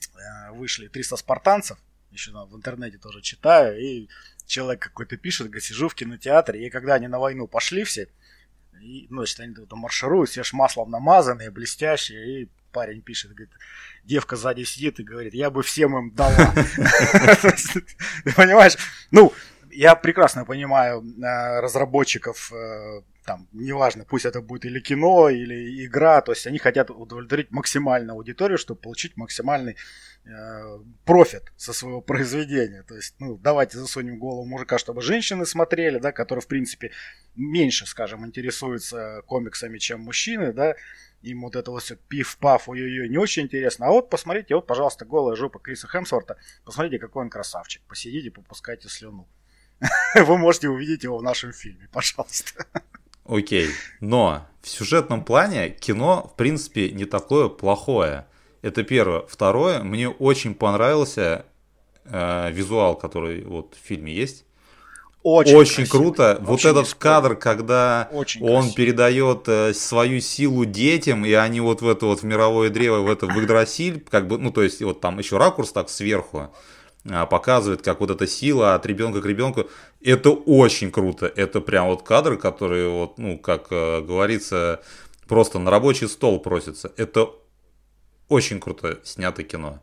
э, 0.00 0.52
вышли 0.52 0.88
300 0.88 1.16
спартанцев, 1.16 1.78
еще 2.10 2.32
в 2.32 2.54
интернете 2.54 2.98
тоже 2.98 3.22
читаю, 3.22 3.80
и 3.80 4.08
человек 4.46 4.82
какой-то 4.82 5.16
пишет, 5.16 5.46
говорит, 5.46 5.64
сижу 5.64 5.88
в 5.88 5.94
кинотеатре, 5.94 6.66
и 6.66 6.70
когда 6.70 6.94
они 6.94 7.08
на 7.08 7.18
войну 7.18 7.48
пошли 7.48 7.84
все, 7.84 8.08
и, 8.80 9.06
ну, 9.10 9.18
значит, 9.18 9.40
они 9.40 9.54
там 9.54 9.80
маршируют, 9.80 10.30
все 10.30 10.42
ж 10.42 10.52
маслом 10.52 10.90
намазанные, 10.90 11.50
блестящие, 11.50 12.42
и 12.42 12.48
парень 12.72 13.02
пишет, 13.02 13.32
говорит, 13.32 13.52
девка 14.04 14.36
сзади 14.36 14.64
сидит 14.64 14.98
и 15.00 15.04
говорит, 15.04 15.34
я 15.34 15.50
бы 15.50 15.62
всем 15.62 15.96
им 15.96 16.10
дала. 16.14 16.32
Ты 18.24 18.34
понимаешь? 18.34 18.76
Ну, 19.10 19.32
я 19.70 19.94
прекрасно 19.94 20.44
понимаю 20.44 21.02
э, 21.02 21.60
разработчиков 21.60 22.52
э, 22.52 23.02
там, 23.24 23.46
неважно, 23.52 24.04
пусть 24.04 24.24
это 24.24 24.40
будет 24.40 24.64
или 24.64 24.80
кино, 24.80 25.28
или 25.28 25.84
игра, 25.84 26.20
то 26.20 26.32
есть 26.32 26.46
они 26.46 26.58
хотят 26.58 26.90
удовлетворить 26.90 27.50
максимальную 27.50 28.16
аудиторию, 28.16 28.58
чтобы 28.58 28.80
получить 28.80 29.16
максимальный 29.16 29.76
профит 31.04 31.52
со 31.56 31.72
своего 31.72 32.00
произведения. 32.00 32.84
То 32.84 32.94
есть, 32.94 33.14
ну, 33.18 33.36
давайте 33.38 33.78
засунем 33.78 34.18
голову 34.18 34.44
мужика, 34.44 34.78
чтобы 34.78 35.02
женщины 35.02 35.44
смотрели, 35.46 35.98
да, 35.98 36.12
которые, 36.12 36.42
в 36.42 36.46
принципе, 36.46 36.92
меньше, 37.34 37.86
скажем, 37.86 38.24
интересуются 38.24 39.22
комиксами, 39.26 39.78
чем 39.78 40.00
мужчины, 40.00 40.52
да, 40.52 40.76
им 41.22 41.42
вот 41.42 41.56
это 41.56 41.70
вот 41.70 41.82
все 41.82 41.96
пиф-паф, 41.96 42.68
ой-ой-ой, 42.68 43.08
не 43.08 43.18
очень 43.18 43.44
интересно. 43.44 43.86
А 43.86 43.90
вот 43.90 44.10
посмотрите, 44.10 44.54
вот, 44.54 44.66
пожалуйста, 44.66 45.04
голая 45.04 45.36
жопа 45.36 45.58
Криса 45.58 45.88
Хемсворта, 45.88 46.36
посмотрите, 46.64 46.98
какой 46.98 47.24
он 47.24 47.30
красавчик, 47.30 47.82
посидите, 47.88 48.30
попускайте 48.30 48.88
слюну. 48.88 49.28
Вы 50.14 50.38
можете 50.38 50.68
увидеть 50.68 51.04
его 51.04 51.18
в 51.18 51.22
нашем 51.22 51.52
фильме, 51.52 51.88
пожалуйста. 51.92 52.66
Окей, 53.24 53.68
но 54.00 54.48
в 54.62 54.68
сюжетном 54.68 55.24
плане 55.24 55.70
кино, 55.70 56.30
в 56.32 56.36
принципе, 56.36 56.90
не 56.90 57.04
такое 57.04 57.48
плохое. 57.48 58.26
Это 58.62 58.84
первое. 58.84 59.24
Второе, 59.28 59.82
мне 59.82 60.08
очень 60.08 60.54
понравился 60.54 61.44
э, 62.04 62.50
визуал, 62.52 62.96
который 62.96 63.44
вот 63.44 63.74
в 63.74 63.86
фильме 63.86 64.14
есть. 64.14 64.44
Очень, 65.22 65.54
очень 65.54 65.86
круто. 65.86 66.34
Очень 66.34 66.46
вот 66.46 66.64
этот 66.64 66.94
кадр, 66.94 67.36
когда 67.36 68.08
очень 68.12 68.42
он 68.42 68.62
красиво. 68.62 68.74
передает 68.74 69.48
э, 69.48 69.72
свою 69.72 70.20
силу 70.20 70.64
детям, 70.64 71.24
и 71.24 71.32
они 71.32 71.60
вот 71.60 71.80
в 71.80 71.88
это 71.88 72.06
вот 72.06 72.20
в 72.20 72.24
мировое 72.24 72.70
древо, 72.70 73.00
в 73.00 73.10
это 73.10 73.26
в 73.26 73.38
Игдрасиль, 73.38 74.04
как 74.10 74.26
бы, 74.26 74.38
ну 74.38 74.50
то 74.50 74.62
есть 74.62 74.82
вот 74.82 75.00
там 75.00 75.18
еще 75.18 75.36
ракурс 75.36 75.70
так 75.70 75.90
сверху 75.90 76.50
а, 77.08 77.26
показывает, 77.26 77.82
как 77.82 78.00
вот 78.00 78.10
эта 78.10 78.26
сила 78.26 78.74
от 78.74 78.84
ребенка 78.84 79.22
к 79.22 79.26
ребенку. 79.26 79.66
Это 80.02 80.30
очень 80.30 80.90
круто. 80.90 81.26
Это 81.26 81.60
прям 81.60 81.86
вот 81.86 82.02
кадры, 82.02 82.36
которые 82.36 82.88
вот, 82.88 83.18
ну, 83.18 83.38
как 83.38 83.68
э, 83.70 84.00
говорится, 84.00 84.82
просто 85.28 85.60
на 85.60 85.70
рабочий 85.70 86.08
стол 86.08 86.40
просятся. 86.40 86.92
Это 86.96 87.30
очень 88.32 88.60
круто 88.60 89.00
снято 89.04 89.42
кино. 89.42 89.80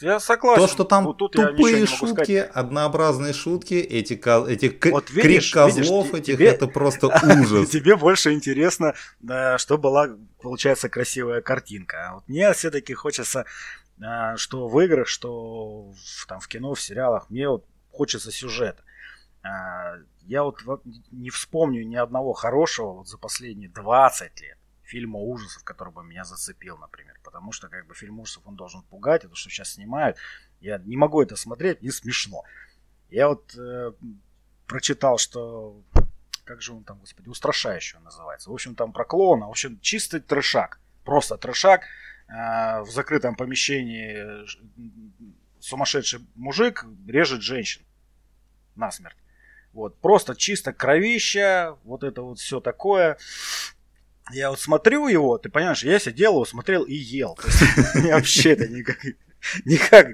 Я 0.00 0.20
согласен. 0.20 0.60
То, 0.60 0.68
что 0.68 0.84
там 0.84 1.04
вот 1.04 1.16
тут 1.16 1.32
тупые 1.32 1.86
шутки, 1.86 2.40
сказать. 2.40 2.50
однообразные 2.52 3.32
шутки, 3.32 3.74
эти, 3.74 4.12
эти 4.12 4.90
вот 4.90 5.10
видишь, 5.10 5.50
крик 5.50 5.54
козлов 5.54 6.06
видишь, 6.06 6.18
этих, 6.20 6.34
тебе, 6.36 6.46
это 6.48 6.66
просто 6.66 7.06
ужас. 7.40 7.70
Тебе 7.70 7.96
больше 7.96 8.32
интересно, 8.32 8.94
что 9.56 9.78
была, 9.78 10.10
получается, 10.42 10.88
красивая 10.88 11.40
картинка. 11.40 12.08
А 12.08 12.14
вот 12.16 12.28
мне 12.28 12.52
все-таки 12.52 12.92
хочется 12.92 13.46
а, 14.02 14.36
что 14.36 14.68
в 14.68 14.78
играх, 14.80 15.08
что 15.08 15.92
в, 15.92 16.26
там, 16.26 16.40
в 16.40 16.48
кино, 16.48 16.74
в 16.74 16.80
сериалах, 16.80 17.30
мне 17.30 17.48
вот 17.48 17.64
хочется 17.90 18.30
сюжета. 18.30 18.82
А, 19.42 19.94
я 20.26 20.42
вот 20.42 20.60
не 21.10 21.30
вспомню 21.30 21.86
ни 21.86 21.96
одного 21.96 22.32
хорошего 22.34 22.92
вот 22.92 23.08
за 23.08 23.16
последние 23.16 23.70
20 23.70 24.40
лет 24.42 24.58
фильма 24.86 25.18
ужасов, 25.18 25.64
который 25.64 25.92
бы 25.92 26.04
меня 26.04 26.24
зацепил, 26.24 26.78
например. 26.78 27.18
Потому 27.22 27.52
что 27.52 27.68
как 27.68 27.86
бы 27.86 27.94
фильм 27.94 28.20
ужасов 28.20 28.46
он 28.46 28.56
должен 28.56 28.82
пугать, 28.82 29.24
это 29.24 29.34
что 29.34 29.50
сейчас 29.50 29.74
снимают. 29.74 30.16
Я 30.60 30.78
не 30.78 30.96
могу 30.96 31.22
это 31.22 31.36
смотреть, 31.36 31.82
не 31.82 31.90
смешно. 31.90 32.44
Я 33.10 33.28
вот 33.28 33.54
э, 33.56 33.92
прочитал, 34.66 35.18
что 35.18 35.82
как 36.44 36.62
же 36.62 36.72
он 36.72 36.84
там, 36.84 36.98
господи, 37.00 37.28
устрашающий 37.28 37.98
называется. 38.00 38.50
В 38.50 38.54
общем, 38.54 38.74
там 38.74 38.92
про 38.92 39.04
клоуна. 39.04 39.46
В 39.46 39.50
общем, 39.50 39.78
чистый 39.80 40.20
трешак. 40.20 40.80
Просто 41.04 41.36
трешак. 41.36 41.82
Э, 42.28 42.80
в 42.82 42.90
закрытом 42.90 43.34
помещении 43.34 44.46
сумасшедший 45.60 46.20
мужик 46.36 46.84
режет 47.06 47.42
женщин 47.42 47.82
насмерть. 48.76 49.16
Вот, 49.72 49.98
просто 50.00 50.34
чисто 50.34 50.72
кровища, 50.72 51.76
вот 51.84 52.02
это 52.02 52.22
вот 52.22 52.38
все 52.38 52.60
такое. 52.60 53.18
Я 54.32 54.50
вот 54.50 54.60
смотрю 54.60 55.08
его, 55.08 55.38
ты 55.38 55.48
понимаешь, 55.48 55.84
я 55.84 55.98
сидел 55.98 56.32
его, 56.32 56.44
смотрел 56.44 56.82
и 56.82 56.94
ел. 56.94 57.38
Мне 57.94 58.14
вообще 58.14 58.52
это 58.52 58.68
никак, 58.68 58.98
никак, 59.64 60.08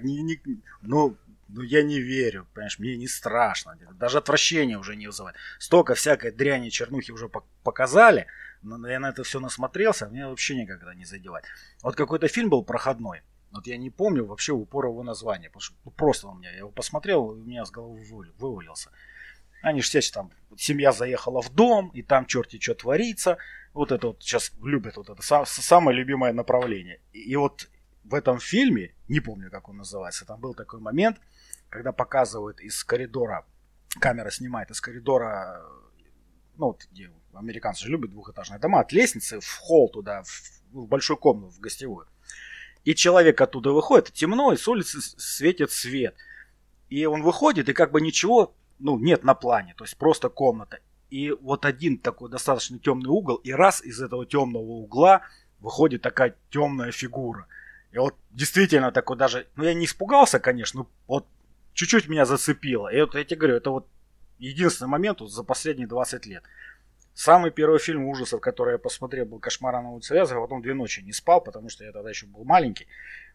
ну, 0.82 1.16
ну, 1.48 1.62
я 1.62 1.82
не 1.82 2.00
верю, 2.00 2.46
понимаешь, 2.54 2.78
мне 2.78 2.96
не 2.96 3.08
страшно, 3.08 3.76
даже 3.94 4.18
отвращение 4.18 4.78
уже 4.78 4.96
не 4.96 5.06
вызывает. 5.06 5.36
Столько 5.58 5.94
всякой 5.94 6.32
дряни, 6.32 6.70
чернухи 6.70 7.10
уже 7.10 7.30
показали, 7.62 8.26
но 8.62 8.88
я 8.88 8.98
на 9.00 9.10
это 9.10 9.22
все 9.22 9.38
насмотрелся, 9.38 10.08
мне 10.08 10.26
вообще 10.26 10.56
никогда 10.56 10.94
не 10.94 11.04
задевать. 11.04 11.44
Вот 11.82 11.94
какой-то 11.94 12.28
фильм 12.28 12.48
был 12.48 12.64
проходной, 12.64 13.22
вот 13.52 13.66
я 13.66 13.76
не 13.76 13.90
помню 13.90 14.24
вообще 14.24 14.52
упора 14.52 14.88
его 14.88 15.02
названия, 15.02 15.48
потому 15.48 15.60
что 15.60 15.74
ну, 15.84 15.90
просто 15.90 16.28
у 16.28 16.34
меня, 16.34 16.50
я 16.50 16.58
его 16.58 16.70
посмотрел, 16.70 17.24
у 17.24 17.34
меня 17.34 17.66
с 17.66 17.70
головы 17.70 18.02
вывалился. 18.38 18.90
Они 19.62 19.82
же 19.82 19.86
все 19.86 20.00
там, 20.10 20.32
семья 20.56 20.90
заехала 20.90 21.42
в 21.42 21.50
дом, 21.54 21.90
и 21.90 22.02
там 22.02 22.26
черти 22.26 22.58
что 22.58 22.74
творится. 22.74 23.36
Вот 23.72 23.90
это 23.90 24.08
вот 24.08 24.22
сейчас 24.22 24.52
любят, 24.62 24.96
вот 24.96 25.08
это 25.08 25.22
самое 25.44 25.96
любимое 25.96 26.32
направление. 26.32 27.00
И, 27.12 27.20
и 27.20 27.36
вот 27.36 27.68
в 28.04 28.14
этом 28.14 28.38
фильме, 28.38 28.94
не 29.08 29.20
помню, 29.20 29.50
как 29.50 29.68
он 29.68 29.78
называется, 29.78 30.26
там 30.26 30.40
был 30.40 30.54
такой 30.54 30.80
момент, 30.80 31.18
когда 31.68 31.92
показывают 31.92 32.60
из 32.60 32.84
коридора, 32.84 33.46
камера 34.00 34.30
снимает 34.30 34.70
из 34.70 34.80
коридора, 34.80 35.64
ну, 36.56 36.66
вот 36.66 36.86
где 36.92 37.10
американцы 37.32 37.84
же 37.84 37.90
любят 37.90 38.10
двухэтажные 38.10 38.60
дома, 38.60 38.80
от 38.80 38.92
лестницы 38.92 39.40
в 39.40 39.58
холл 39.58 39.88
туда, 39.88 40.22
в, 40.22 40.28
в 40.72 40.86
большую 40.86 41.16
комнату, 41.16 41.54
в 41.54 41.60
гостевую. 41.60 42.06
И 42.84 42.94
человек 42.94 43.40
оттуда 43.40 43.70
выходит, 43.70 44.12
темно, 44.12 44.52
и 44.52 44.56
с 44.56 44.66
улицы 44.68 45.00
светит 45.00 45.70
свет. 45.70 46.16
И 46.90 47.06
он 47.06 47.22
выходит, 47.22 47.68
и 47.68 47.72
как 47.72 47.92
бы 47.92 48.00
ничего, 48.00 48.54
ну, 48.78 48.98
нет 48.98 49.24
на 49.24 49.34
плане, 49.34 49.74
то 49.78 49.84
есть 49.84 49.96
просто 49.96 50.28
комната. 50.28 50.80
И 51.12 51.30
вот 51.30 51.66
один 51.66 51.98
такой 51.98 52.30
достаточно 52.30 52.78
темный 52.78 53.10
угол, 53.10 53.36
и 53.36 53.52
раз 53.52 53.84
из 53.84 54.00
этого 54.00 54.24
темного 54.24 54.62
угла 54.62 55.20
выходит 55.60 56.00
такая 56.00 56.34
темная 56.48 56.90
фигура. 56.90 57.46
И 57.90 57.98
вот 57.98 58.14
действительно 58.30 58.92
такой 58.92 59.18
даже, 59.18 59.46
ну 59.54 59.64
я 59.64 59.74
не 59.74 59.84
испугался, 59.84 60.40
конечно, 60.40 60.80
но 60.80 60.88
вот 61.06 61.26
чуть-чуть 61.74 62.08
меня 62.08 62.24
зацепило. 62.24 62.88
И 62.88 62.98
вот 62.98 63.14
я 63.14 63.24
тебе 63.24 63.36
говорю, 63.36 63.56
это 63.56 63.68
вот 63.68 63.86
единственный 64.38 64.88
момент 64.88 65.20
вот 65.20 65.30
за 65.30 65.44
последние 65.44 65.86
20 65.86 66.24
лет. 66.24 66.44
Самый 67.12 67.50
первый 67.50 67.78
фильм 67.78 68.06
ужасов, 68.06 68.40
который 68.40 68.72
я 68.72 68.78
посмотрел, 68.78 69.26
был 69.26 69.38
«Кошмар 69.38 69.74
на 69.82 69.90
улице 69.90 70.14
Вязов», 70.14 70.38
а 70.38 70.40
потом 70.40 70.62
две 70.62 70.72
ночи 70.72 71.00
не 71.00 71.12
спал, 71.12 71.42
потому 71.42 71.68
что 71.68 71.84
я 71.84 71.92
тогда 71.92 72.08
еще 72.08 72.24
был 72.24 72.44
маленький. 72.44 72.86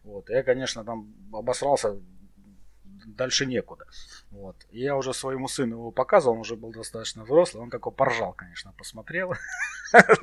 Вот. 0.02 0.30
Я, 0.30 0.42
конечно, 0.42 0.84
там 0.84 1.14
обосрался 1.32 1.94
дальше 3.06 3.46
некуда. 3.46 3.86
Вот. 4.30 4.56
Я 4.70 4.96
уже 4.96 5.14
своему 5.14 5.48
сыну 5.48 5.76
его 5.76 5.90
показывал, 5.90 6.34
он 6.34 6.40
уже 6.40 6.56
был 6.56 6.72
достаточно 6.72 7.24
взрослый, 7.24 7.62
он 7.62 7.70
такой 7.70 7.92
поржал, 7.92 8.32
конечно, 8.34 8.72
посмотрел. 8.72 9.34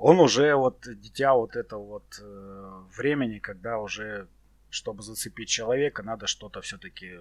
Он 0.00 0.20
уже 0.20 0.54
вот 0.54 0.86
дитя 1.00 1.34
вот 1.34 1.56
этого 1.56 1.84
вот 1.84 2.20
э, 2.22 2.84
времени, 2.96 3.40
когда 3.40 3.78
уже, 3.78 4.28
чтобы 4.70 5.02
зацепить 5.02 5.48
человека, 5.48 6.04
надо 6.04 6.28
что-то 6.28 6.60
все-таки, 6.60 7.18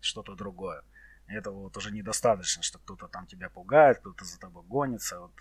что-то 0.00 0.34
другое. 0.34 0.82
Этого 1.26 1.64
вот 1.64 1.76
уже 1.76 1.90
недостаточно, 1.92 2.62
что 2.62 2.78
кто-то 2.78 3.08
там 3.08 3.26
тебя 3.26 3.50
пугает, 3.50 3.98
кто-то 3.98 4.24
за 4.24 4.40
тобой 4.40 4.62
гонится. 4.62 5.20
Вот, 5.20 5.32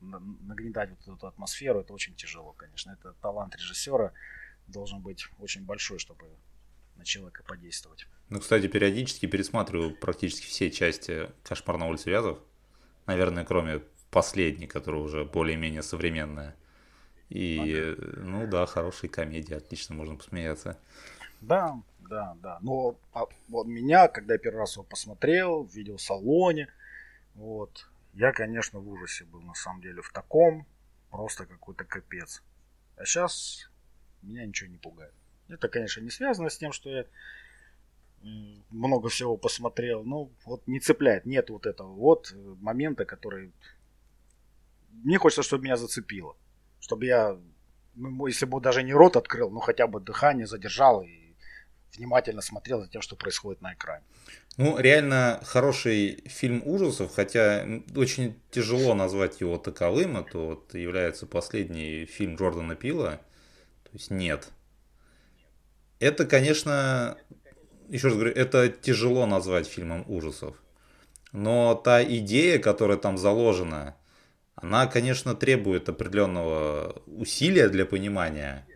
нагнетать 0.00 0.90
вот 0.90 1.16
эту 1.16 1.26
атмосферу, 1.26 1.80
это 1.80 1.92
очень 1.92 2.14
тяжело, 2.14 2.52
конечно. 2.52 2.92
Это 2.92 3.14
талант 3.14 3.56
режиссера 3.56 4.12
должен 4.68 5.00
быть 5.00 5.26
очень 5.38 5.64
большой, 5.64 5.98
чтобы 5.98 6.26
на 6.96 7.04
человека 7.04 7.42
подействовать. 7.42 8.06
Ну, 8.32 8.40
кстати, 8.40 8.66
периодически 8.66 9.26
пересматриваю 9.26 9.94
практически 9.94 10.46
все 10.46 10.70
части 10.70 11.28
«Кошмар 11.42 11.76
на 11.76 11.86
улице 11.86 12.08
Вязов». 12.08 12.38
Наверное, 13.04 13.44
кроме 13.44 13.82
последней, 14.10 14.66
которая 14.66 15.02
уже 15.02 15.26
более-менее 15.26 15.82
современная. 15.82 16.56
И, 17.28 17.78
ага. 17.78 18.20
ну 18.22 18.46
да, 18.46 18.64
хорошие 18.64 19.10
комедии, 19.10 19.52
отлично 19.52 19.94
можно 19.94 20.16
посмеяться. 20.16 20.80
Да, 21.42 21.78
да, 22.08 22.34
да. 22.40 22.56
Но 22.62 22.98
а, 23.12 23.26
вот 23.48 23.66
меня, 23.66 24.08
когда 24.08 24.32
я 24.32 24.38
первый 24.38 24.60
раз 24.60 24.76
его 24.76 24.84
посмотрел 24.84 25.64
в 25.64 25.74
видеосалоне, 25.74 26.72
вот, 27.34 27.86
я, 28.14 28.32
конечно, 28.32 28.78
в 28.78 28.88
ужасе 28.88 29.24
был 29.24 29.42
на 29.42 29.52
самом 29.52 29.82
деле 29.82 30.00
в 30.00 30.10
таком, 30.10 30.66
просто 31.10 31.44
какой-то 31.44 31.84
капец. 31.84 32.42
А 32.96 33.04
сейчас 33.04 33.70
меня 34.22 34.46
ничего 34.46 34.70
не 34.70 34.78
пугает. 34.78 35.12
Это, 35.48 35.68
конечно, 35.68 36.00
не 36.00 36.08
связано 36.08 36.48
с 36.48 36.56
тем, 36.56 36.72
что 36.72 36.88
я 36.88 37.04
много 38.70 39.08
всего 39.08 39.36
посмотрел. 39.36 40.04
Ну, 40.04 40.30
вот 40.44 40.66
не 40.66 40.80
цепляет. 40.80 41.26
Нет 41.26 41.50
вот 41.50 41.66
этого 41.66 41.92
вот 41.92 42.34
момента, 42.60 43.04
который... 43.04 43.52
Мне 44.90 45.18
хочется, 45.18 45.42
чтобы 45.42 45.64
меня 45.64 45.76
зацепило. 45.76 46.36
Чтобы 46.80 47.06
я, 47.06 47.38
ну, 47.94 48.26
если 48.26 48.46
бы 48.46 48.60
даже 48.60 48.82
не 48.82 48.92
рот 48.92 49.16
открыл, 49.16 49.50
но 49.50 49.60
хотя 49.60 49.86
бы 49.86 50.00
дыхание 50.00 50.46
задержал 50.46 51.02
и 51.02 51.34
внимательно 51.96 52.40
смотрел 52.40 52.80
за 52.80 52.88
тем, 52.88 53.02
что 53.02 53.16
происходит 53.16 53.60
на 53.60 53.74
экране. 53.74 54.04
Ну, 54.56 54.78
реально 54.78 55.40
хороший 55.44 56.22
фильм 56.26 56.62
ужасов, 56.64 57.14
хотя 57.14 57.66
очень 57.96 58.40
тяжело 58.50 58.94
назвать 58.94 59.40
его 59.40 59.56
таковым. 59.58 60.18
Это 60.18 60.38
вот 60.38 60.74
является 60.74 61.26
последний 61.26 62.04
фильм 62.06 62.36
Джордана 62.36 62.74
Пила. 62.74 63.20
То 63.84 63.90
есть 63.92 64.10
нет. 64.10 64.50
Это, 66.00 66.26
конечно, 66.26 67.16
еще 67.92 68.08
раз 68.08 68.16
говорю, 68.16 68.32
это 68.34 68.68
тяжело 68.68 69.26
назвать 69.26 69.66
фильмом 69.66 70.04
ужасов. 70.08 70.56
Но 71.32 71.74
та 71.74 72.02
идея, 72.02 72.58
которая 72.58 72.96
там 72.96 73.18
заложена, 73.18 73.96
она, 74.54 74.86
конечно, 74.86 75.34
требует 75.34 75.88
определенного 75.88 77.02
усилия 77.06 77.68
для 77.68 77.84
понимания. 77.84 78.66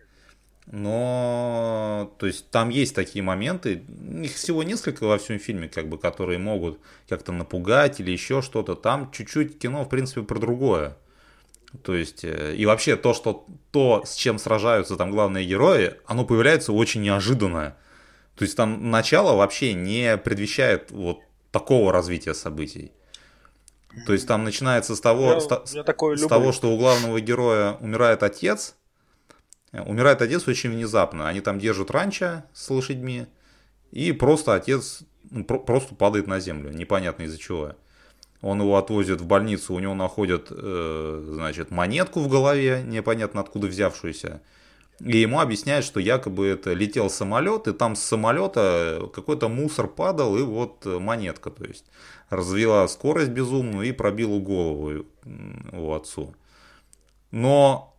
Но, 0.69 2.13
то 2.19 2.27
есть, 2.27 2.51
там 2.51 2.69
есть 2.69 2.93
такие 2.93 3.23
моменты, 3.23 3.85
их 4.21 4.35
всего 4.35 4.63
несколько 4.63 5.05
во 5.05 5.17
всем 5.17 5.39
фильме, 5.39 5.69
как 5.69 5.87
бы, 5.87 5.97
которые 5.97 6.39
могут 6.39 6.79
как-то 7.07 7.31
напугать 7.31 7.99
или 7.99 8.11
еще 8.11 8.41
что-то. 8.41 8.75
Там 8.75 9.11
чуть-чуть 9.11 9.59
кино, 9.59 9.85
в 9.85 9.89
принципе, 9.89 10.23
про 10.23 10.37
другое. 10.37 10.97
То 11.83 11.95
есть, 11.95 12.23
э, 12.23 12.55
и 12.55 12.65
вообще 12.65 12.97
то, 12.97 13.13
что 13.13 13.45
то, 13.71 14.03
с 14.05 14.15
чем 14.15 14.39
сражаются 14.39 14.95
там 14.95 15.11
главные 15.11 15.45
герои, 15.45 15.95
оно 16.05 16.25
появляется 16.25 16.73
очень 16.73 17.01
неожиданно. 17.01 17.77
То 18.37 18.43
есть, 18.43 18.55
там 18.55 18.91
начало 18.91 19.35
вообще 19.35 19.73
не 19.73 20.15
предвещает 20.17 20.91
вот 20.91 21.19
такого 21.51 21.91
развития 21.91 22.33
событий. 22.33 22.91
То 24.05 24.13
есть, 24.13 24.27
там 24.27 24.43
начинается 24.43 24.95
с 24.95 25.01
того, 25.01 25.33
Я- 25.33 25.39
с, 25.39 25.49
я 25.49 25.61
с 25.65 25.73
люблю. 25.73 26.27
того, 26.29 26.51
что 26.51 26.71
у 26.71 26.77
главного 26.77 27.19
героя 27.19 27.73
умирает 27.79 28.21
отец. 28.23 28.75
Э, 29.71 29.81
Умирает 29.81 30.21
отец 30.21 30.47
очень 30.47 30.69
внезапно. 30.71 31.27
Они 31.27 31.41
там 31.41 31.59
держат 31.59 31.89
ранчо 31.91 32.43
с 32.53 32.69
лошадьми. 32.69 33.25
И 33.91 34.11
просто 34.11 34.53
отец 34.53 34.99
ну, 35.31 35.43
про- 35.43 35.59
просто 35.59 35.95
падает 35.95 36.27
на 36.27 36.39
землю. 36.39 36.71
Непонятно 36.71 37.23
из-за 37.23 37.37
чего. 37.39 37.73
Он 38.41 38.61
его 38.61 38.77
отвозит 38.77 39.19
в 39.19 39.25
больницу, 39.25 39.73
у 39.73 39.79
него 39.79 39.95
находят, 39.95 40.47
э, 40.51 41.29
значит, 41.33 41.71
монетку 41.71 42.19
в 42.19 42.27
голове, 42.29 42.83
непонятно 42.85 43.41
откуда 43.41 43.65
взявшуюся. 43.67 44.41
И 44.99 45.17
ему 45.17 45.39
объясняют, 45.39 45.85
что 45.85 45.99
якобы 45.99 46.47
это 46.47 46.73
летел 46.73 47.09
самолет, 47.09 47.67
и 47.67 47.73
там 47.73 47.95
с 47.95 48.01
самолета 48.01 49.09
какой-то 49.13 49.47
мусор 49.47 49.87
падал, 49.87 50.35
и 50.37 50.41
вот 50.41 50.85
э, 50.85 50.97
монетка, 50.97 51.51
то 51.51 51.65
есть 51.65 51.85
развила 52.29 52.87
скорость 52.87 53.29
безумную 53.29 53.87
и 53.87 53.91
пробила 53.91 54.39
голову 54.39 55.05
м, 55.23 55.69
его 55.71 55.95
отцу. 55.95 56.33
Но 57.29 57.95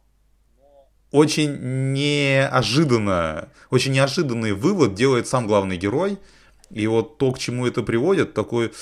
очень 1.10 1.92
неожиданно, 1.92 3.48
очень 3.70 3.92
неожиданный 3.92 4.52
вывод 4.52 4.94
делает 4.94 5.26
сам 5.26 5.46
главный 5.46 5.76
герой. 5.76 6.18
И 6.70 6.86
вот 6.86 7.16
то, 7.16 7.32
к 7.32 7.38
чему 7.38 7.66
это 7.66 7.82
приводит, 7.82 8.34
такой, 8.34 8.72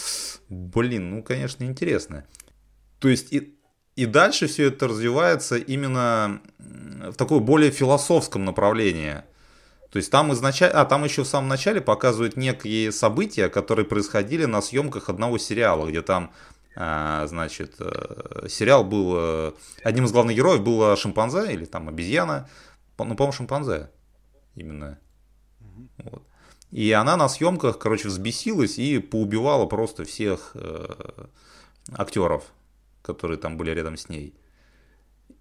блин, 0.48 1.10
ну, 1.10 1.22
конечно, 1.22 1.62
интересно. 1.64 2.24
То 2.98 3.08
есть 3.08 3.32
и, 3.32 3.55
и 3.96 4.04
дальше 4.04 4.46
все 4.46 4.68
это 4.68 4.88
развивается 4.88 5.56
именно 5.56 6.40
в 6.58 7.14
такой 7.14 7.40
более 7.40 7.70
философском 7.70 8.44
направлении. 8.44 9.22
То 9.90 9.98
есть 9.98 10.10
там 10.10 10.32
изначально, 10.34 10.82
а 10.82 10.84
там 10.84 11.04
еще 11.04 11.24
в 11.24 11.26
самом 11.26 11.48
начале 11.48 11.80
показывают 11.80 12.36
некие 12.36 12.92
события, 12.92 13.48
которые 13.48 13.86
происходили 13.86 14.44
на 14.44 14.60
съемках 14.60 15.08
одного 15.08 15.38
сериала, 15.38 15.88
где 15.88 16.02
там, 16.02 16.32
а, 16.76 17.26
значит, 17.26 17.76
э, 17.78 18.46
сериал 18.50 18.84
был, 18.84 19.14
э, 19.16 19.52
одним 19.82 20.04
из 20.04 20.12
главных 20.12 20.36
героев 20.36 20.62
было 20.62 20.94
шимпанзе 20.96 21.52
или 21.54 21.64
там 21.64 21.88
обезьяна, 21.88 22.50
ну, 22.98 23.14
по-моему, 23.14 23.32
шимпанзе 23.32 23.90
именно. 24.54 24.98
Вот. 25.98 26.22
И 26.70 26.92
она 26.92 27.16
на 27.16 27.28
съемках, 27.28 27.78
короче, 27.78 28.08
взбесилась 28.08 28.78
и 28.78 28.98
поубивала 28.98 29.64
просто 29.64 30.04
всех 30.04 30.50
э, 30.54 31.26
актеров, 31.92 32.44
которые 33.06 33.38
там 33.38 33.56
были 33.56 33.70
рядом 33.70 33.96
с 33.96 34.08
ней. 34.08 34.34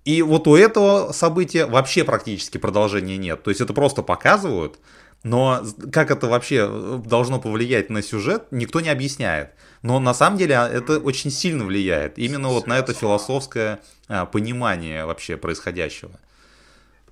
И 0.06 0.22
вот 0.22 0.48
у 0.48 0.56
этого 0.56 1.12
события 1.12 1.66
вообще 1.66 2.04
практически 2.04 2.60
продолжения 2.60 3.18
нет. 3.18 3.42
То 3.44 3.50
есть 3.50 3.60
это 3.60 3.74
просто 3.74 4.04
показывают, 4.04 4.80
но 5.24 5.64
как 5.92 6.12
это 6.12 6.28
вообще 6.28 6.68
э, 6.70 7.02
должно 7.04 7.42
повлиять 7.42 7.90
на 7.90 8.04
сюжет, 8.04 8.46
никто 8.52 8.82
не 8.82 8.90
объясняет. 8.90 9.54
Но 9.82 10.00
на 10.00 10.14
самом 10.14 10.38
деле 10.38 10.56
а, 10.56 10.70
это 10.70 11.00
очень 11.00 11.32
сильно 11.32 11.66
влияет 11.66 12.20
именно 12.20 12.50
вот 12.50 12.68
на 12.68 12.78
это 12.78 12.94
философское 12.94 13.80
а, 14.08 14.28
понимание 14.28 15.06
вообще 15.06 15.38
происходящего. 15.38 16.12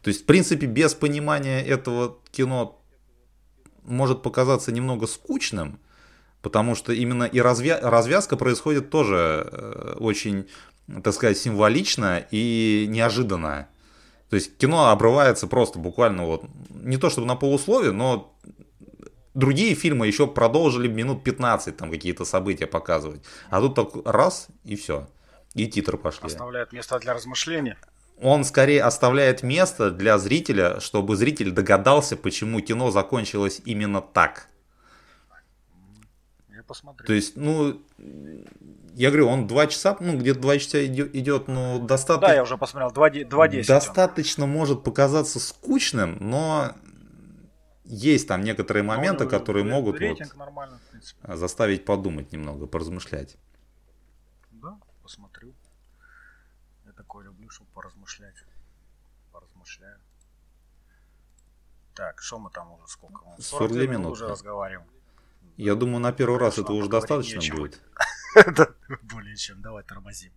То 0.04 0.10
есть, 0.10 0.24
в 0.24 0.26
принципе, 0.26 0.68
без 0.68 0.94
понимания 0.94 1.66
этого 1.66 2.20
кино 2.32 2.80
может 3.84 4.22
показаться 4.22 4.72
немного 4.72 5.08
скучным, 5.08 5.80
потому 6.44 6.76
что 6.76 6.92
именно 6.94 7.24
и 7.24 7.40
развя- 7.40 7.80
развязка 7.82 8.36
происходит 8.38 8.92
тоже 8.92 9.48
э, 9.50 9.96
очень, 10.00 10.48
так 11.04 11.14
сказать, 11.14 11.38
символично 11.38 12.24
и 12.30 12.86
неожиданно. 12.90 13.70
То 14.30 14.36
есть 14.36 14.58
кино 14.58 14.90
обрывается 14.90 15.48
просто 15.48 15.80
буквально 15.80 16.26
вот, 16.26 16.44
не 16.70 16.98
то 16.98 17.10
чтобы 17.10 17.28
на 17.28 17.36
полусловие, 17.36 17.94
но 17.94 18.36
другие 19.34 19.74
фильмы 19.74 20.06
еще 20.06 20.28
продолжили 20.28 20.88
минут 20.88 21.24
15 21.24 21.78
там 21.78 21.90
какие-то 21.90 22.26
события 22.26 22.68
показывать. 22.68 23.24
А 23.50 23.62
тут 23.62 23.76
так 23.76 24.06
раз 24.06 24.48
и 24.66 24.76
все. 24.76 25.08
И 25.54 25.68
титры 25.68 25.98
пошли. 25.98 26.28
Оставляет 26.28 26.74
место 26.74 27.00
для 27.00 27.14
размышления. 27.14 27.78
Он 28.22 28.44
скорее 28.44 28.84
оставляет 28.84 29.44
место 29.44 29.92
для 29.92 30.18
зрителя, 30.18 30.80
чтобы 30.82 31.16
зритель 31.16 31.52
догадался, 31.52 32.18
почему 32.18 32.60
кино 32.60 32.92
закончилось 32.92 33.62
именно 33.66 34.02
так. 34.02 34.50
Я 36.64 36.68
посмотрю. 36.68 37.06
То 37.06 37.14
есть, 37.14 37.36
ну, 37.36 37.82
я 38.94 39.10
говорю, 39.10 39.28
он 39.28 39.48
два 39.48 39.68
часа, 39.68 39.98
ну, 40.00 40.18
где-то 40.18 40.40
два 40.40 40.58
часа 40.58 40.86
идё- 40.86 41.08
идет, 41.12 41.48
ну, 41.48 41.86
достаточно, 41.86 42.28
Да, 42.30 42.34
я 42.34 42.44
уже 42.44 42.58
посмотрел. 42.58 42.90
2.10. 42.92 43.70
он. 43.70 43.80
достаточно 43.80 44.46
может 44.46 44.84
показаться 44.84 45.40
скучным, 45.40 46.18
но 46.22 46.74
есть 47.84 48.28
там 48.28 48.42
некоторые 48.44 48.84
моменты, 48.84 49.26
Ну, 49.26 49.30
у 49.30 49.32
него 49.32 49.40
которые 49.40 49.66
могут 49.66 50.00
вот, 50.00 51.38
заставить 51.38 51.84
подумать 51.86 52.32
немного, 52.32 52.66
поразмышлять. 52.66 53.36
Да, 54.52 54.78
посмотрю. 55.02 55.54
Я 56.86 56.94
такое 56.94 57.26
люблю, 57.26 57.50
чтобы 57.50 57.70
поразмышлять. 57.74 58.36
Поразмышляю. 59.34 59.98
Так, 61.94 62.22
что 62.22 62.40
мы 62.40 62.50
там 62.52 62.72
уже 62.72 62.88
сколько? 62.88 63.26
Мы 63.26 63.42
42 63.42 63.82
минут 63.82 63.92
минуты. 63.92 64.12
уже 64.14 64.28
разговариваем. 64.28 64.88
Я 65.58 65.76
думаю, 65.76 66.00
на 66.00 66.12
первый 66.12 66.40
раз 66.40 66.56
Конечно, 66.56 66.72
это 66.72 66.74
уже 66.74 66.90
достаточно 66.90 67.56
будет. 67.56 67.80
Более 69.04 69.36
чем. 69.36 69.62
Давай 69.62 69.84
тормозим. 69.84 70.32